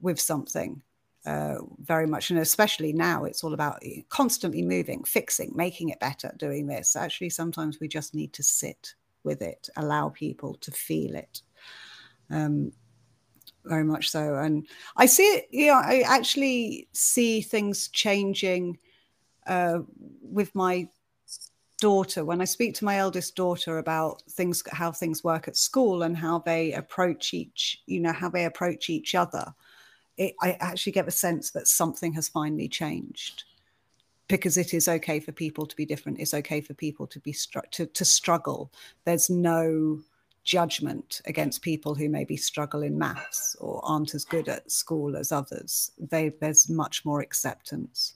with 0.00 0.20
something 0.20 0.82
uh, 1.24 1.56
very 1.78 2.06
much. 2.06 2.30
And 2.30 2.40
especially 2.40 2.92
now, 2.92 3.24
it's 3.24 3.44
all 3.44 3.54
about 3.54 3.82
constantly 4.08 4.62
moving, 4.62 5.04
fixing, 5.04 5.52
making 5.54 5.90
it 5.90 6.00
better, 6.00 6.34
doing 6.38 6.66
this. 6.66 6.96
Actually, 6.96 7.30
sometimes 7.30 7.78
we 7.80 7.86
just 7.86 8.14
need 8.14 8.32
to 8.32 8.42
sit 8.42 8.94
with 9.22 9.42
it, 9.42 9.68
allow 9.76 10.08
people 10.08 10.54
to 10.56 10.72
feel 10.72 11.14
it. 11.14 11.42
Um, 12.30 12.72
very 13.64 13.84
much 13.84 14.10
so. 14.10 14.34
And 14.34 14.66
I 14.96 15.06
see 15.06 15.22
it, 15.22 15.46
you 15.50 15.66
know, 15.66 15.74
I 15.74 16.02
actually 16.04 16.88
see 16.92 17.42
things 17.42 17.88
changing 17.88 18.78
uh, 19.46 19.80
with 20.22 20.52
my 20.54 20.88
daughter 21.80 22.24
when 22.24 22.40
i 22.40 22.44
speak 22.44 22.74
to 22.74 22.84
my 22.84 22.98
eldest 22.98 23.36
daughter 23.36 23.78
about 23.78 24.22
things 24.30 24.62
how 24.72 24.90
things 24.90 25.22
work 25.22 25.48
at 25.48 25.56
school 25.56 26.02
and 26.02 26.16
how 26.16 26.38
they 26.40 26.72
approach 26.72 27.32
each 27.32 27.82
you 27.86 28.00
know 28.00 28.12
how 28.12 28.28
they 28.28 28.44
approach 28.44 28.90
each 28.90 29.14
other 29.14 29.54
it, 30.18 30.34
i 30.42 30.52
actually 30.60 30.92
get 30.92 31.06
the 31.06 31.12
sense 31.12 31.50
that 31.52 31.66
something 31.66 32.12
has 32.12 32.28
finally 32.28 32.68
changed. 32.68 33.44
Because 34.26 34.58
it 34.58 34.74
is 34.74 34.88
okay 34.88 35.20
for 35.20 35.32
people 35.32 35.64
to 35.64 35.74
be 35.74 35.86
different 35.86 36.20
it's 36.20 36.34
okay 36.34 36.60
for 36.60 36.74
people 36.74 37.06
to 37.06 37.18
be 37.20 37.32
str- 37.32 37.70
to, 37.70 37.86
to 37.86 38.04
struggle. 38.04 38.70
There's 39.06 39.30
no 39.30 40.00
judgment 40.44 41.22
against 41.24 41.62
people 41.62 41.94
who 41.94 42.10
maybe 42.10 42.36
struggle 42.36 42.82
in 42.82 42.98
maths 42.98 43.56
or 43.60 43.80
aren't 43.84 44.14
as 44.14 44.24
good 44.24 44.48
at 44.48 44.70
school 44.70 45.16
as 45.16 45.32
others. 45.32 45.92
They, 45.98 46.30
there's 46.40 46.68
much 46.68 47.04
more 47.04 47.20
acceptance 47.20 48.14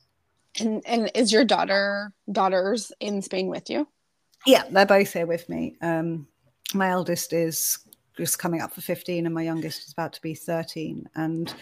and 0.60 0.82
and 0.86 1.10
is 1.14 1.32
your 1.32 1.44
daughter 1.44 2.12
daughters 2.30 2.92
in 3.00 3.22
Spain 3.22 3.48
with 3.48 3.70
you? 3.70 3.86
Yeah, 4.46 4.64
they're 4.70 4.86
both 4.86 5.12
here 5.12 5.26
with 5.26 5.48
me. 5.48 5.76
Um, 5.80 6.26
my 6.74 6.88
eldest 6.88 7.32
is 7.32 7.78
just 8.16 8.38
coming 8.38 8.60
up 8.60 8.72
for 8.72 8.80
15 8.80 9.24
and 9.24 9.34
my 9.34 9.42
youngest 9.42 9.86
is 9.86 9.92
about 9.92 10.12
to 10.12 10.22
be 10.22 10.34
13 10.34 11.08
and 11.14 11.54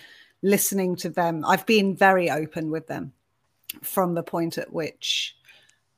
listening 0.43 0.97
to 0.97 1.09
them 1.09 1.45
i've 1.47 1.65
been 1.67 1.95
very 1.95 2.29
open 2.29 2.71
with 2.71 2.87
them 2.89 3.13
from 3.83 4.15
the 4.15 4.23
point 4.23 4.59
at 4.59 4.73
which 4.73 5.37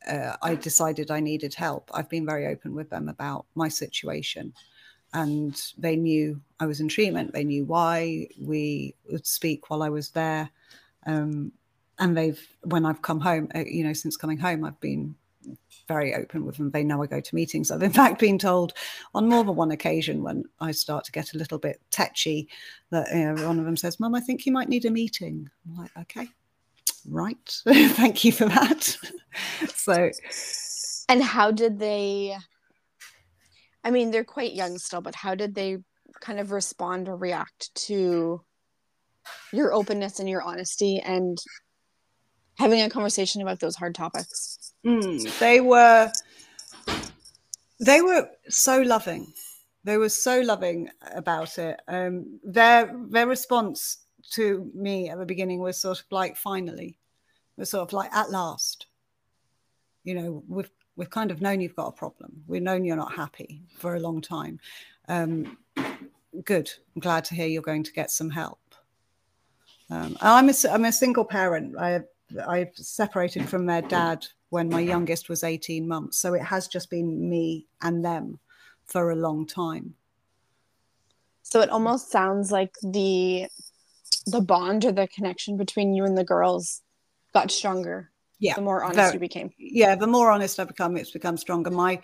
uh, 0.09 0.37
i 0.43 0.55
decided 0.55 1.11
i 1.11 1.21
needed 1.21 1.55
help. 1.55 1.91
I've 1.95 2.09
been 2.09 2.27
very 2.27 2.47
open 2.47 2.75
with 2.75 2.91
them 2.91 3.09
about 3.09 3.47
my 3.55 3.69
situation. 3.69 4.53
And 5.15 5.61
they 5.77 5.97
knew 5.97 6.41
i 6.59 6.67
was 6.67 6.81
in 6.81 6.89
treatment. 6.89 7.33
They 7.33 7.45
knew 7.45 7.65
why 7.65 8.29
we 8.41 8.95
would 9.11 9.27
speak 9.27 9.69
while 9.69 9.83
i 9.83 9.89
was 9.89 10.11
there. 10.11 10.51
Um, 11.07 11.53
and 11.99 12.17
they've 12.17 12.41
when 12.63 12.87
I've 12.87 13.03
come 13.03 13.21
home, 13.21 13.49
uh, 13.55 13.65
you 13.67 13.85
know, 13.85 13.93
since 13.93 14.17
coming 14.17 14.39
home, 14.39 14.65
I've 14.65 14.81
been 14.81 15.15
very 15.89 16.15
open 16.15 16.45
with 16.47 16.57
them. 16.57 16.71
They 16.71 16.85
know 16.85 17.03
I 17.03 17.07
go 17.07 17.21
to 17.21 17.35
meetings. 17.35 17.71
I've 17.71 17.83
in 17.83 17.93
fact 18.03 18.21
been 18.21 18.39
told 18.39 18.75
on 19.15 19.29
more 19.29 19.45
than 19.45 19.57
one 19.57 19.71
occasion 19.71 20.23
when 20.23 20.45
I 20.61 20.73
start 20.73 21.05
to 21.05 21.13
get 21.13 21.35
a 21.35 21.39
little 21.39 21.59
bit 21.59 21.81
tetchy 21.91 22.49
that 22.91 23.09
you 23.15 23.33
know, 23.33 23.47
one 23.47 23.59
of 23.59 23.65
them 23.65 23.77
says, 23.77 24.01
"Mum, 24.01 24.15
I 24.15 24.21
think 24.21 24.47
you 24.47 24.53
might 24.53 24.69
need 24.69 24.85
a 24.85 24.91
meeting." 24.91 25.49
I'm 25.67 25.77
like, 25.77 25.91
"Okay." 25.97 26.29
right. 27.09 27.61
Thank 27.69 28.25
you 28.25 28.33
for 28.33 28.47
that. 28.47 28.97
so, 29.75 30.11
and 31.09 31.23
how 31.23 31.51
did 31.51 31.79
they? 31.79 32.37
I 33.85 33.91
mean, 33.91 34.11
they're 34.11 34.25
quite 34.25 34.55
young 34.55 34.79
still, 34.79 35.01
but 35.01 35.15
how 35.15 35.35
did 35.35 35.55
they 35.55 35.79
kind 36.21 36.39
of 36.39 36.53
respond 36.53 37.09
or 37.09 37.17
react 37.17 37.75
to 37.75 38.43
your 39.53 39.73
openness 39.73 40.21
and 40.21 40.29
your 40.29 40.43
honesty 40.43 41.01
and 41.01 41.39
having 42.57 42.83
a 42.83 42.91
conversation 42.91 43.43
about 43.43 43.61
those 43.61 43.77
hard 43.77 43.95
topics? 43.95 44.73
Mm, 44.85 45.39
they 45.39 45.61
were 45.61 46.11
they 47.81 48.01
were 48.01 48.29
so 48.49 48.81
loving. 48.81 49.33
They 49.85 49.97
were 49.97 50.09
so 50.09 50.41
loving 50.41 50.89
about 51.15 51.59
it. 51.59 51.81
Um, 51.89 52.39
their 52.45 52.95
their 53.09 53.27
response 53.27 53.99
to 54.31 54.71
me 54.75 55.09
at 55.09 55.19
the 55.19 55.27
beginning 55.27 55.61
was 55.61 55.77
sort 55.77 55.99
of 55.99 56.07
like 56.11 56.37
finally, 56.37 56.99
was 57.57 57.71
sort 57.71 57.89
of 57.89 57.93
like 57.93 58.13
at 58.13 58.31
last. 58.31 58.87
You 60.05 60.15
know, 60.15 60.45
we've 60.49 60.71
we've 60.97 61.11
kind 61.11 61.31
of 61.31 61.41
known 61.41 61.61
you've 61.61 61.77
got 61.77 61.89
a 61.89 61.93
problem. 61.93 62.45
We've 62.47 62.63
known 62.63 62.85
you're 62.85 62.97
not 62.97 63.15
happy 63.15 63.63
for 63.77 63.95
a 63.95 64.01
long 64.01 64.21
time. 64.21 64.61
Um, 65.09 65.59
good. 66.45 66.71
I'm 66.95 67.01
glad 67.01 67.25
to 67.27 67.35
hear 67.35 67.47
you're 67.47 67.63
going 67.63 67.85
to 67.85 67.93
get 67.93 68.11
some 68.11 68.31
help. 68.31 68.59
Um, 69.91 70.17
I'm 70.21 70.49
a 70.49 70.55
I'm 70.71 70.85
a 70.85 70.93
single 70.93 71.25
parent. 71.25 71.77
I 71.77 72.01
I 72.47 72.71
separated 72.75 73.49
from 73.49 73.67
their 73.67 73.83
dad 73.83 74.27
when 74.51 74.69
my 74.69 74.81
youngest 74.81 75.29
was 75.29 75.45
18 75.45 75.89
months, 75.89 76.19
so 76.19 76.35
it 76.35 76.43
has 76.43 76.69
just 76.69 76.91
been 76.91 77.29
me 77.29 77.67
and 77.81 78.05
them 78.05 78.39
for 78.85 79.11
a 79.11 79.17
long 79.17 79.47
time. 79.47 79.95
So 81.43 81.61
it 81.61 81.71
almost 81.71 82.11
sounds 82.11 82.51
like 82.53 82.75
the 82.83 83.47
the 84.27 84.41
bond 84.41 84.85
or 84.85 84.93
the 84.93 85.09
connection 85.09 85.57
between 85.57 85.95
you 85.95 86.05
and 86.05 86.17
the 86.17 86.25
girls 86.25 86.83
got 87.35 87.51
stronger. 87.51 88.11
Yeah. 88.39 88.55
The 88.55 88.63
more 88.63 88.85
honest 88.85 89.15
you 89.15 89.21
became. 89.21 89.51
Yeah, 89.59 89.95
the 89.95 90.07
more 90.07 90.31
honest 90.31 90.59
I 90.59 90.65
become, 90.65 90.97
it's 90.97 91.11
become 91.11 91.37
stronger. 91.37 91.71
My, 91.71 92.01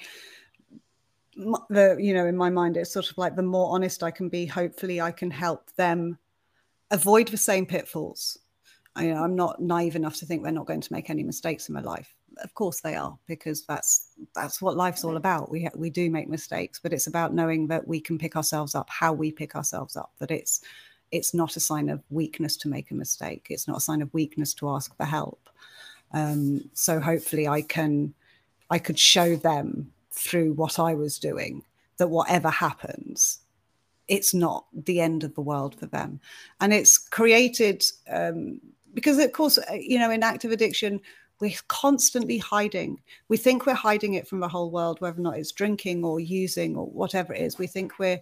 my 1.36 1.58
the 1.70 1.96
you 1.98 2.14
know 2.14 2.26
in 2.26 2.36
my 2.36 2.50
mind 2.50 2.76
it's 2.76 2.92
sort 2.92 3.10
of 3.10 3.18
like 3.18 3.36
the 3.36 3.42
more 3.42 3.74
honest 3.74 4.02
I 4.02 4.10
can 4.10 4.28
be, 4.28 4.46
hopefully 4.46 5.00
I 5.00 5.10
can 5.10 5.30
help 5.30 5.72
them 5.74 6.18
avoid 6.90 7.28
the 7.28 7.36
same 7.36 7.66
pitfalls. 7.66 8.38
I, 8.98 9.12
I'm 9.12 9.36
not 9.36 9.60
naive 9.60 9.96
enough 9.96 10.16
to 10.16 10.26
think 10.26 10.42
they're 10.42 10.52
not 10.52 10.66
going 10.66 10.80
to 10.80 10.92
make 10.92 11.08
any 11.08 11.22
mistakes 11.22 11.68
in 11.68 11.74
my 11.74 11.80
life. 11.80 12.14
Of 12.42 12.54
course 12.54 12.80
they 12.80 12.94
are, 12.94 13.16
because 13.26 13.62
that's 13.62 14.10
that's 14.34 14.60
what 14.60 14.76
life's 14.76 15.04
all 15.04 15.16
about. 15.16 15.50
We 15.50 15.68
we 15.74 15.90
do 15.90 16.10
make 16.10 16.28
mistakes, 16.28 16.78
but 16.82 16.92
it's 16.92 17.06
about 17.06 17.34
knowing 17.34 17.66
that 17.68 17.86
we 17.86 18.00
can 18.00 18.18
pick 18.18 18.36
ourselves 18.36 18.74
up, 18.74 18.88
how 18.90 19.12
we 19.12 19.32
pick 19.32 19.56
ourselves 19.56 19.96
up. 19.96 20.12
That 20.18 20.30
it's 20.30 20.60
it's 21.10 21.34
not 21.34 21.56
a 21.56 21.60
sign 21.60 21.88
of 21.88 22.02
weakness 22.10 22.56
to 22.58 22.68
make 22.68 22.90
a 22.90 22.94
mistake. 22.94 23.46
It's 23.50 23.66
not 23.66 23.78
a 23.78 23.80
sign 23.80 24.02
of 24.02 24.12
weakness 24.12 24.54
to 24.54 24.68
ask 24.70 24.96
for 24.96 25.04
help. 25.04 25.48
Um, 26.12 26.68
so 26.74 27.00
hopefully, 27.00 27.48
I 27.48 27.62
can 27.62 28.14
I 28.70 28.78
could 28.78 28.98
show 28.98 29.36
them 29.36 29.92
through 30.10 30.52
what 30.54 30.78
I 30.78 30.94
was 30.94 31.18
doing 31.18 31.64
that 31.98 32.08
whatever 32.08 32.50
happens, 32.50 33.40
it's 34.06 34.32
not 34.32 34.66
the 34.72 35.00
end 35.00 35.24
of 35.24 35.34
the 35.34 35.40
world 35.40 35.74
for 35.74 35.86
them, 35.86 36.20
and 36.60 36.72
it's 36.72 36.98
created 36.98 37.84
um, 38.10 38.60
because, 38.94 39.18
of 39.18 39.32
course, 39.32 39.58
uh, 39.58 39.74
you 39.74 39.98
know, 39.98 40.10
in 40.10 40.22
active 40.22 40.52
addiction. 40.52 41.00
We're 41.40 41.54
constantly 41.68 42.38
hiding. 42.38 43.00
We 43.28 43.36
think 43.36 43.64
we're 43.64 43.74
hiding 43.74 44.14
it 44.14 44.26
from 44.26 44.40
the 44.40 44.48
whole 44.48 44.72
world, 44.72 45.00
whether 45.00 45.20
or 45.20 45.22
not 45.22 45.38
it's 45.38 45.52
drinking 45.52 46.04
or 46.04 46.18
using 46.18 46.74
or 46.74 46.86
whatever 46.86 47.32
it 47.32 47.40
is. 47.40 47.58
We 47.58 47.68
think 47.68 48.00
we're 48.00 48.18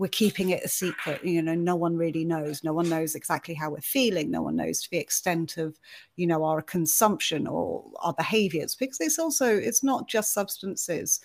we're 0.00 0.08
keeping 0.08 0.48
it 0.48 0.64
a 0.64 0.68
secret 0.68 1.22
you 1.22 1.42
know 1.42 1.54
no 1.54 1.76
one 1.76 1.94
really 1.94 2.24
knows 2.24 2.64
no 2.64 2.72
one 2.72 2.88
knows 2.88 3.14
exactly 3.14 3.52
how 3.52 3.68
we're 3.68 3.80
feeling 3.82 4.30
no 4.30 4.40
one 4.40 4.56
knows 4.56 4.80
to 4.80 4.90
the 4.90 4.96
extent 4.96 5.58
of 5.58 5.78
you 6.16 6.26
know 6.26 6.42
our 6.42 6.62
consumption 6.62 7.46
or 7.46 7.84
our 8.00 8.14
behaviors 8.14 8.74
because 8.74 8.98
it's 8.98 9.18
also 9.18 9.46
it's 9.46 9.84
not 9.84 10.08
just 10.08 10.32
substances 10.32 11.20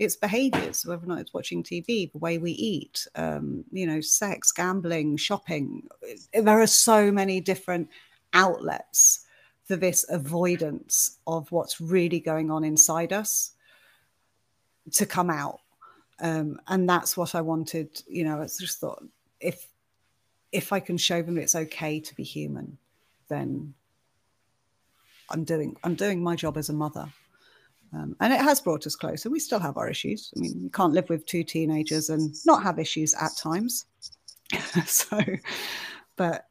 it's 0.00 0.16
behaviors 0.16 0.84
whether 0.84 1.04
or 1.04 1.06
not 1.06 1.20
it's 1.20 1.32
watching 1.32 1.62
tv 1.62 2.10
the 2.10 2.18
way 2.18 2.36
we 2.36 2.50
eat 2.50 3.06
um, 3.14 3.64
you 3.70 3.86
know 3.86 4.00
sex 4.00 4.50
gambling 4.50 5.16
shopping 5.16 5.86
there 6.34 6.60
are 6.60 6.66
so 6.66 7.12
many 7.12 7.40
different 7.40 7.88
outlets 8.36 9.26
for 9.64 9.76
this 9.76 10.04
avoidance 10.08 11.18
of 11.26 11.50
what's 11.50 11.80
really 11.80 12.20
going 12.20 12.50
on 12.50 12.62
inside 12.62 13.12
us 13.12 13.52
to 14.92 15.04
come 15.04 15.30
out 15.30 15.60
um, 16.20 16.60
and 16.68 16.88
that's 16.88 17.16
what 17.16 17.34
I 17.34 17.40
wanted. 17.40 18.02
You 18.06 18.24
know, 18.24 18.40
I 18.40 18.44
just 18.44 18.80
thought 18.80 19.02
if 19.40 19.66
if 20.52 20.72
I 20.72 20.80
can 20.80 20.96
show 20.96 21.22
them 21.22 21.38
it's 21.38 21.54
okay 21.54 22.00
to 22.00 22.14
be 22.14 22.22
human, 22.22 22.78
then 23.28 23.74
I'm 25.30 25.44
doing 25.44 25.76
I'm 25.84 25.94
doing 25.94 26.22
my 26.22 26.36
job 26.36 26.56
as 26.56 26.68
a 26.68 26.72
mother. 26.72 27.08
Um, 27.92 28.16
and 28.20 28.32
it 28.32 28.40
has 28.40 28.60
brought 28.60 28.86
us 28.86 28.96
closer. 28.96 29.30
We 29.30 29.38
still 29.38 29.60
have 29.60 29.76
our 29.76 29.88
issues. 29.88 30.32
I 30.36 30.40
mean, 30.40 30.60
you 30.60 30.70
can't 30.70 30.92
live 30.92 31.08
with 31.08 31.24
two 31.24 31.44
teenagers 31.44 32.10
and 32.10 32.34
not 32.44 32.62
have 32.62 32.78
issues 32.78 33.14
at 33.14 33.36
times. 33.36 33.86
so, 34.86 35.20
but 36.16 36.45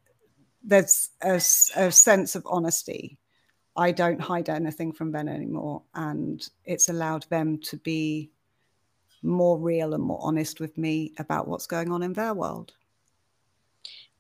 there's 0.66 1.10
a, 1.22 1.36
a 1.36 1.92
sense 1.92 2.36
of 2.36 2.46
honesty. 2.46 3.18
I 3.78 3.92
don't 3.92 4.22
hide 4.22 4.50
anything 4.50 4.94
from 4.94 5.12
Ben 5.12 5.28
anymore, 5.28 5.84
and 5.94 6.48
it's 6.64 6.90
allowed 6.90 7.26
them 7.30 7.60
to 7.64 7.78
be 7.78 8.32
more 9.22 9.58
real 9.58 9.94
and 9.94 10.04
more 10.04 10.20
honest 10.22 10.60
with 10.60 10.78
me 10.78 11.14
about 11.18 11.48
what's 11.48 11.68
going 11.68 11.92
on 11.92 12.04
in 12.04 12.14
their 12.14 12.34
world. 12.34 12.74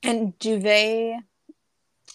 And 0.03 0.37
do 0.39 0.59
they 0.59 1.17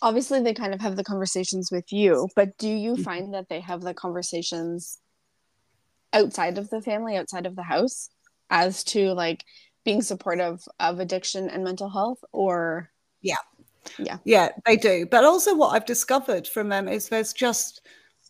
obviously 0.03 0.41
they 0.41 0.55
kind 0.55 0.74
of 0.74 0.81
have 0.81 0.97
the 0.97 1.05
conversations 1.05 1.70
with 1.70 1.93
you, 1.93 2.28
but 2.35 2.57
do 2.59 2.68
you 2.68 2.93
mm-hmm. 2.93 3.03
find 3.03 3.35
that 3.35 3.49
they 3.49 3.61
have 3.61 3.83
the 3.83 3.95
conversations 3.95 4.99
outside 6.12 6.59
of 6.59 6.70
the 6.70 6.81
family, 6.81 7.16
outside 7.16 7.47
of 7.47 7.57
the 7.57 7.62
house 7.62 8.09
as 8.49 8.83
to 8.83 9.12
like 9.12 9.45
being 9.85 10.03
supportive 10.03 10.62
of 10.78 11.01
addiction 11.01 11.49
and 11.49 11.64
mental 11.64 11.89
health 11.89 12.18
or 12.33 12.91
yeah. 13.22 13.37
Yeah. 13.99 14.18
Yeah, 14.24 14.51
they 14.66 14.76
do. 14.76 15.07
But 15.07 15.24
also 15.24 15.55
what 15.55 15.74
I've 15.74 15.87
discovered 15.87 16.47
from 16.47 16.68
them 16.68 16.89
is 16.89 17.09
there's 17.09 17.33
just 17.33 17.83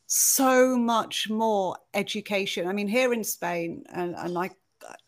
so 0.06 0.76
much 0.76 1.30
more 1.30 1.76
education. 1.94 2.66
I 2.66 2.72
mean, 2.72 2.88
here 2.88 3.12
in 3.12 3.22
Spain, 3.22 3.84
and, 3.92 4.14
and 4.16 4.36
I, 4.36 4.50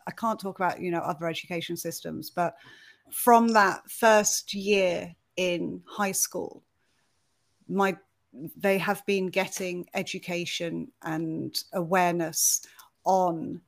I 0.07 0.11
can't 0.11 0.39
talk 0.39 0.59
about 0.59 0.81
you 0.81 0.91
know 0.91 0.99
other 0.99 1.27
education 1.27 1.75
systems, 1.75 2.29
but 2.29 2.55
from 3.11 3.49
that 3.49 3.89
first 3.89 4.53
year 4.53 5.13
in 5.35 5.81
high 5.85 6.11
school, 6.11 6.63
my 7.67 7.97
they 8.57 8.77
have 8.77 9.05
been 9.05 9.27
getting 9.27 9.85
education 9.93 10.91
and 11.03 11.63
awareness 11.73 12.65
on 13.03 13.61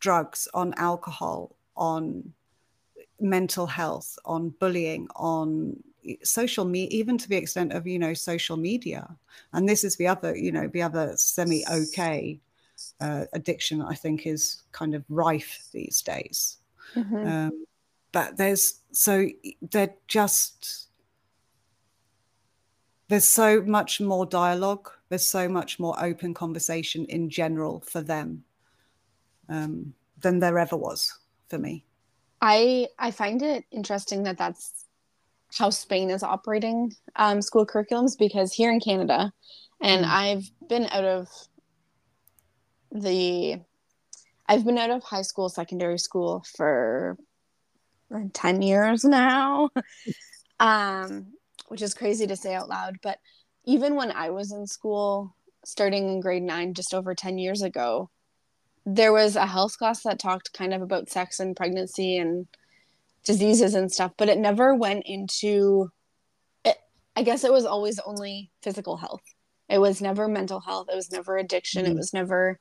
drugs, 0.00 0.48
on 0.54 0.74
alcohol, 0.76 1.54
on 1.76 2.32
mental 3.20 3.66
health, 3.66 4.18
on 4.24 4.50
bullying, 4.58 5.06
on 5.14 5.76
social 6.22 6.64
media 6.64 6.98
even 6.98 7.18
to 7.18 7.28
the 7.28 7.36
extent 7.36 7.72
of 7.72 7.86
you 7.86 7.98
know 7.98 8.14
social 8.14 8.56
media. 8.56 9.08
And 9.52 9.68
this 9.68 9.84
is 9.84 9.96
the 9.96 10.06
other 10.06 10.36
you 10.36 10.52
know 10.52 10.68
the 10.68 10.82
other 10.82 11.14
semi 11.16 11.64
okay 11.70 12.40
uh, 13.00 13.24
addiction 13.32 13.80
i 13.82 13.94
think 13.94 14.26
is 14.26 14.62
kind 14.72 14.94
of 14.94 15.04
rife 15.08 15.68
these 15.72 16.02
days. 16.02 16.58
Mm-hmm. 16.94 17.26
um, 17.26 17.66
but 18.12 18.36
there's 18.36 18.80
so 18.92 19.28
they're 19.70 19.94
just 20.06 20.88
there's 23.08 23.28
so 23.28 23.62
much 23.62 24.00
more 24.00 24.26
dialogue 24.26 24.90
there's 25.08 25.26
so 25.26 25.48
much 25.48 25.78
more 25.78 25.94
open 26.02 26.32
conversation 26.32 27.04
in 27.06 27.28
general 27.28 27.80
for 27.80 28.00
them 28.00 28.44
um, 29.48 29.92
than 30.18 30.38
there 30.38 30.58
ever 30.58 30.76
was 30.76 31.18
for 31.48 31.58
me. 31.58 31.84
I 32.40 32.88
i 32.98 33.10
find 33.10 33.42
it 33.42 33.64
interesting 33.70 34.22
that 34.24 34.38
that's 34.38 34.81
how 35.58 35.70
Spain 35.70 36.10
is 36.10 36.22
operating 36.22 36.92
um, 37.16 37.42
school 37.42 37.66
curriculums 37.66 38.18
because 38.18 38.52
here 38.52 38.70
in 38.70 38.80
Canada, 38.80 39.32
and 39.80 40.04
mm. 40.04 40.08
I've 40.08 40.50
been 40.68 40.86
out 40.90 41.04
of 41.04 41.28
the, 42.90 43.60
I've 44.48 44.64
been 44.64 44.78
out 44.78 44.90
of 44.90 45.02
high 45.02 45.22
school, 45.22 45.48
secondary 45.48 45.98
school 45.98 46.44
for 46.56 47.16
10 48.32 48.62
years 48.62 49.04
now, 49.04 49.70
um, 50.60 51.32
which 51.68 51.82
is 51.82 51.94
crazy 51.94 52.26
to 52.26 52.36
say 52.36 52.54
out 52.54 52.68
loud. 52.68 52.98
But 53.02 53.18
even 53.64 53.94
when 53.94 54.10
I 54.12 54.30
was 54.30 54.52
in 54.52 54.66
school, 54.66 55.34
starting 55.64 56.08
in 56.08 56.20
grade 56.20 56.42
nine, 56.42 56.74
just 56.74 56.94
over 56.94 57.14
10 57.14 57.38
years 57.38 57.62
ago, 57.62 58.10
there 58.84 59.12
was 59.12 59.36
a 59.36 59.46
health 59.46 59.78
class 59.78 60.02
that 60.02 60.18
talked 60.18 60.52
kind 60.52 60.74
of 60.74 60.82
about 60.82 61.08
sex 61.08 61.38
and 61.40 61.56
pregnancy 61.56 62.16
and 62.16 62.46
diseases 63.24 63.74
and 63.74 63.90
stuff, 63.90 64.12
but 64.16 64.28
it 64.28 64.38
never 64.38 64.74
went 64.74 65.04
into 65.06 65.90
it, 66.64 66.76
I 67.14 67.22
guess 67.22 67.44
it 67.44 67.52
was 67.52 67.64
always 67.64 67.98
only 68.00 68.50
physical 68.62 68.96
health. 68.96 69.22
It 69.68 69.78
was 69.78 70.02
never 70.02 70.28
mental 70.28 70.60
health. 70.60 70.88
It 70.92 70.96
was 70.96 71.12
never 71.12 71.36
addiction. 71.36 71.84
Mm-hmm. 71.84 71.92
It 71.92 71.96
was 71.96 72.12
never 72.12 72.58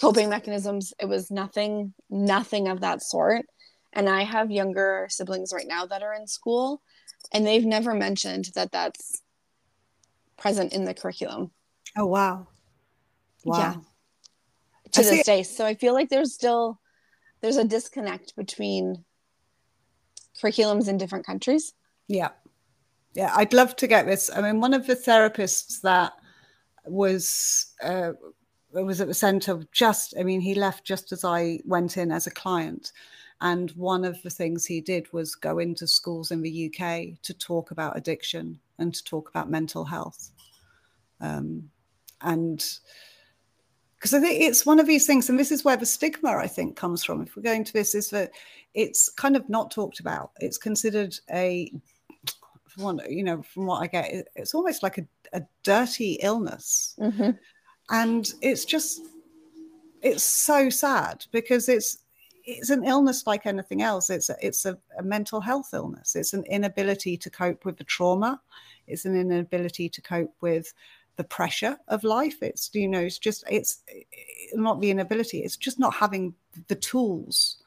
coping 0.00 0.28
mechanisms. 0.28 0.92
It 1.00 1.06
was 1.06 1.30
nothing, 1.30 1.94
nothing 2.10 2.68
of 2.68 2.80
that 2.80 3.02
sort. 3.02 3.46
And 3.92 4.08
I 4.08 4.22
have 4.24 4.50
younger 4.50 5.06
siblings 5.10 5.52
right 5.52 5.66
now 5.66 5.86
that 5.86 6.02
are 6.02 6.14
in 6.14 6.26
school, 6.26 6.80
and 7.32 7.46
they've 7.46 7.64
never 7.64 7.94
mentioned 7.94 8.50
that 8.54 8.72
that's 8.72 9.22
present 10.36 10.72
in 10.72 10.84
the 10.84 10.94
curriculum. 10.94 11.50
Oh 11.96 12.06
wow. 12.06 12.48
Wow. 13.44 13.58
Yeah. 13.58 13.74
To 14.92 15.00
I 15.00 15.04
this 15.04 15.26
day. 15.26 15.42
So 15.42 15.66
I 15.66 15.74
feel 15.74 15.92
like 15.92 16.08
there's 16.08 16.32
still 16.32 16.80
there's 17.40 17.56
a 17.56 17.64
disconnect 17.64 18.34
between 18.34 19.04
curriculums 20.42 20.88
in 20.88 20.98
different 20.98 21.26
countries. 21.26 21.74
Yeah. 22.08 22.30
Yeah, 23.14 23.32
I'd 23.36 23.52
love 23.52 23.76
to 23.76 23.86
get 23.86 24.06
this. 24.06 24.30
I 24.34 24.40
mean, 24.40 24.60
one 24.60 24.72
of 24.72 24.86
the 24.86 24.96
therapists 24.96 25.82
that 25.82 26.12
was 26.86 27.74
uh, 27.82 28.12
was 28.80 29.00
at 29.00 29.08
the 29.08 29.14
center 29.14 29.52
of 29.52 29.70
just 29.70 30.14
i 30.18 30.22
mean 30.22 30.40
he 30.40 30.54
left 30.54 30.84
just 30.84 31.12
as 31.12 31.24
i 31.24 31.58
went 31.64 31.96
in 31.96 32.10
as 32.10 32.26
a 32.26 32.30
client 32.30 32.92
and 33.40 33.72
one 33.72 34.04
of 34.04 34.22
the 34.22 34.30
things 34.30 34.64
he 34.64 34.80
did 34.80 35.12
was 35.12 35.34
go 35.34 35.58
into 35.58 35.86
schools 35.86 36.30
in 36.30 36.40
the 36.40 36.66
uk 36.66 37.22
to 37.22 37.34
talk 37.34 37.70
about 37.70 37.96
addiction 37.96 38.58
and 38.78 38.94
to 38.94 39.04
talk 39.04 39.28
about 39.28 39.50
mental 39.50 39.84
health 39.84 40.30
um, 41.20 41.70
and 42.22 42.78
because 44.02 44.14
i 44.14 44.20
think 44.20 44.40
it's 44.42 44.66
one 44.66 44.80
of 44.80 44.86
these 44.88 45.06
things 45.06 45.30
and 45.30 45.38
this 45.38 45.52
is 45.52 45.64
where 45.64 45.76
the 45.76 45.86
stigma 45.86 46.36
i 46.36 46.46
think 46.46 46.76
comes 46.76 47.04
from. 47.04 47.22
If 47.22 47.36
we're 47.36 47.42
going 47.42 47.62
to 47.62 47.72
this 47.72 47.94
is 47.94 48.10
that 48.10 48.32
it's 48.74 49.08
kind 49.08 49.36
of 49.36 49.48
not 49.48 49.70
talked 49.70 50.00
about. 50.00 50.32
It's 50.40 50.58
considered 50.58 51.16
a 51.30 51.72
one 52.76 53.00
you 53.08 53.22
know 53.22 53.42
from 53.42 53.66
what 53.66 53.82
i 53.82 53.86
get 53.86 54.26
it's 54.34 54.54
almost 54.54 54.82
like 54.82 54.98
a, 54.98 55.06
a 55.32 55.42
dirty 55.62 56.14
illness. 56.22 56.96
Mm-hmm. 56.98 57.30
And 57.90 58.32
it's 58.42 58.64
just 58.64 59.02
it's 60.00 60.24
so 60.24 60.68
sad 60.68 61.24
because 61.30 61.68
it's 61.68 61.98
it's 62.44 62.70
an 62.70 62.84
illness 62.84 63.24
like 63.24 63.46
anything 63.46 63.82
else. 63.82 64.10
It's 64.10 64.28
a, 64.28 64.36
it's 64.42 64.64
a, 64.64 64.76
a, 64.98 65.02
mental 65.02 65.40
health 65.40 65.70
illness. 65.72 66.16
It's 66.16 66.32
an 66.32 66.42
inability 66.50 67.16
to 67.18 67.30
cope 67.30 67.64
with 67.64 67.76
the 67.76 67.84
trauma. 67.84 68.40
It's 68.88 69.04
an 69.04 69.14
inability 69.14 69.88
to 69.88 70.02
cope 70.02 70.34
with 70.40 70.74
the 71.16 71.24
pressure 71.24 71.76
of 71.88 72.04
life 72.04 72.42
it's 72.42 72.70
you 72.72 72.88
know 72.88 73.00
it's 73.00 73.18
just 73.18 73.44
it's 73.50 73.82
not 74.54 74.80
the 74.80 74.90
inability 74.90 75.40
it's 75.40 75.56
just 75.56 75.78
not 75.78 75.94
having 75.94 76.34
the 76.68 76.74
tools 76.74 77.58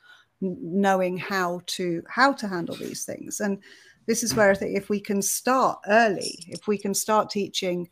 knowing 0.42 1.18
how 1.18 1.62
to 1.66 2.04
how 2.10 2.34
to 2.34 2.48
handle 2.48 2.76
these 2.76 3.06
things 3.06 3.40
and 3.40 3.60
this 4.08 4.24
is 4.24 4.36
where 4.36 4.52
i 4.52 4.56
think 4.56 4.76
if 4.76 4.90
we 4.90 5.00
can 5.00 5.22
start 5.22 5.80
early 5.88 6.40
if 6.48 6.68
we 6.68 6.78
can 6.78 6.94
start 6.94 7.30
teaching 7.30 7.88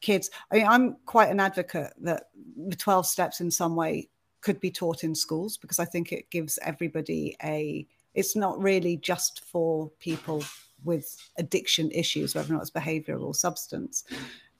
kids. 0.00 0.30
I 0.50 0.56
mean, 0.56 0.66
I'm 0.66 0.96
quite 1.06 1.30
an 1.30 1.40
advocate 1.40 1.92
that 2.02 2.28
the 2.56 2.76
12 2.76 3.06
steps 3.06 3.40
in 3.40 3.50
some 3.50 3.76
way 3.76 4.08
could 4.40 4.60
be 4.60 4.70
taught 4.70 5.04
in 5.04 5.14
schools 5.14 5.56
because 5.56 5.78
I 5.78 5.84
think 5.84 6.12
it 6.12 6.30
gives 6.30 6.58
everybody 6.62 7.36
a, 7.42 7.86
it's 8.14 8.36
not 8.36 8.60
really 8.60 8.96
just 8.96 9.44
for 9.44 9.90
people 9.98 10.44
with 10.84 11.16
addiction 11.38 11.90
issues, 11.90 12.34
whether 12.34 12.52
or 12.52 12.54
not 12.54 12.62
it's 12.62 12.70
behavioral 12.70 13.24
or 13.24 13.34
substance. 13.34 14.04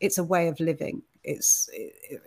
It's 0.00 0.18
a 0.18 0.24
way 0.24 0.48
of 0.48 0.60
living. 0.60 1.02
It's 1.24 1.68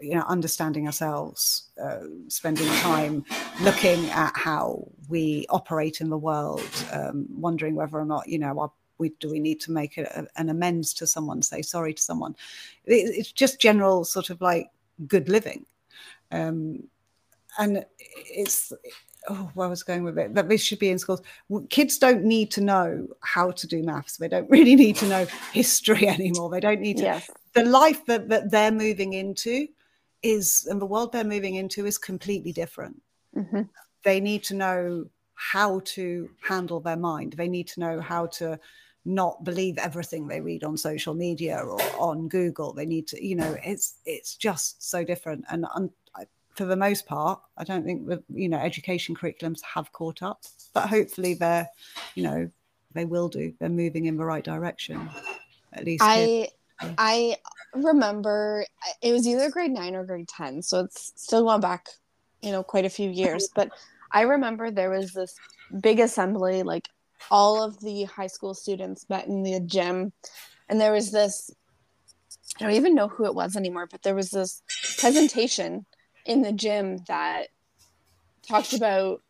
you 0.01 0.15
know 0.15 0.25
understanding 0.27 0.85
ourselves, 0.85 1.69
uh, 1.81 1.99
spending 2.27 2.67
time 2.79 3.23
looking 3.61 4.09
at 4.09 4.33
how 4.35 4.87
we 5.07 5.45
operate 5.49 6.01
in 6.01 6.09
the 6.09 6.17
world, 6.17 6.67
um, 6.91 7.27
wondering 7.31 7.75
whether 7.75 7.97
or 7.97 8.05
not 8.05 8.27
you 8.27 8.39
know 8.39 8.59
our 8.59 8.71
we 8.99 9.09
do 9.19 9.31
we 9.31 9.39
need 9.39 9.59
to 9.61 9.71
make 9.71 9.97
a, 9.97 10.27
an 10.35 10.49
amends 10.49 10.93
to 10.93 11.07
someone, 11.07 11.41
say 11.41 11.61
sorry 11.61 11.93
to 11.93 12.01
someone. 12.01 12.35
It, 12.85 13.17
it's 13.17 13.31
just 13.31 13.59
general 13.59 14.03
sort 14.03 14.29
of 14.29 14.41
like 14.41 14.69
good 15.07 15.29
living, 15.29 15.65
um, 16.31 16.83
and 17.57 17.85
it's 18.15 18.71
oh, 19.27 19.51
where 19.53 19.67
was 19.67 19.83
going 19.83 20.03
with 20.03 20.17
it, 20.17 20.33
that 20.35 20.47
this 20.47 20.61
should 20.61 20.79
be 20.79 20.89
in 20.89 20.99
schools. 20.99 21.21
Kids 21.69 21.97
don't 21.97 22.23
need 22.23 22.51
to 22.51 22.61
know 22.61 23.07
how 23.21 23.51
to 23.51 23.67
do 23.67 23.83
maths. 23.83 24.17
They 24.17 24.27
don't 24.27 24.49
really 24.49 24.75
need 24.75 24.95
to 24.97 25.07
know 25.07 25.25
history 25.53 26.07
anymore. 26.07 26.49
They 26.49 26.59
don't 26.59 26.79
need 26.79 26.97
to. 26.97 27.03
Yes. 27.03 27.29
The 27.53 27.65
life 27.65 28.05
that, 28.05 28.29
that 28.29 28.51
they're 28.51 28.71
moving 28.71 29.13
into 29.13 29.67
is, 30.23 30.67
and 30.69 30.81
the 30.81 30.85
world 30.85 31.11
they're 31.11 31.23
moving 31.23 31.55
into 31.55 31.85
is 31.85 31.97
completely 31.97 32.53
different. 32.53 33.01
Mm-hmm. 33.35 33.63
They 34.03 34.19
need 34.19 34.43
to 34.45 34.55
know 34.55 35.05
how 35.35 35.81
to 35.85 36.29
handle 36.41 36.79
their 36.79 36.97
mind. 36.97 37.33
They 37.33 37.47
need 37.47 37.67
to 37.69 37.79
know 37.79 38.01
how 38.01 38.27
to 38.27 38.59
not 39.05 39.43
believe 39.43 39.77
everything 39.77 40.27
they 40.27 40.41
read 40.41 40.63
on 40.63 40.77
social 40.77 41.13
media 41.13 41.57
or 41.57 41.81
on 41.97 42.27
Google. 42.27 42.73
They 42.73 42.85
need 42.85 43.07
to, 43.07 43.25
you 43.25 43.35
know, 43.35 43.57
it's 43.63 43.95
it's 44.05 44.35
just 44.35 44.89
so 44.89 45.03
different. 45.03 45.45
And 45.49 45.65
for 46.59 46.65
the 46.65 46.75
most 46.75 47.05
part, 47.05 47.39
I 47.57 47.63
don't 47.63 47.85
think 47.85 48.05
that 48.07 48.21
you 48.27 48.49
know 48.49 48.57
education 48.57 49.15
curriculums 49.15 49.61
have 49.61 49.93
caught 49.93 50.21
up, 50.21 50.43
but 50.73 50.89
hopefully 50.89 51.33
they're, 51.33 51.69
you 52.15 52.23
know, 52.23 52.51
they 52.93 53.05
will 53.05 53.29
do. 53.29 53.53
They're 53.59 53.69
moving 53.69 54.07
in 54.07 54.17
the 54.17 54.25
right 54.25 54.43
direction. 54.43 55.09
At 55.71 55.85
least 55.85 56.03
I 56.03 56.17
here. 56.17 56.47
I 56.97 57.37
remember 57.73 58.65
uh, 58.85 58.91
it 59.01 59.13
was 59.13 59.25
either 59.25 59.49
grade 59.49 59.71
nine 59.71 59.95
or 59.95 60.03
grade 60.03 60.27
ten, 60.27 60.61
so 60.61 60.81
it's 60.81 61.13
still 61.15 61.45
going 61.45 61.61
back, 61.61 61.87
you 62.41 62.51
know, 62.51 62.61
quite 62.61 62.83
a 62.83 62.89
few 62.89 63.09
years. 63.09 63.47
But 63.55 63.71
I 64.11 64.23
remember 64.23 64.69
there 64.69 64.89
was 64.89 65.13
this 65.13 65.33
big 65.79 66.01
assembly 66.01 66.63
like 66.63 66.89
all 67.31 67.63
of 67.63 67.79
the 67.79 68.03
high 68.03 68.27
school 68.27 68.53
students 68.53 69.09
met 69.09 69.27
in 69.27 69.43
the 69.43 69.61
gym 69.61 70.11
and 70.67 70.81
there 70.81 70.91
was 70.91 71.11
this 71.11 71.51
I 72.59 72.63
don't 72.63 72.73
even 72.73 72.95
know 72.95 73.07
who 73.07 73.25
it 73.25 73.35
was 73.35 73.55
anymore, 73.55 73.87
but 73.89 74.01
there 74.01 74.15
was 74.15 74.31
this 74.31 74.61
presentation 74.97 75.85
in 76.29 76.43
the 76.43 76.51
gym 76.51 76.99
that 77.07 77.47
talked 78.47 78.73
about 78.73 79.21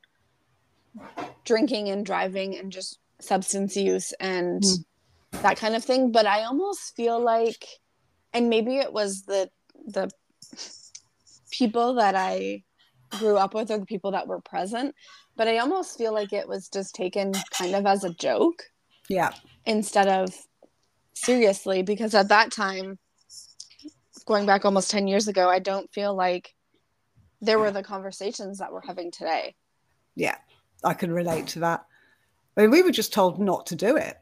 drinking 1.46 1.88
and 1.88 2.06
driving 2.06 2.58
and 2.58 2.74
just 2.74 3.00
substance 3.22 3.78
use 3.78 4.12
and 4.20 4.62
mm. 4.62 4.84
that 5.42 5.58
kind 5.58 5.76
of 5.76 5.84
thing. 5.84 6.12
But 6.12 6.26
I 6.26 6.44
almost 6.44 6.96
feel 6.98 7.18
like, 7.24 7.66
and 8.34 8.50
maybe 8.50 8.78
it 8.78 8.92
was 8.92 9.24
the 9.24 9.50
the 9.88 10.12
people 11.52 11.96
that 11.96 12.16
I 12.16 12.64
grew 13.12 13.38
up 13.38 13.54
with 13.54 13.72
or 13.72 13.78
the 13.78 13.86
people 13.86 14.12
that 14.12 14.28
were 14.28 14.42
present, 14.42 14.94
but 15.38 15.48
I 15.48 15.60
almost 15.60 15.98
feel 15.98 16.14
like 16.14 16.34
it 16.34 16.50
was 16.50 16.68
just 16.68 16.94
taken 16.94 17.32
kind 17.52 17.76
of 17.76 17.86
as 17.86 18.04
a 18.04 18.14
joke. 18.14 18.64
Yeah. 19.08 19.32
Instead 19.66 20.10
of 20.10 20.36
seriously, 21.14 21.82
because 21.82 22.14
at 22.14 22.28
that 22.28 22.52
time, 22.52 23.00
going 24.26 24.46
back 24.46 24.66
almost 24.66 24.92
10 24.92 25.08
years 25.08 25.30
ago, 25.30 25.50
I 25.50 25.60
don't 25.60 25.92
feel 25.94 26.14
like 26.14 26.54
there 27.42 27.60
were 27.60 27.72
the 27.72 27.84
conversations 27.84 28.58
that 28.58 28.72
we're 28.72 28.86
having 28.86 29.12
today. 29.12 29.56
Yeah, 30.16 30.36
I 30.84 30.94
can 30.94 31.12
relate 31.12 31.48
to 31.48 31.60
that. 31.60 31.86
I 32.58 32.62
mean, 32.62 32.72
we 32.72 32.82
were 32.82 32.92
just 32.92 33.14
told 33.14 33.40
not 33.40 33.66
to 33.68 33.76
do 33.76 33.96
it. 33.96 34.18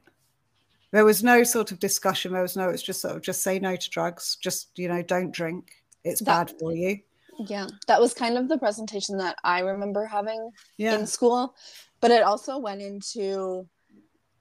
There 0.91 1.05
was 1.05 1.23
no 1.23 1.43
sort 1.43 1.71
of 1.71 1.79
discussion. 1.79 2.33
There 2.33 2.41
was 2.41 2.55
no, 2.55 2.69
it's 2.69 2.83
just 2.83 3.01
sort 3.01 3.15
of 3.15 3.21
just 3.21 3.43
say 3.43 3.59
no 3.59 3.75
to 3.75 3.89
drugs. 3.89 4.37
Just, 4.41 4.77
you 4.77 4.87
know, 4.87 5.01
don't 5.01 5.31
drink. 5.31 5.71
It's 6.03 6.21
that, 6.21 6.47
bad 6.47 6.59
for 6.59 6.73
you. 6.73 6.99
Yeah, 7.39 7.67
that 7.87 7.99
was 7.99 8.13
kind 8.13 8.37
of 8.37 8.47
the 8.47 8.57
presentation 8.57 9.17
that 9.17 9.37
I 9.43 9.59
remember 9.59 10.05
having 10.05 10.51
yeah. 10.77 10.95
in 10.97 11.05
school, 11.05 11.55
but 12.01 12.11
it 12.11 12.23
also 12.23 12.57
went 12.57 12.81
into 12.81 13.67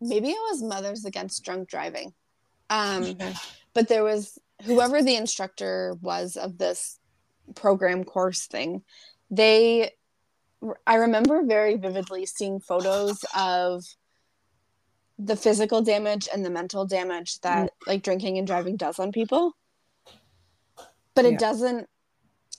maybe 0.01 0.29
it 0.29 0.51
was 0.51 0.62
Mothers 0.62 1.05
Against 1.05 1.45
Drunk 1.45 1.68
Driving. 1.68 2.12
Um. 2.70 3.16
But 3.74 3.89
there 3.89 4.05
was 4.05 4.39
whoever 4.64 5.03
the 5.03 5.16
instructor 5.16 5.99
was 6.01 6.39
of 6.39 6.57
this 6.57 6.99
program 7.55 8.05
course 8.05 8.47
thing, 8.47 8.83
they, 9.31 9.93
I 10.87 10.97
remember 10.97 11.43
very 11.45 11.77
vividly 11.77 12.27
seeing 12.27 12.61
photos 12.61 13.25
of 13.37 13.85
the 15.19 15.37
physical 15.37 15.83
damage 15.83 16.29
and 16.33 16.45
the 16.45 16.51
mental 16.51 16.87
damage 16.87 17.41
that 17.41 17.67
mm. 17.67 17.87
like 17.87 18.03
drinking 18.03 18.39
and 18.39 18.47
driving 18.47 18.77
does 18.77 18.99
on 18.99 19.13
people. 19.13 19.57
But 21.15 21.25
it 21.25 21.33
yeah. 21.33 21.39
doesn't 21.39 21.89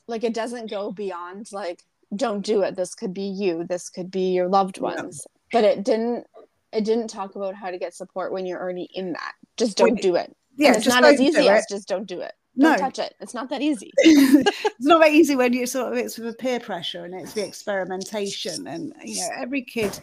like 0.08 0.24
it 0.24 0.34
doesn't 0.34 0.70
go 0.70 0.92
beyond 0.92 1.52
like 1.52 1.84
don't 2.16 2.46
do 2.46 2.62
it 2.62 2.76
this 2.76 2.96
could 2.96 3.14
be 3.14 3.24
you 3.24 3.66
this 3.66 3.90
could 3.90 4.10
be 4.10 4.32
your 4.32 4.48
loved 4.48 4.80
ones 4.80 5.26
yeah. 5.26 5.60
but 5.60 5.64
it 5.64 5.84
didn't 5.84 6.26
it 6.72 6.84
didn't 6.84 7.10
talk 7.10 7.36
about 7.36 7.56
how 7.56 7.70
to 7.70 7.78
get 7.78 7.94
support 7.94 8.32
when 8.32 8.46
you're 8.46 8.60
already 8.60 8.90
in 8.94 9.14
that 9.14 9.34
just 9.58 9.78
don't 9.78 10.02
do 10.02 10.16
it 10.16 10.36
yeah 10.56 10.70
and 10.70 10.78
it's 10.78 10.88
not 10.88 11.04
as 11.04 11.20
easy 11.20 11.48
as 11.50 11.66
just 11.70 11.88
don't 11.88 12.08
do 12.08 12.22
it 12.22 12.34
don't 12.58 12.72
no. 12.74 12.78
touch 12.78 13.00
it. 13.00 13.16
It's 13.20 13.34
not 13.34 13.50
that 13.50 13.62
easy. 13.62 13.92
It's 14.04 14.76
not 14.80 15.02
that 15.02 15.12
easy 15.12 15.36
when 15.36 15.54
you 15.54 15.66
sort 15.66 15.92
of 15.92 15.98
it's 15.98 16.18
with 16.18 16.28
the 16.28 16.34
peer 16.34 16.60
pressure 16.60 17.06
and 17.06 17.14
it's 17.14 17.34
the 17.34 17.46
experimentation 17.46 18.68
and 18.68 18.94
you 19.04 19.22
know 19.22 19.30
every 19.36 19.64
kid 19.64 20.00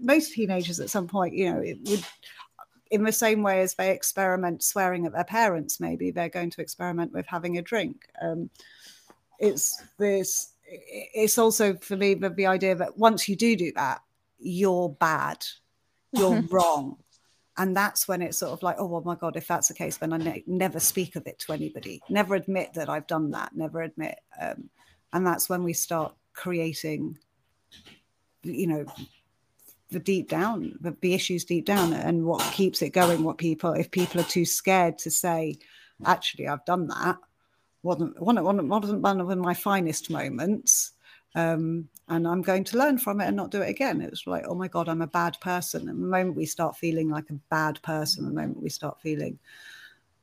most 0.00 0.32
teenagers 0.32 0.80
at 0.80 0.90
some 0.90 1.06
point 1.06 1.34
you 1.34 1.52
know 1.52 1.60
it 1.60 1.78
would 1.84 2.04
in 2.90 3.02
the 3.02 3.12
same 3.12 3.42
way 3.42 3.60
as 3.60 3.74
they 3.74 3.90
experiment 3.90 4.62
swearing 4.62 5.06
at 5.06 5.12
their 5.12 5.24
parents 5.24 5.80
maybe 5.80 6.10
they're 6.10 6.28
going 6.28 6.50
to 6.50 6.60
experiment 6.60 7.12
with 7.12 7.26
having 7.26 7.58
a 7.58 7.62
drink. 7.62 8.06
Um, 8.20 8.50
it's 9.38 9.82
this 9.98 10.52
it's 10.66 11.38
also 11.38 11.74
for 11.76 11.96
me 11.96 12.14
the, 12.14 12.30
the 12.30 12.46
idea 12.46 12.74
that 12.74 12.96
once 12.96 13.28
you 13.28 13.36
do 13.36 13.56
do 13.56 13.72
that 13.76 14.00
you're 14.38 14.88
bad. 14.88 15.44
You're 16.12 16.42
wrong 16.50 16.98
and 17.56 17.76
that's 17.76 18.08
when 18.08 18.20
it's 18.22 18.38
sort 18.38 18.52
of 18.52 18.62
like 18.62 18.76
oh 18.78 18.86
well, 18.86 19.02
my 19.04 19.14
god 19.14 19.36
if 19.36 19.46
that's 19.46 19.68
the 19.68 19.74
case 19.74 19.96
then 19.96 20.12
i 20.12 20.16
ne- 20.16 20.44
never 20.46 20.80
speak 20.80 21.16
of 21.16 21.26
it 21.26 21.38
to 21.38 21.52
anybody 21.52 22.00
never 22.08 22.34
admit 22.34 22.72
that 22.74 22.88
i've 22.88 23.06
done 23.06 23.30
that 23.30 23.54
never 23.54 23.82
admit 23.82 24.18
um, 24.40 24.68
and 25.12 25.26
that's 25.26 25.48
when 25.48 25.62
we 25.62 25.72
start 25.72 26.14
creating 26.32 27.16
you 28.42 28.66
know 28.66 28.84
the 29.90 30.00
deep 30.00 30.28
down 30.28 30.76
the, 30.80 30.96
the 31.00 31.14
issues 31.14 31.44
deep 31.44 31.64
down 31.64 31.92
and 31.92 32.24
what 32.24 32.42
keeps 32.52 32.82
it 32.82 32.90
going 32.90 33.22
what 33.22 33.38
people 33.38 33.72
if 33.72 33.90
people 33.90 34.20
are 34.20 34.24
too 34.24 34.44
scared 34.44 34.98
to 34.98 35.10
say 35.10 35.56
actually 36.04 36.48
I've 36.48 36.64
done 36.64 36.88
that. 36.88 37.18
wasn't 37.82 38.20
wasn't, 38.20 38.68
wasn't 38.68 39.00
one 39.00 39.20
of 39.20 39.38
my 39.38 39.54
finest 39.54 40.10
moments. 40.10 40.92
Um, 41.34 41.88
and 42.08 42.28
I'm 42.28 42.42
going 42.42 42.64
to 42.64 42.78
learn 42.78 42.98
from 42.98 43.20
it 43.20 43.26
and 43.26 43.36
not 43.36 43.50
do 43.50 43.62
it 43.62 43.68
again. 43.70 44.00
It 44.00 44.10
was 44.10 44.26
like, 44.26 44.44
oh 44.46 44.54
my 44.54 44.68
God, 44.68 44.88
I'm 44.88 45.02
a 45.02 45.06
bad 45.06 45.40
person. 45.40 45.88
And 45.88 46.02
the 46.02 46.06
moment 46.06 46.36
we 46.36 46.46
start 46.46 46.76
feeling 46.76 47.08
like 47.08 47.30
a 47.30 47.40
bad 47.50 47.80
person, 47.82 48.24
the 48.24 48.30
moment 48.30 48.62
we 48.62 48.68
start 48.68 49.00
feeling, 49.00 49.38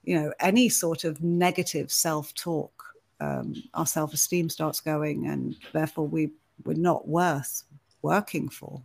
you 0.03 0.16
know, 0.16 0.32
any 0.39 0.70
sort 0.70 1.03
of 1.03 1.22
negative 1.22 1.91
self 1.91 2.34
talk, 2.36 2.84
um, 3.20 3.55
our 3.74 3.86
self 3.86 4.14
esteem 4.14 4.49
starts 4.49 4.80
going, 4.80 5.28
and 5.28 5.55
therefore 5.74 6.07
we, 6.07 6.32
we're 6.64 6.74
not 6.74 7.07
worth 7.07 7.64
working 8.01 8.47
for. 8.47 8.82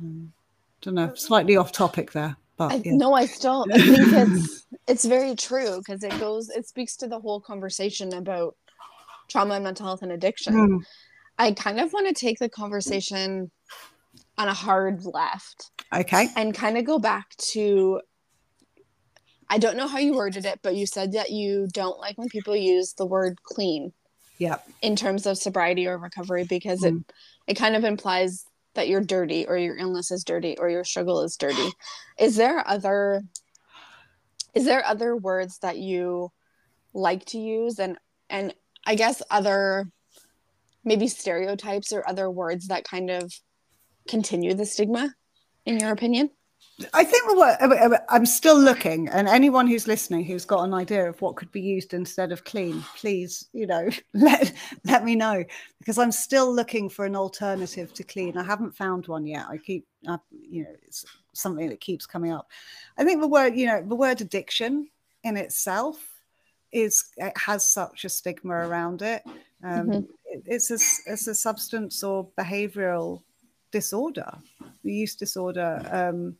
Um, 0.00 0.32
don't 0.80 0.94
know, 0.94 1.14
slightly 1.14 1.56
off 1.56 1.72
topic 1.72 2.12
there. 2.12 2.36
But, 2.56 2.72
I, 2.72 2.74
yeah. 2.76 2.92
No, 2.96 3.14
I 3.14 3.26
still 3.26 3.66
I 3.72 3.78
think 3.78 3.98
it's 4.12 4.66
it's 4.88 5.04
very 5.04 5.34
true 5.36 5.78
because 5.78 6.02
it 6.02 6.18
goes 6.18 6.48
it 6.50 6.66
speaks 6.66 6.96
to 6.96 7.06
the 7.06 7.18
whole 7.18 7.40
conversation 7.40 8.14
about 8.14 8.56
trauma 9.28 9.54
and 9.54 9.64
mental 9.64 9.86
health 9.86 10.02
and 10.02 10.12
addiction. 10.12 10.54
Mm. 10.54 10.78
I 11.38 11.52
kind 11.52 11.80
of 11.80 11.92
want 11.92 12.08
to 12.08 12.14
take 12.14 12.38
the 12.38 12.48
conversation 12.48 13.50
on 14.36 14.48
a 14.48 14.54
hard 14.54 15.04
left. 15.04 15.70
Okay. 15.94 16.28
And 16.36 16.54
kind 16.54 16.76
of 16.76 16.84
go 16.84 16.98
back 16.98 17.36
to 17.52 18.00
I 19.50 19.58
don't 19.58 19.78
know 19.78 19.88
how 19.88 19.98
you 19.98 20.14
worded 20.14 20.44
it, 20.44 20.60
but 20.62 20.76
you 20.76 20.86
said 20.86 21.12
that 21.12 21.30
you 21.30 21.68
don't 21.72 21.98
like 21.98 22.18
when 22.18 22.28
people 22.28 22.54
use 22.54 22.92
the 22.92 23.06
word 23.06 23.42
clean. 23.42 23.92
Yeah. 24.38 24.58
In 24.82 24.94
terms 24.94 25.26
of 25.26 25.38
sobriety 25.38 25.86
or 25.86 25.98
recovery 25.98 26.44
because 26.44 26.82
mm. 26.82 26.98
it 26.98 27.12
it 27.46 27.54
kind 27.54 27.74
of 27.74 27.84
implies 27.84 28.44
that 28.74 28.88
you're 28.88 29.00
dirty 29.00 29.46
or 29.46 29.56
your 29.56 29.76
illness 29.76 30.10
is 30.10 30.22
dirty 30.22 30.56
or 30.58 30.68
your 30.68 30.84
struggle 30.84 31.22
is 31.22 31.36
dirty. 31.36 31.70
Is 32.18 32.36
there 32.36 32.66
other 32.66 33.22
is 34.54 34.64
there 34.64 34.84
other 34.84 35.16
words 35.16 35.58
that 35.58 35.78
you 35.78 36.30
like 36.94 37.24
to 37.26 37.38
use 37.38 37.78
and 37.78 37.98
and 38.30 38.54
I 38.88 38.94
guess 38.94 39.20
other 39.30 39.86
maybe 40.82 41.08
stereotypes 41.08 41.92
or 41.92 42.08
other 42.08 42.30
words 42.30 42.68
that 42.68 42.84
kind 42.84 43.10
of 43.10 43.30
continue 44.08 44.54
the 44.54 44.64
stigma 44.64 45.14
in 45.66 45.78
your 45.78 45.92
opinion? 45.92 46.30
I 46.94 47.04
think 47.04 47.24
what 47.26 48.04
i'm 48.08 48.26
still 48.26 48.58
looking 48.58 49.08
and 49.08 49.28
anyone 49.28 49.66
who's 49.66 49.86
listening 49.86 50.24
who's 50.24 50.44
got 50.44 50.62
an 50.62 50.74
idea 50.74 51.08
of 51.08 51.20
what 51.20 51.36
could 51.36 51.50
be 51.52 51.60
used 51.60 51.92
instead 51.92 52.32
of 52.32 52.44
clean 52.44 52.84
please 52.96 53.48
you 53.52 53.66
know 53.66 53.88
let 54.14 54.52
let 54.84 55.04
me 55.04 55.14
know 55.14 55.44
because 55.78 55.98
i'm 55.98 56.12
still 56.12 56.52
looking 56.52 56.88
for 56.88 57.04
an 57.04 57.16
alternative 57.16 57.92
to 57.94 58.02
clean. 58.04 58.36
I 58.36 58.44
haven't 58.44 58.76
found 58.76 59.06
one 59.06 59.26
yet. 59.26 59.46
I 59.48 59.58
keep 59.58 59.86
I, 60.08 60.18
you 60.32 60.64
know 60.64 60.74
it's 60.84 61.04
something 61.34 61.68
that 61.68 61.80
keeps 61.80 62.06
coming 62.06 62.32
up. 62.32 62.48
I 62.96 63.04
think 63.04 63.20
the 63.20 63.28
word 63.28 63.54
you 63.56 63.66
know 63.66 63.82
the 63.86 63.96
word 63.96 64.20
addiction 64.20 64.88
in 65.24 65.36
itself 65.36 66.17
is 66.72 67.10
it 67.16 67.36
has 67.36 67.64
such 67.64 68.04
a 68.04 68.08
stigma 68.08 68.54
around 68.54 69.02
it 69.02 69.22
um, 69.64 69.88
mm-hmm 69.88 70.00
it's 70.46 70.70
a, 70.70 71.10
it's 71.10 71.26
a 71.26 71.34
substance 71.34 72.02
or 72.02 72.28
behavioral 72.38 73.22
disorder. 73.70 74.30
The 74.84 74.92
use 74.92 75.14
disorder 75.14 75.82
um, 75.90 76.36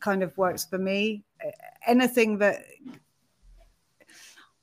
kind 0.00 0.22
of 0.22 0.36
works 0.36 0.64
for 0.64 0.78
me. 0.78 1.24
Anything 1.86 2.38
that 2.38 2.64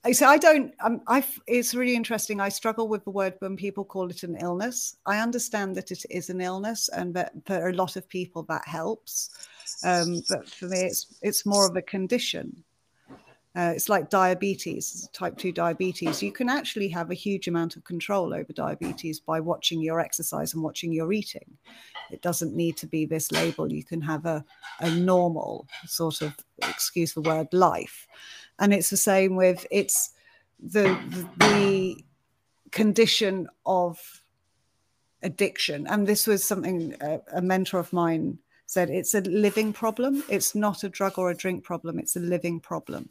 I 0.03 0.11
say, 0.11 0.25
I 0.25 0.37
don't. 0.37 0.71
Um, 0.81 1.01
I. 1.07 1.25
It's 1.47 1.73
really 1.73 1.95
interesting. 1.95 2.39
I 2.39 2.49
struggle 2.49 2.87
with 2.87 3.03
the 3.05 3.09
word 3.09 3.33
when 3.39 3.57
people 3.57 3.83
call 3.83 4.11
it 4.11 4.21
an 4.21 4.37
illness. 4.39 4.97
I 5.07 5.17
understand 5.17 5.75
that 5.77 5.89
it 5.89 6.05
is 6.11 6.29
an 6.29 6.41
illness, 6.41 6.89
and 6.89 7.13
that 7.15 7.31
for 7.45 7.69
a 7.69 7.73
lot 7.73 7.95
of 7.95 8.07
people 8.07 8.43
that 8.43 8.67
helps. 8.67 9.31
Um, 9.83 10.21
but 10.29 10.47
for 10.47 10.67
me, 10.67 10.81
it's 10.81 11.07
it's 11.23 11.45
more 11.45 11.67
of 11.67 11.75
a 11.75 11.81
condition. 11.81 12.63
Uh, 13.55 13.71
it's 13.73 13.87
like 13.87 14.09
diabetes, 14.09 15.07
type 15.13 15.37
2 15.37 15.53
diabetes. 15.53 16.21
You 16.21 16.31
can 16.33 16.49
actually 16.49 16.89
have 16.89 17.09
a 17.09 17.13
huge 17.13 17.47
amount 17.47 17.77
of 17.77 17.85
control 17.85 18.33
over 18.33 18.51
diabetes 18.51 19.21
by 19.21 19.39
watching 19.39 19.81
your 19.81 20.01
exercise 20.01 20.53
and 20.53 20.61
watching 20.61 20.91
your 20.91 21.13
eating. 21.13 21.57
It 22.11 22.21
doesn't 22.21 22.53
need 22.53 22.75
to 22.77 22.87
be 22.87 23.05
this 23.05 23.31
label. 23.31 23.71
You 23.71 23.85
can 23.85 24.01
have 24.01 24.25
a, 24.25 24.43
a 24.81 24.89
normal 24.91 25.67
sort 25.85 26.21
of, 26.21 26.35
excuse 26.63 27.13
the 27.13 27.21
word, 27.21 27.47
life. 27.53 28.07
And 28.59 28.73
it's 28.73 28.89
the 28.89 28.97
same 28.97 29.37
with 29.37 29.65
it's 29.71 30.11
the, 30.59 30.99
the 31.37 32.03
condition 32.71 33.47
of 33.65 34.21
addiction. 35.23 35.87
And 35.87 36.05
this 36.05 36.27
was 36.27 36.43
something 36.43 36.93
a, 36.99 37.21
a 37.37 37.41
mentor 37.41 37.79
of 37.79 37.93
mine 37.93 38.39
said 38.65 38.89
it's 38.89 39.13
a 39.13 39.21
living 39.21 39.71
problem. 39.71 40.25
It's 40.27 40.55
not 40.55 40.83
a 40.83 40.89
drug 40.89 41.17
or 41.17 41.31
a 41.31 41.35
drink 41.35 41.63
problem, 41.63 41.99
it's 41.99 42.17
a 42.17 42.19
living 42.19 42.59
problem 42.59 43.09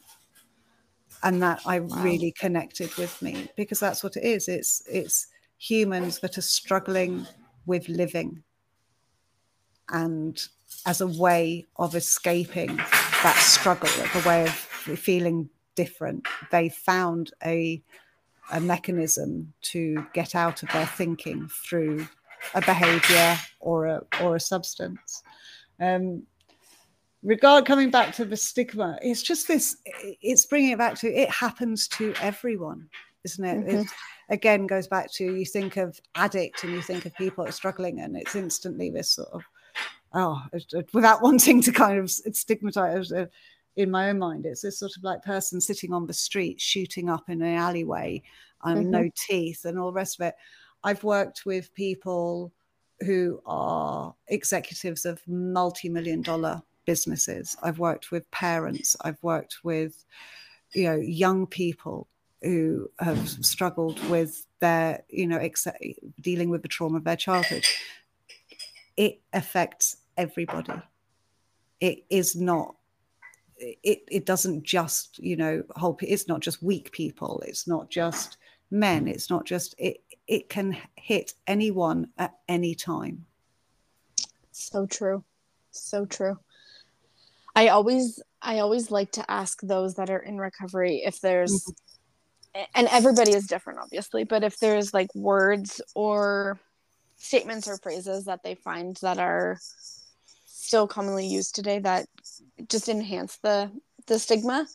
and 1.23 1.43
that 1.43 1.61
I 1.67 1.81
wow. 1.81 2.03
really 2.03 2.33
connected 2.33 2.95
with 2.97 3.21
me 3.23 3.49
because 3.57 3.81
that's 3.81 4.03
what 4.03 4.17
it 4.17 4.25
is. 4.25 4.49
It's 4.49 4.83
it's 4.87 5.29
humans 5.59 6.19
that 6.21 6.39
are 6.39 6.43
struggling 6.43 7.27
with 7.67 7.89
living, 7.89 8.43
and 9.91 10.41
as 10.87 11.01
a 11.01 11.07
way 11.07 11.65
of 11.77 11.95
escaping 11.95 12.77
that 12.77 13.37
struggle, 13.39 13.89
as 13.89 14.25
a 14.25 14.29
way 14.29 14.43
of 14.43 14.51
feeling 14.51 15.49
different, 15.75 16.27
they 16.51 16.69
found 16.69 17.33
a 17.45 17.83
a 18.53 18.61
mechanism 18.61 19.53
to 19.63 20.07
get 20.13 20.35
out 20.35 20.63
of 20.63 20.69
their 20.71 20.87
thinking 20.87 21.49
through 21.49 22.07
a 22.55 22.61
behavior 22.61 23.39
or 23.61 23.87
a 23.87 24.03
or 24.23 24.37
a 24.37 24.41
substance. 24.41 25.23
Um, 25.81 26.25
regard 27.25 27.65
coming 27.65 27.91
back 27.91 28.15
to 28.15 28.25
the 28.25 28.37
stigma 28.37 28.99
it's 29.03 29.23
just 29.23 29.49
this 29.49 29.79
it's 30.21 30.47
bringing 30.47 30.73
it 30.73 30.79
back 30.79 30.95
to 30.95 31.09
it 31.09 31.31
happens 31.31 31.89
to 31.89 32.15
everyone 32.21 32.87
isn't 33.25 33.45
it 33.45 33.67
mm-hmm. 33.67 33.81
it 33.81 33.87
again 34.29 34.67
goes 34.67 34.87
back 34.87 35.11
to 35.11 35.25
you 35.25 35.47
think 35.47 35.77
of 35.79 35.99
addict 36.15 36.63
and 36.65 36.73
you 36.73 36.83
think 36.83 37.07
of 37.07 37.15
people 37.15 37.51
struggling 37.51 38.01
and 38.01 38.17
it's 38.17 38.37
instantly 38.37 38.91
this 38.91 39.11
sort 39.11 39.29
of 39.33 39.43
oh 40.13 40.41
without 40.93 41.23
wanting 41.23 41.63
to 41.63 41.73
kind 41.73 41.99
of 41.99 42.11
stigmatize 42.11 43.11
in 43.77 43.91
my 43.91 44.11
own 44.11 44.19
mind 44.19 44.45
it's 44.45 44.63
this 44.63 44.79
sort 44.79 44.95
of 44.97 45.03
like 45.03 45.23
person 45.23 45.61
sitting 45.61 45.93
on 45.93 46.07
the 46.07 46.13
street 46.13 46.61
shooting 46.61 47.09
up 47.09 47.29
in 47.29 47.41
an 47.41 47.55
alleyway 47.55 48.23
um, 48.63 48.77
mm-hmm. 48.77 48.91
no 48.91 49.11
teeth 49.17 49.65
and 49.65 49.79
all 49.79 49.87
the 49.87 49.97
rest 49.97 50.21
of 50.21 50.27
it 50.27 50.35
i've 50.85 51.03
worked 51.03 51.47
with 51.47 51.75
people 51.75 52.53
who 53.01 53.41
are 53.47 54.15
executives 54.29 55.05
of 55.05 55.21
multi-million 55.27 56.23
dollar 56.23 56.63
businesses. 56.85 57.57
I've 57.63 57.79
worked 57.79 58.11
with 58.11 58.31
parents. 58.31 58.97
I've 59.01 59.23
worked 59.23 59.59
with, 59.63 60.05
you 60.73 60.85
know, 60.85 60.97
young 60.97 61.47
people 61.47 62.09
who 62.43 62.91
have 62.99 63.29
struggled 63.29 64.03
with 64.09 64.47
their, 64.61 65.03
you 65.09 65.27
know, 65.27 65.39
ex- 65.39 65.67
dealing 66.21 66.51
with 66.51 66.63
the 66.63 66.69
trauma 66.69 66.99
of 66.99 67.05
their 67.05 67.17
childhood. 67.17 67.65
It 68.97 69.23
affects 69.33 69.97
everybody. 70.17 70.81
It 71.81 72.05
is 72.11 72.37
not. 72.37 72.77
It 73.59 74.03
it 74.11 74.27
doesn't 74.27 74.65
just 74.65 75.19
you 75.19 75.37
know 75.37 75.63
whole. 75.77 75.99
It's 76.03 76.29
not 76.29 76.41
just 76.41 76.63
weak 76.63 76.93
people. 76.93 77.43
It's 77.47 77.67
not 77.67 77.89
just 77.91 78.37
men. 78.71 79.09
It's 79.09 79.31
not 79.31 79.45
just 79.45 79.75
it. 79.79 79.99
It 80.27 80.49
can 80.49 80.77
hit 80.97 81.35
anyone 81.47 82.09
at 82.19 82.35
any 82.49 82.75
time. 82.75 83.27
So 84.53 84.87
true. 84.87 85.25
So 85.71 86.07
true. 86.07 86.39
I 87.55 87.69
always 87.69 88.21
I 88.43 88.59
always 88.59 88.91
like 88.91 89.13
to 89.13 89.31
ask 89.31 89.61
those 89.63 89.95
that 89.95 90.11
are 90.11 90.19
in 90.19 90.39
recovery 90.39 91.03
if 91.05 91.21
there's 91.21 91.65
mm-hmm. 91.65 92.63
and 92.75 92.89
everybody 92.91 93.33
is 93.33 93.47
different 93.47 93.79
obviously, 93.81 94.25
but 94.25 94.43
if 94.45 94.59
there's 94.59 94.93
like 94.93 95.15
words 95.15 95.81
or 95.95 96.59
statements 97.17 97.69
or 97.69 97.79
phrases 97.79 98.25
that 98.25 98.43
they 98.43 98.55
find 98.55 98.97
that 99.03 99.19
are 99.19 99.59
still 100.47 100.87
commonly 100.87 101.27
used 101.27 101.55
today 101.55 101.79
that 101.79 102.07
just 102.69 102.89
enhance 102.89 103.37
the 103.39 103.71
the 104.07 104.19
stigma. 104.19 104.67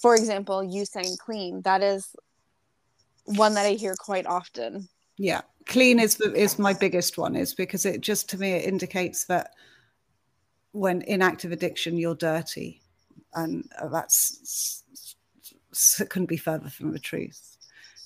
For 0.00 0.14
example, 0.16 0.64
you 0.64 0.84
saying 0.84 1.16
clean, 1.24 1.62
that 1.62 1.82
is 1.82 2.08
one 3.24 3.54
that 3.54 3.66
I 3.66 3.72
hear 3.72 3.94
quite 3.98 4.26
often. 4.26 4.88
Yeah. 5.16 5.42
Clean 5.66 5.98
is 6.00 6.20
is 6.20 6.58
my 6.58 6.72
biggest 6.72 7.18
one 7.18 7.36
is 7.36 7.54
because 7.54 7.86
it 7.86 8.00
just 8.00 8.28
to 8.30 8.38
me 8.38 8.52
it 8.52 8.66
indicates 8.66 9.24
when 10.72 11.02
in 11.02 11.22
active 11.22 11.52
addiction 11.52 11.96
you're 11.96 12.14
dirty. 12.14 12.80
And 13.34 13.68
that's 13.90 14.84
it 15.98 16.10
couldn't 16.10 16.26
be 16.26 16.36
further 16.36 16.68
from 16.68 16.92
the 16.92 16.98
truth. 16.98 17.56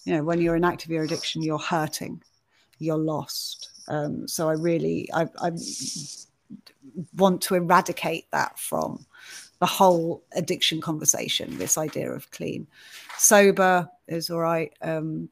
You 0.04 0.14
know 0.14 0.24
when 0.24 0.40
you're 0.40 0.56
in 0.56 0.64
active 0.64 0.90
addiction 0.90 1.42
you're 1.42 1.58
hurting. 1.58 2.22
You're 2.78 2.98
lost. 2.98 3.70
Um, 3.88 4.26
so 4.28 4.48
i 4.48 4.52
really 4.52 5.08
I, 5.14 5.28
I 5.40 5.52
want 7.16 7.40
to 7.42 7.54
eradicate 7.54 8.30
that 8.32 8.58
from 8.58 9.06
the 9.60 9.66
whole 9.66 10.22
addiction 10.34 10.80
conversation 10.80 11.56
this 11.56 11.78
idea 11.78 12.10
of 12.10 12.30
clean. 12.30 12.66
Sober 13.16 13.88
is 14.08 14.28
all 14.30 14.40
right 14.40 14.72
um, 14.82 15.28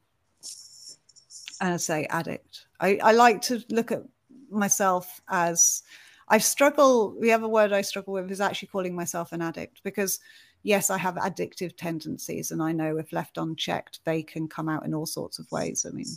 and 1.61 1.73
i 1.73 1.77
say 1.77 2.05
addict. 2.09 2.65
I, 2.79 2.99
I 3.03 3.11
like 3.13 3.41
to 3.43 3.63
look 3.69 3.91
at 3.91 4.03
myself 4.49 5.21
as 5.29 5.83
I 6.27 6.37
struggle. 6.39 7.15
The 7.19 7.31
other 7.31 7.47
word 7.47 7.71
I 7.71 7.81
struggle 7.81 8.13
with 8.13 8.31
is 8.31 8.41
actually 8.41 8.69
calling 8.69 8.95
myself 8.95 9.31
an 9.31 9.41
addict 9.41 9.81
because, 9.83 10.19
yes, 10.63 10.89
I 10.89 10.97
have 10.97 11.15
addictive 11.15 11.77
tendencies, 11.77 12.51
and 12.51 12.61
I 12.61 12.71
know 12.71 12.97
if 12.97 13.13
left 13.13 13.37
unchecked, 13.37 13.99
they 14.05 14.23
can 14.23 14.47
come 14.47 14.69
out 14.69 14.85
in 14.85 14.93
all 14.93 15.05
sorts 15.05 15.39
of 15.39 15.51
ways. 15.51 15.85
I 15.87 15.91
mean, 15.93 16.07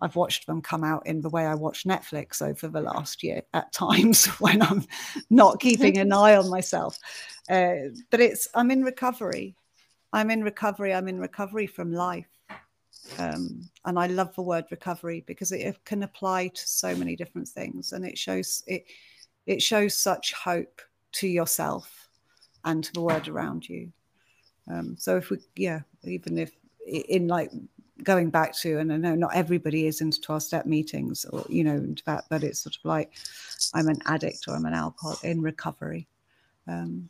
I've 0.00 0.16
watched 0.16 0.46
them 0.46 0.60
come 0.62 0.84
out 0.84 1.06
in 1.06 1.20
the 1.20 1.30
way 1.30 1.46
I 1.46 1.54
watch 1.54 1.84
Netflix 1.84 2.42
over 2.42 2.68
the 2.68 2.80
last 2.80 3.22
year 3.22 3.42
at 3.54 3.72
times 3.72 4.26
when 4.40 4.62
I'm 4.62 4.84
not 5.30 5.60
keeping 5.60 5.98
an 5.98 6.12
eye 6.12 6.36
on 6.36 6.48
myself. 6.50 6.98
Uh, 7.48 7.90
but 8.10 8.20
it's 8.20 8.48
I'm 8.54 8.70
in 8.70 8.84
recovery. 8.84 9.56
I'm 10.12 10.30
in 10.30 10.42
recovery. 10.42 10.94
I'm 10.94 11.08
in 11.08 11.18
recovery 11.18 11.66
from 11.66 11.92
life. 11.92 12.26
Um, 13.18 13.68
and 13.86 13.98
I 13.98 14.06
love 14.06 14.34
the 14.34 14.42
word 14.42 14.66
recovery 14.70 15.24
because 15.26 15.52
it 15.52 15.78
can 15.84 16.02
apply 16.02 16.48
to 16.48 16.68
so 16.68 16.94
many 16.94 17.16
different 17.16 17.48
things, 17.48 17.92
and 17.92 18.04
it 18.04 18.18
shows 18.18 18.62
it 18.66 18.84
it 19.48 19.62
shows 19.62 19.94
such 19.94 20.34
hope 20.34 20.82
to 21.10 21.26
yourself 21.26 22.10
and 22.64 22.84
to 22.84 22.92
the 22.92 23.00
world 23.00 23.28
around 23.28 23.66
you. 23.66 23.90
Um, 24.70 24.94
so 24.98 25.16
if 25.16 25.30
we, 25.30 25.38
yeah, 25.56 25.80
even 26.04 26.36
if 26.36 26.52
in 26.86 27.28
like 27.28 27.50
going 28.02 28.28
back 28.28 28.54
to, 28.58 28.78
and 28.78 28.92
I 28.92 28.98
know 28.98 29.14
not 29.14 29.34
everybody 29.34 29.86
is 29.86 30.02
into 30.02 30.20
12 30.20 30.42
step 30.42 30.66
meetings 30.66 31.24
or, 31.24 31.46
you 31.48 31.64
know, 31.64 31.76
into 31.76 32.04
that, 32.04 32.24
but 32.28 32.44
it's 32.44 32.60
sort 32.60 32.76
of 32.76 32.84
like 32.84 33.12
I'm 33.72 33.88
an 33.88 34.00
addict 34.04 34.44
or 34.46 34.54
I'm 34.54 34.66
an 34.66 34.74
alcohol 34.74 35.18
in 35.22 35.40
recovery. 35.40 36.06
Um, 36.66 37.08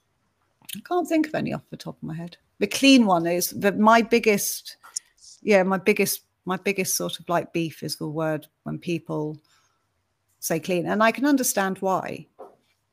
I 0.76 0.80
can't 0.86 1.08
think 1.08 1.26
of 1.26 1.34
any 1.34 1.52
off 1.52 1.68
the 1.70 1.76
top 1.76 1.96
of 1.96 2.02
my 2.04 2.14
head. 2.14 2.36
The 2.60 2.68
clean 2.68 3.04
one 3.04 3.26
is 3.26 3.50
that 3.50 3.80
my 3.80 4.00
biggest, 4.00 4.76
yeah, 5.42 5.64
my 5.64 5.78
biggest, 5.78 6.20
my 6.44 6.56
biggest 6.56 6.96
sort 6.96 7.18
of 7.18 7.28
like 7.28 7.52
beef 7.52 7.82
is 7.82 7.96
the 7.96 8.06
word 8.06 8.46
when 8.62 8.78
people 8.78 9.36
say 10.40 10.60
clean, 10.60 10.86
and 10.86 11.02
I 11.02 11.10
can 11.10 11.26
understand 11.26 11.78
why, 11.78 12.26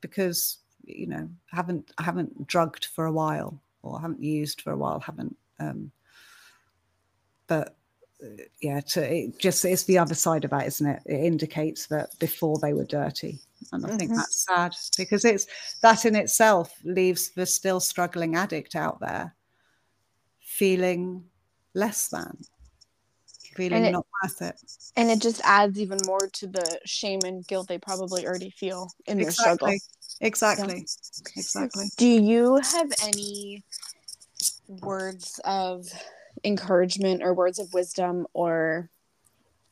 because 0.01 0.57
you 0.83 1.07
know, 1.07 1.29
haven't 1.51 1.91
I 1.97 2.03
haven't 2.03 2.47
drugged 2.47 2.85
for 2.85 3.05
a 3.05 3.11
while 3.11 3.59
or 3.81 3.99
haven't 3.99 4.23
used 4.23 4.61
for 4.61 4.71
a 4.71 4.77
while, 4.77 4.99
haven't. 4.99 5.35
Um, 5.59 5.91
but 7.47 7.75
yeah, 8.61 8.79
to, 8.79 9.15
it 9.15 9.39
just 9.39 9.65
it's 9.65 9.83
the 9.83 9.97
other 9.97 10.15
side 10.15 10.45
of 10.45 10.51
that, 10.51 10.67
isn't 10.67 10.87
it? 10.87 11.01
It 11.05 11.23
indicates 11.23 11.87
that 11.87 12.17
before 12.19 12.57
they 12.59 12.73
were 12.73 12.85
dirty, 12.85 13.39
and 13.71 13.85
I 13.85 13.89
mm-hmm. 13.89 13.97
think 13.97 14.11
that's 14.11 14.45
sad 14.45 14.73
because 14.97 15.25
it's 15.25 15.47
that 15.81 16.05
in 16.05 16.15
itself 16.15 16.73
leaves 16.83 17.29
the 17.31 17.45
still 17.45 17.79
struggling 17.79 18.35
addict 18.35 18.75
out 18.75 18.99
there 18.99 19.35
feeling 20.39 21.23
less 21.73 22.07
than, 22.07 22.37
feeling 23.55 23.85
it, 23.85 23.91
not 23.91 24.05
worth 24.21 24.41
it, 24.41 24.55
and 24.95 25.09
it 25.09 25.21
just 25.21 25.41
adds 25.43 25.79
even 25.79 25.97
more 26.05 26.27
to 26.33 26.47
the 26.47 26.79
shame 26.85 27.19
and 27.25 27.45
guilt 27.47 27.67
they 27.67 27.77
probably 27.77 28.27
already 28.27 28.49
feel 28.49 28.89
in 29.07 29.17
their 29.17 29.31
struggle. 29.31 29.73
Exactly, 30.21 30.75
yeah. 30.75 31.33
exactly. 31.35 31.85
Do 31.97 32.07
you 32.07 32.57
have 32.57 32.91
any 33.03 33.63
words 34.67 35.39
of 35.45 35.87
encouragement 36.43 37.23
or 37.23 37.33
words 37.33 37.59
of 37.59 37.73
wisdom 37.73 38.27
or 38.33 38.89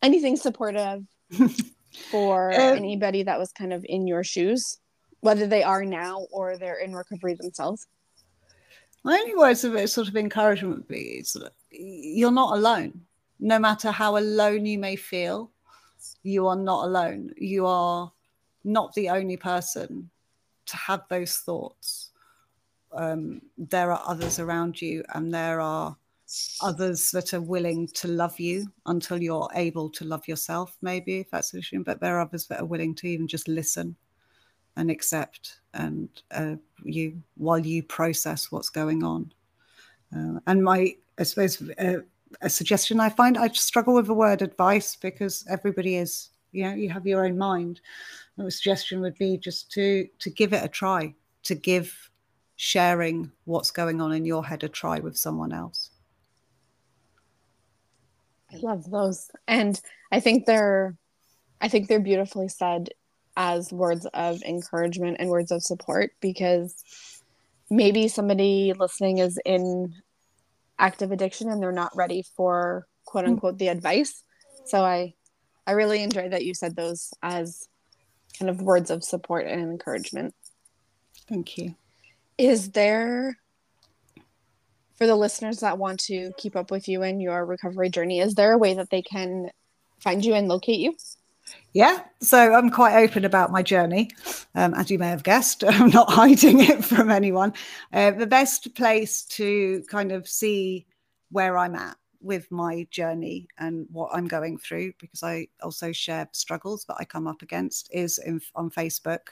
anything 0.01 0.35
supportive 0.35 1.05
for 2.11 2.51
um, 2.53 2.77
anybody 2.77 3.23
that 3.23 3.39
was 3.39 3.51
kind 3.51 3.73
of 3.73 3.85
in 3.87 4.07
your 4.07 4.23
shoes, 4.23 4.79
whether 5.21 5.47
they 5.47 5.63
are 5.63 5.85
now 5.85 6.25
or 6.31 6.57
they're 6.57 6.79
in 6.79 6.93
recovery 6.93 7.35
themselves? 7.35 7.87
My 9.03 9.17
only 9.17 9.35
words 9.35 9.63
of 9.63 9.89
sort 9.89 10.07
of 10.07 10.15
encouragement 10.15 10.77
would 10.77 10.87
be 10.87 11.23
sort 11.23 11.47
of, 11.47 11.51
you're 11.71 12.31
not 12.31 12.57
alone. 12.57 13.01
No 13.43 13.59
matter 13.59 13.91
how 13.91 14.15
alone 14.17 14.65
you 14.65 14.79
may 14.79 14.95
feel, 14.95 15.51
you 16.23 16.47
are 16.47 16.55
not 16.55 16.85
alone. 16.85 17.33
You 17.35 17.65
are 17.65 18.09
not 18.63 18.93
the 18.93 19.09
only 19.09 19.35
person 19.35 20.09
to 20.65 20.77
have 20.77 21.01
those 21.09 21.35
thoughts. 21.39 22.11
Um, 22.93 23.41
there 23.57 23.91
are 23.91 24.01
others 24.07 24.39
around 24.39 24.81
you, 24.81 25.03
and 25.13 25.33
there 25.33 25.59
are 25.59 25.97
others 26.61 27.11
that 27.11 27.33
are 27.33 27.41
willing 27.41 27.89
to 27.89 28.07
love 28.07 28.39
you 28.39 28.65
until 28.85 29.21
you're 29.21 29.49
able 29.55 29.89
to 29.89 30.05
love 30.05 30.25
yourself, 30.25 30.77
maybe 30.81 31.19
if 31.19 31.29
that's 31.29 31.51
the 31.51 31.59
issue. 31.59 31.83
But 31.83 31.99
there 31.99 32.17
are 32.17 32.21
others 32.21 32.47
that 32.47 32.61
are 32.61 32.65
willing 32.65 32.95
to 32.95 33.07
even 33.07 33.27
just 33.27 33.49
listen 33.49 33.93
and 34.77 34.89
accept 34.89 35.59
and 35.73 36.07
uh, 36.31 36.55
you 36.85 37.21
while 37.35 37.59
you 37.59 37.83
process 37.83 38.53
what's 38.53 38.69
going 38.69 39.03
on. 39.03 39.33
Uh, 40.15 40.39
and 40.47 40.63
my, 40.63 40.95
I 41.19 41.23
suppose, 41.23 41.61
uh, 41.77 41.99
a 42.41 42.49
suggestion 42.49 42.99
I 42.99 43.09
find 43.09 43.37
I 43.37 43.47
struggle 43.49 43.93
with 43.93 44.07
the 44.07 44.13
word 44.13 44.41
advice 44.41 44.95
because 44.95 45.45
everybody 45.49 45.95
is, 45.95 46.29
you 46.51 46.63
know, 46.63 46.73
you 46.73 46.89
have 46.89 47.05
your 47.05 47.25
own 47.25 47.37
mind. 47.37 47.81
And 48.37 48.47
a 48.47 48.51
suggestion 48.51 49.01
would 49.01 49.17
be 49.17 49.37
just 49.37 49.71
to 49.73 50.07
to 50.19 50.29
give 50.29 50.53
it 50.53 50.63
a 50.63 50.67
try, 50.67 51.13
to 51.43 51.55
give 51.55 52.09
sharing 52.55 53.31
what's 53.45 53.71
going 53.71 54.01
on 54.01 54.13
in 54.13 54.25
your 54.25 54.45
head 54.45 54.63
a 54.63 54.69
try 54.69 54.99
with 54.99 55.17
someone 55.17 55.51
else. 55.51 55.91
I 58.51 58.57
love 58.57 58.89
those. 58.89 59.31
And 59.47 59.79
I 60.11 60.19
think 60.19 60.45
they're 60.45 60.95
I 61.61 61.67
think 61.67 61.87
they're 61.87 61.99
beautifully 61.99 62.49
said 62.49 62.89
as 63.35 63.71
words 63.71 64.05
of 64.13 64.41
encouragement 64.43 65.17
and 65.19 65.29
words 65.29 65.51
of 65.51 65.63
support 65.63 66.11
because 66.21 66.75
maybe 67.69 68.07
somebody 68.07 68.73
listening 68.73 69.17
is 69.17 69.39
in 69.45 69.93
active 70.79 71.11
addiction 71.11 71.49
and 71.49 71.61
they're 71.61 71.71
not 71.71 71.95
ready 71.95 72.23
for 72.35 72.87
quote 73.05 73.25
hmm. 73.25 73.31
unquote 73.31 73.57
the 73.57 73.69
advice. 73.69 74.23
So 74.65 74.83
I 74.83 75.13
I 75.65 75.73
really 75.73 76.03
enjoy 76.03 76.29
that 76.29 76.45
you 76.45 76.53
said 76.53 76.75
those 76.75 77.13
as 77.21 77.67
kind 78.37 78.49
of 78.49 78.61
words 78.61 78.89
of 78.89 79.03
support 79.03 79.47
and 79.47 79.61
encouragement. 79.61 80.33
Thank 81.29 81.57
you. 81.57 81.75
Is 82.37 82.71
there 82.71 83.37
for 84.95 85.07
the 85.07 85.15
listeners 85.15 85.59
that 85.59 85.77
want 85.77 85.99
to 86.01 86.31
keep 86.37 86.55
up 86.55 86.71
with 86.71 86.87
you 86.87 87.03
and 87.03 87.21
your 87.21 87.45
recovery 87.45 87.89
journey, 87.89 88.19
is 88.19 88.35
there 88.35 88.53
a 88.53 88.57
way 88.57 88.75
that 88.75 88.89
they 88.89 89.01
can 89.01 89.49
find 89.99 90.23
you 90.23 90.33
and 90.33 90.47
locate 90.47 90.79
you? 90.79 90.95
Yeah, 91.73 92.03
so 92.21 92.53
I'm 92.53 92.69
quite 92.69 92.95
open 93.03 93.25
about 93.25 93.51
my 93.51 93.63
journey, 93.63 94.11
um, 94.53 94.73
as 94.75 94.91
you 94.91 94.99
may 94.99 95.07
have 95.07 95.23
guessed. 95.23 95.63
I'm 95.67 95.89
not 95.89 96.09
hiding 96.09 96.59
it 96.59 96.85
from 96.85 97.09
anyone. 97.09 97.53
Uh, 97.91 98.11
the 98.11 98.27
best 98.27 98.75
place 98.75 99.23
to 99.23 99.83
kind 99.89 100.11
of 100.11 100.27
see 100.27 100.85
where 101.31 101.57
I'm 101.57 101.75
at 101.75 101.97
with 102.21 102.51
my 102.51 102.87
journey 102.91 103.47
and 103.57 103.87
what 103.91 104.11
I'm 104.13 104.27
going 104.27 104.57
through, 104.57 104.93
because 104.99 105.23
I 105.23 105.47
also 105.61 105.91
share 105.91 106.29
struggles 106.31 106.85
that 106.85 106.97
I 106.99 107.05
come 107.05 107.27
up 107.27 107.41
against, 107.41 107.89
is 107.91 108.19
in, 108.19 108.39
on 108.55 108.69
Facebook 108.69 109.29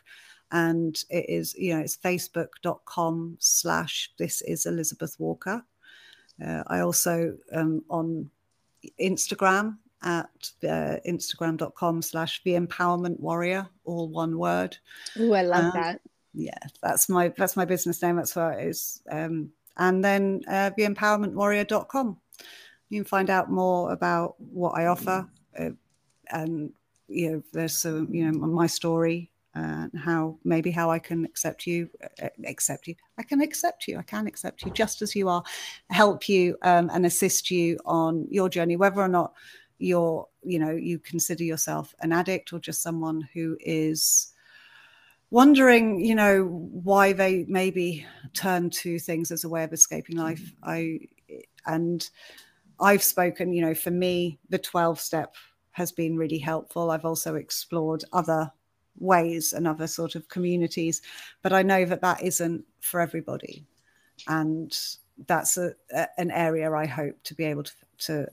and 0.52 1.04
it 1.10 1.30
is 1.30 1.56
you 1.58 1.74
know 1.74 1.82
it's 1.82 1.98
facebook.com 1.98 3.38
slash 3.40 4.12
this 4.18 4.42
is 4.42 4.66
elizabeth 4.66 5.16
walker 5.20 5.64
uh, 6.46 6.64
i 6.68 6.80
also 6.80 7.36
um, 7.54 7.84
on 7.90 8.30
instagram 9.00 9.78
at 10.04 10.30
uh, 10.64 10.97
instagram.com 11.08 12.02
slash 12.02 12.41
the 12.43 12.54
empowerment 12.54 13.20
warrior 13.20 13.68
all 13.86 14.10
one 14.10 14.38
word 14.38 14.78
oh 15.20 15.34
i 15.34 15.41
love 15.41 15.66
um, 15.66 15.72
that 15.74 16.02
yeah 16.34 16.58
that's 16.82 17.10
my 17.10 17.32
that's 17.38 17.56
my 17.56 17.66
business 17.66 18.02
name 18.02 18.16
that's 18.16 18.36
what 18.36 18.60
it 18.60 18.68
is 18.68 19.02
um, 19.12 19.49
and 19.78 20.04
then 20.04 20.41
uh, 20.47 20.72
the 20.78 20.84
empowermentwarrior.com 20.84 22.18
you 22.89 22.99
can 22.99 23.06
find 23.08 23.30
out 23.30 23.52
more 23.52 23.91
about 23.91 24.36
what 24.39 24.72
i 24.72 24.88
offer 24.88 25.28
uh, 25.60 25.70
and 26.30 26.72
you 27.08 27.32
know 27.32 27.43
there's 27.54 27.78
some 27.78 28.08
you 28.14 28.30
know 28.30 28.39
my 28.47 28.68
story 28.68 29.32
and 29.54 29.91
how 29.97 30.38
maybe 30.43 30.72
how 30.72 30.89
I 30.89 30.99
can 30.99 31.26
accept 31.26 31.68
you, 31.68 31.89
uh, 32.22 32.30
accept 32.45 32.88
you. 32.88 32.95
I 33.18 33.24
can 33.24 33.41
accept 33.41 33.88
you. 33.88 33.97
I 33.97 34.04
can 34.04 34.28
accept 34.28 34.64
you 34.64 34.72
just 34.72 35.02
as 35.02 35.16
you 35.16 35.28
are, 35.28 35.43
help 35.89 36.30
you 36.30 36.58
um, 36.62 36.89
and 36.93 37.06
assist 37.06 37.52
you 37.52 37.78
on 37.86 38.28
your 38.30 38.49
journey, 38.49 38.78
whether 38.78 39.02
or 39.02 39.10
not 39.10 39.34
you're, 39.82 40.28
you 40.44 40.60
know, 40.60 40.72
you 40.72 41.00
consider 41.00 41.44
yourself 41.44 41.94
an 42.02 42.12
addict 42.12 42.54
or 42.54 42.60
just 42.60 42.82
someone 42.82 43.28
who 43.34 43.58
is 43.60 44.34
wondering, 45.30 46.04
you 46.04 46.16
know, 46.16 46.44
why 46.44 47.14
they 47.14 47.46
maybe 47.48 48.06
turn 48.34 48.70
to 48.70 49.00
things 49.00 49.32
as 49.32 49.44
a 49.44 49.50
way 49.50 49.64
of 49.64 49.74
escaping 49.74 50.16
mm-hmm. 50.18 50.26
life. 50.26 50.54
I 50.64 51.00
and 51.66 52.10
I've 52.80 53.04
spoken, 53.04 53.54
you 53.54 53.62
know, 53.62 53.76
for 53.76 53.92
me, 53.92 54.40
the 54.50 54.58
12 54.58 55.00
step 55.00 55.36
has 55.72 55.92
been 55.92 56.18
really 56.18 56.40
helpful. 56.40 56.92
I've 56.92 57.06
also 57.06 57.36
explored 57.36 58.04
other 58.12 58.52
ways 59.02 59.54
and 59.54 59.68
other 59.68 59.88
sort 59.88 60.16
of 60.16 60.28
communities 60.28 61.02
but 61.42 61.54
i 61.54 61.62
know 61.62 61.86
that 61.86 62.02
that 62.02 62.22
isn't 62.22 62.64
for 62.80 63.00
everybody 63.00 63.66
and 64.28 64.78
that's 65.28 65.58
a, 65.58 65.72
a, 65.92 66.08
an 66.18 66.32
area 66.32 66.72
i 66.72 66.86
hope 66.86 67.16
to 67.24 67.34
be 67.34 67.44
able 67.44 67.64
to, 67.64 67.74
to 67.98 68.28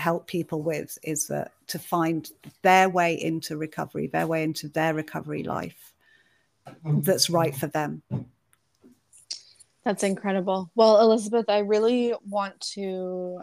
help 0.00 0.26
people 0.26 0.62
with 0.62 0.98
is 1.02 1.28
that 1.28 1.52
to 1.68 1.78
find 1.78 2.30
their 2.62 2.88
way 2.88 3.14
into 3.14 3.56
recovery 3.56 4.06
their 4.08 4.26
way 4.26 4.42
into 4.42 4.68
their 4.68 4.94
recovery 4.94 5.42
life 5.42 5.92
that's 6.84 7.30
right 7.30 7.56
for 7.56 7.66
them. 7.66 8.02
That's 9.84 10.02
incredible. 10.02 10.70
Well 10.74 11.00
elizabeth 11.00 11.48
i 11.48 11.58
really 11.58 12.14
want 12.26 12.60
to 12.74 13.40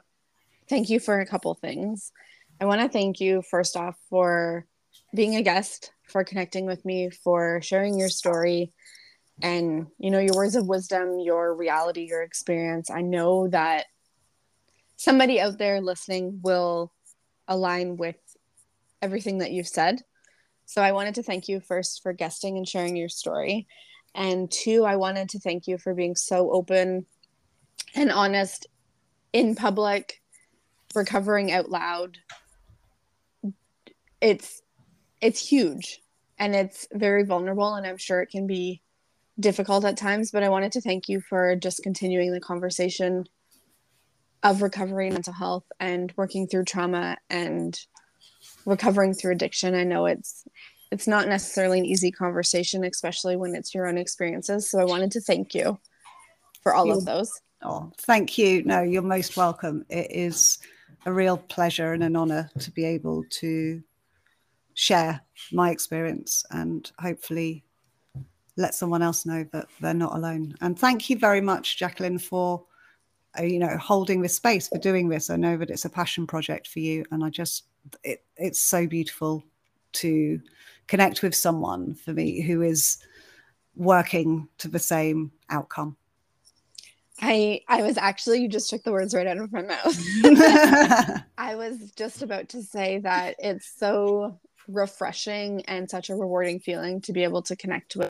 thank 0.68 0.90
you 0.90 1.00
for 1.00 1.20
a 1.20 1.26
couple 1.26 1.54
things. 1.54 2.12
I 2.60 2.66
want 2.66 2.82
to 2.82 2.90
thank 2.90 3.20
you 3.20 3.42
first 3.42 3.78
off 3.78 3.96
for 4.10 4.66
being 5.16 5.36
a 5.36 5.42
guest 5.42 5.92
for 6.04 6.24
connecting 6.24 6.66
with 6.66 6.84
me, 6.86 7.10
for 7.10 7.62
sharing 7.62 7.98
your 7.98 8.10
story 8.10 8.72
and, 9.42 9.88
you 10.00 10.10
know, 10.10 10.20
your 10.20 10.36
words 10.36 10.56
of 10.56 10.68
wisdom, 10.68 11.20
your 11.20 11.54
reality, 11.54 12.06
your 12.06 12.24
experience. 12.24 12.90
I 12.90 13.02
know 13.02 13.48
that 13.50 13.86
somebody 14.98 15.40
out 15.40 15.58
there 15.58 15.80
listening 15.80 16.40
will 16.44 16.92
align 17.48 17.96
with 17.96 18.18
everything 19.02 19.38
that 19.38 19.52
you've 19.52 19.68
said. 19.68 20.02
So 20.66 20.82
I 20.82 20.92
wanted 20.92 21.16
to 21.16 21.24
thank 21.24 21.48
you 21.48 21.62
first 21.62 22.04
for 22.04 22.12
guesting 22.12 22.58
and 22.58 22.68
sharing 22.68 22.98
your 22.98 23.08
story. 23.08 23.68
And 24.14 24.52
two, 24.52 24.84
I 24.84 24.98
wanted 24.98 25.30
to 25.30 25.40
thank 25.40 25.68
you 25.68 25.78
for 25.78 25.94
being 25.94 26.16
so 26.16 26.52
open 26.52 27.06
and 27.96 28.12
honest 28.12 28.68
in 29.32 29.56
public, 29.56 30.22
recovering 30.96 31.52
out 31.52 31.70
loud. 31.70 32.18
It's 34.20 34.62
it's 35.22 35.48
huge 35.48 36.02
and 36.38 36.56
it's 36.56 36.88
very 36.92 37.24
vulnerable 37.24 37.76
and 37.76 37.86
I'm 37.86 37.98
sure 37.98 38.22
it 38.22 38.30
can 38.30 38.46
be 38.46 38.82
difficult 39.40 39.86
at 39.86 39.98
times, 39.98 40.32
but 40.32 40.44
I 40.44 40.50
wanted 40.50 40.72
to 40.74 40.82
thank 40.82 41.08
you 41.08 41.22
for 41.22 41.56
just 41.56 41.84
continuing 41.84 42.32
the 42.32 42.40
conversation 42.40 43.26
of 44.44 44.62
recovery 44.62 45.10
mental 45.10 45.34
health 45.34 45.66
and 45.80 46.14
working 46.16 46.48
through 46.48 46.66
trauma 46.66 47.18
and 47.30 47.80
recovering 48.66 49.14
through 49.14 49.32
addiction. 49.32 49.76
I 49.76 49.84
know 49.84 50.06
it's 50.06 50.46
it's 50.92 51.08
not 51.08 51.28
necessarily 51.28 51.80
an 51.80 51.86
easy 51.86 52.12
conversation, 52.12 52.84
especially 52.84 53.36
when 53.36 53.56
it's 53.56 53.76
your 53.76 53.88
own 53.88 53.98
experiences. 53.98 54.70
So 54.70 54.80
I 54.80 54.86
wanted 54.86 55.12
to 55.12 55.22
thank 55.22 55.54
you 55.54 55.78
for 56.62 56.74
all 56.74 56.92
of 56.92 57.06
those. 57.06 57.32
Oh, 57.62 57.92
thank 57.98 58.38
you. 58.38 58.64
No, 58.64 58.82
you're 58.82 59.02
most 59.02 59.36
welcome. 59.36 59.86
It 59.90 60.12
is 60.12 60.60
a 61.06 61.12
real 61.12 61.38
pleasure 61.38 61.94
and 61.94 62.04
an 62.04 62.16
honor 62.16 62.50
to 62.60 62.72
be 62.72 62.86
able 62.86 63.26
to 63.32 63.82
share 64.76 65.22
my 65.52 65.72
experience 65.72 66.46
and 66.52 66.90
hopefully 67.00 67.66
let 68.58 68.76
someone 68.76 69.02
else 69.02 69.26
know 69.26 69.46
that 69.52 69.68
they're 69.82 69.94
not 69.94 70.16
alone. 70.16 70.56
And 70.62 70.78
thank 70.78 71.10
you 71.10 71.18
very 71.18 71.42
much, 71.42 71.78
Jacqueline, 71.78 72.20
for 72.20 72.64
Uh, 73.38 73.44
you 73.44 73.60
know 73.60 73.78
holding 73.78 74.22
this 74.22 74.36
space 74.36 74.68
for 74.68 74.78
doing 74.78 75.10
this. 75.10 75.30
I 75.30 75.36
know 75.36 75.58
that 75.58 75.70
it's 75.70 75.86
a 75.86 75.90
passion 75.90 76.28
project 76.28 76.68
for 76.68 76.80
you, 76.80 77.06
and 77.12 77.24
I 77.24 77.30
just 77.30 77.66
it, 78.04 78.24
it's 78.36 78.60
so 78.60 78.88
beautiful 78.88 79.44
to 79.94 80.42
connect 80.88 81.22
with 81.22 81.36
someone 81.36 81.96
for 81.96 82.14
me 82.14 82.42
who 82.42 82.62
is 82.62 82.98
working 83.76 84.48
to 84.60 84.68
the 84.68 84.80
same 84.80 85.32
outcome. 85.50 85.98
I 87.20 87.62
I 87.68 87.82
was 87.84 87.98
actually 87.98 88.42
you 88.42 88.48
just 88.48 88.70
took 88.70 88.84
the 88.84 88.92
words 88.92 89.14
right 89.14 89.28
out 89.28 89.38
of 89.38 89.52
my 89.52 89.64
mouth. 89.64 89.98
I 91.38 91.56
was 91.56 91.92
just 91.92 92.22
about 92.22 92.50
to 92.50 92.62
say 92.62 93.00
that 93.00 93.36
it's 93.40 93.72
so 93.78 94.40
refreshing 94.68 95.64
and 95.66 95.90
such 95.90 96.10
a 96.10 96.16
rewarding 96.16 96.60
feeling 96.60 97.02
to 97.02 97.14
be 97.14 97.24
able 97.24 97.42
to 97.44 97.56
connect 97.56 97.96
with 97.96 98.10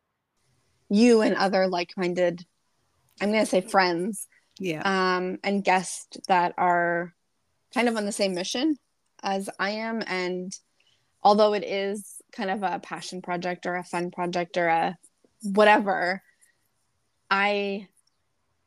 you 0.89 1.21
and 1.21 1.35
other 1.35 1.67
like-minded 1.67 2.45
I'm 3.19 3.31
going 3.31 3.43
to 3.43 3.49
say 3.49 3.61
friends. 3.61 4.27
Yeah. 4.59 4.81
Um 4.83 5.37
and 5.43 5.63
guests 5.63 6.17
that 6.27 6.53
are 6.57 7.13
kind 7.73 7.87
of 7.87 7.95
on 7.97 8.05
the 8.05 8.11
same 8.11 8.33
mission 8.33 8.77
as 9.23 9.49
I 9.59 9.71
am 9.71 10.03
and 10.05 10.53
although 11.23 11.53
it 11.53 11.63
is 11.63 12.21
kind 12.31 12.49
of 12.49 12.63
a 12.63 12.79
passion 12.79 13.21
project 13.21 13.65
or 13.65 13.75
a 13.75 13.83
fun 13.83 14.11
project 14.11 14.57
or 14.57 14.67
a 14.67 14.97
whatever, 15.41 16.21
I 17.29 17.87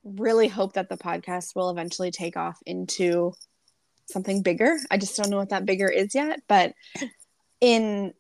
really 0.05 0.49
hope 0.49 0.75
that 0.75 0.89
the 0.89 0.97
podcast 0.97 1.55
will 1.55 1.71
eventually 1.71 2.11
take 2.11 2.37
off 2.37 2.59
into 2.67 3.33
something 4.07 4.43
bigger. 4.43 4.77
I 4.91 4.99
just 4.99 5.17
don't 5.17 5.31
know 5.31 5.37
what 5.37 5.51
that 5.51 5.67
bigger 5.67 5.89
is 5.89 6.15
yet, 6.15 6.41
but 6.49 6.75
in 7.61 8.13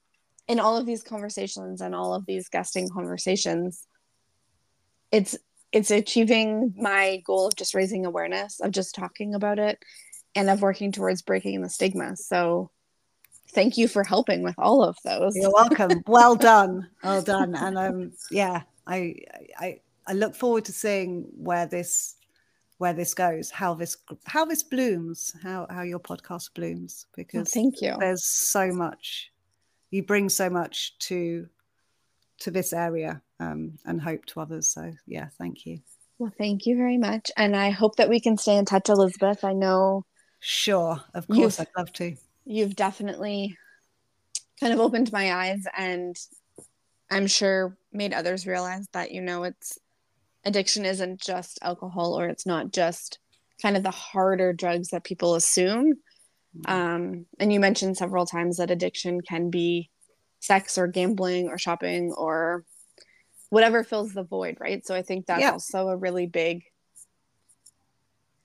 in 0.48 0.60
all 0.60 0.76
of 0.76 0.86
these 0.86 1.02
conversations 1.02 1.80
and 1.80 1.94
all 1.94 2.14
of 2.14 2.26
these 2.26 2.48
guesting 2.48 2.88
conversations, 2.88 3.86
it's 5.12 5.36
it's 5.72 5.90
achieving 5.90 6.74
my 6.76 7.22
goal 7.24 7.46
of 7.46 7.56
just 7.56 7.74
raising 7.74 8.06
awareness, 8.06 8.60
of 8.60 8.72
just 8.72 8.94
talking 8.94 9.34
about 9.34 9.58
it, 9.58 9.78
and 10.34 10.50
of 10.50 10.62
working 10.62 10.92
towards 10.92 11.22
breaking 11.22 11.62
the 11.62 11.68
stigma. 11.68 12.16
So 12.16 12.70
thank 13.50 13.76
you 13.76 13.88
for 13.88 14.04
helping 14.04 14.42
with 14.42 14.54
all 14.58 14.82
of 14.82 14.96
those. 15.04 15.36
You're 15.36 15.52
welcome. 15.52 16.02
well 16.06 16.36
done. 16.36 16.88
Well 17.02 17.22
done. 17.22 17.54
And 17.54 17.78
um 17.78 18.12
yeah, 18.30 18.62
I 18.86 19.16
I 19.58 19.80
I 20.06 20.12
look 20.12 20.34
forward 20.34 20.64
to 20.66 20.72
seeing 20.72 21.26
where 21.36 21.66
this 21.66 22.16
where 22.78 22.92
this 22.94 23.12
goes, 23.12 23.50
how 23.50 23.74
this 23.74 23.96
how 24.24 24.44
this 24.44 24.62
blooms, 24.62 25.34
how 25.42 25.66
how 25.70 25.82
your 25.82 26.00
podcast 26.00 26.54
blooms 26.54 27.06
because 27.14 27.48
oh, 27.48 27.50
thank 27.52 27.80
you. 27.80 27.94
There's 27.98 28.24
so 28.24 28.72
much 28.72 29.30
you 29.90 30.02
bring 30.02 30.28
so 30.28 30.48
much 30.48 30.96
to 31.00 31.46
to 32.40 32.50
this 32.50 32.72
area 32.72 33.22
um, 33.38 33.78
and 33.84 34.00
hope 34.00 34.24
to 34.26 34.40
others. 34.40 34.68
So 34.68 34.92
yeah, 35.06 35.28
thank 35.38 35.66
you. 35.66 35.80
Well, 36.18 36.32
thank 36.36 36.66
you 36.66 36.76
very 36.76 36.98
much, 36.98 37.30
and 37.36 37.56
I 37.56 37.70
hope 37.70 37.96
that 37.96 38.10
we 38.10 38.20
can 38.20 38.36
stay 38.36 38.56
in 38.56 38.66
touch, 38.66 38.90
Elizabeth. 38.90 39.42
I 39.42 39.54
know. 39.54 40.04
Sure, 40.40 41.00
of 41.14 41.26
course, 41.28 41.58
I'd 41.60 41.68
love 41.76 41.92
to 41.94 42.14
you've 42.50 42.74
definitely 42.74 43.56
kind 44.58 44.72
of 44.72 44.80
opened 44.80 45.12
my 45.12 45.32
eyes 45.32 45.64
and 45.76 46.16
I'm 47.10 47.26
sure 47.26 47.76
made 47.92 48.12
others 48.12 48.46
realize 48.46 48.86
that, 48.92 49.12
you 49.12 49.20
know, 49.20 49.44
it's 49.44 49.78
addiction 50.44 50.84
isn't 50.84 51.20
just 51.20 51.58
alcohol 51.62 52.18
or 52.18 52.28
it's 52.28 52.46
not 52.46 52.72
just 52.72 53.18
kind 53.62 53.76
of 53.76 53.82
the 53.82 53.90
harder 53.90 54.52
drugs 54.52 54.88
that 54.88 55.04
people 55.04 55.34
assume. 55.34 55.94
Mm-hmm. 56.56 56.72
Um, 56.72 57.26
and 57.38 57.52
you 57.52 57.60
mentioned 57.60 57.96
several 57.96 58.26
times 58.26 58.56
that 58.56 58.70
addiction 58.70 59.20
can 59.20 59.50
be 59.50 59.90
sex 60.40 60.76
or 60.78 60.86
gambling 60.86 61.48
or 61.48 61.58
shopping 61.58 62.12
or 62.12 62.64
whatever 63.50 63.84
fills 63.84 64.12
the 64.12 64.22
void, 64.22 64.56
right? 64.60 64.84
So 64.86 64.94
I 64.94 65.02
think 65.02 65.26
that's 65.26 65.40
yeah. 65.40 65.52
also 65.52 65.88
a 65.88 65.96
really 65.96 66.26
big, 66.26 66.64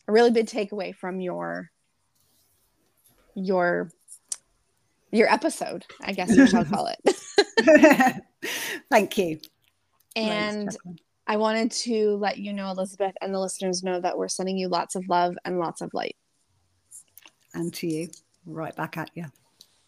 a 0.07 0.11
really 0.11 0.31
big 0.31 0.47
takeaway 0.47 0.93
from 0.93 1.19
your 1.19 1.71
your 3.33 3.91
your 5.11 5.31
episode, 5.31 5.85
I 6.01 6.11
guess 6.11 6.35
we 6.35 6.47
shall 6.47 6.65
call 6.65 6.87
it. 6.87 8.21
Thank 8.91 9.17
you. 9.17 9.39
And 10.15 10.75
I 11.27 11.37
wanted 11.37 11.71
to 11.71 12.17
let 12.17 12.37
you 12.37 12.53
know, 12.53 12.69
Elizabeth, 12.69 13.13
and 13.21 13.33
the 13.33 13.39
listeners 13.39 13.83
know 13.83 13.99
that 13.99 14.17
we're 14.17 14.27
sending 14.27 14.57
you 14.57 14.67
lots 14.67 14.95
of 14.95 15.07
love 15.07 15.37
and 15.45 15.59
lots 15.59 15.81
of 15.81 15.93
light. 15.93 16.15
And 17.53 17.73
to 17.75 17.87
you, 17.87 18.09
right 18.45 18.75
back 18.75 18.97
at 18.97 19.09
you. 19.15 19.25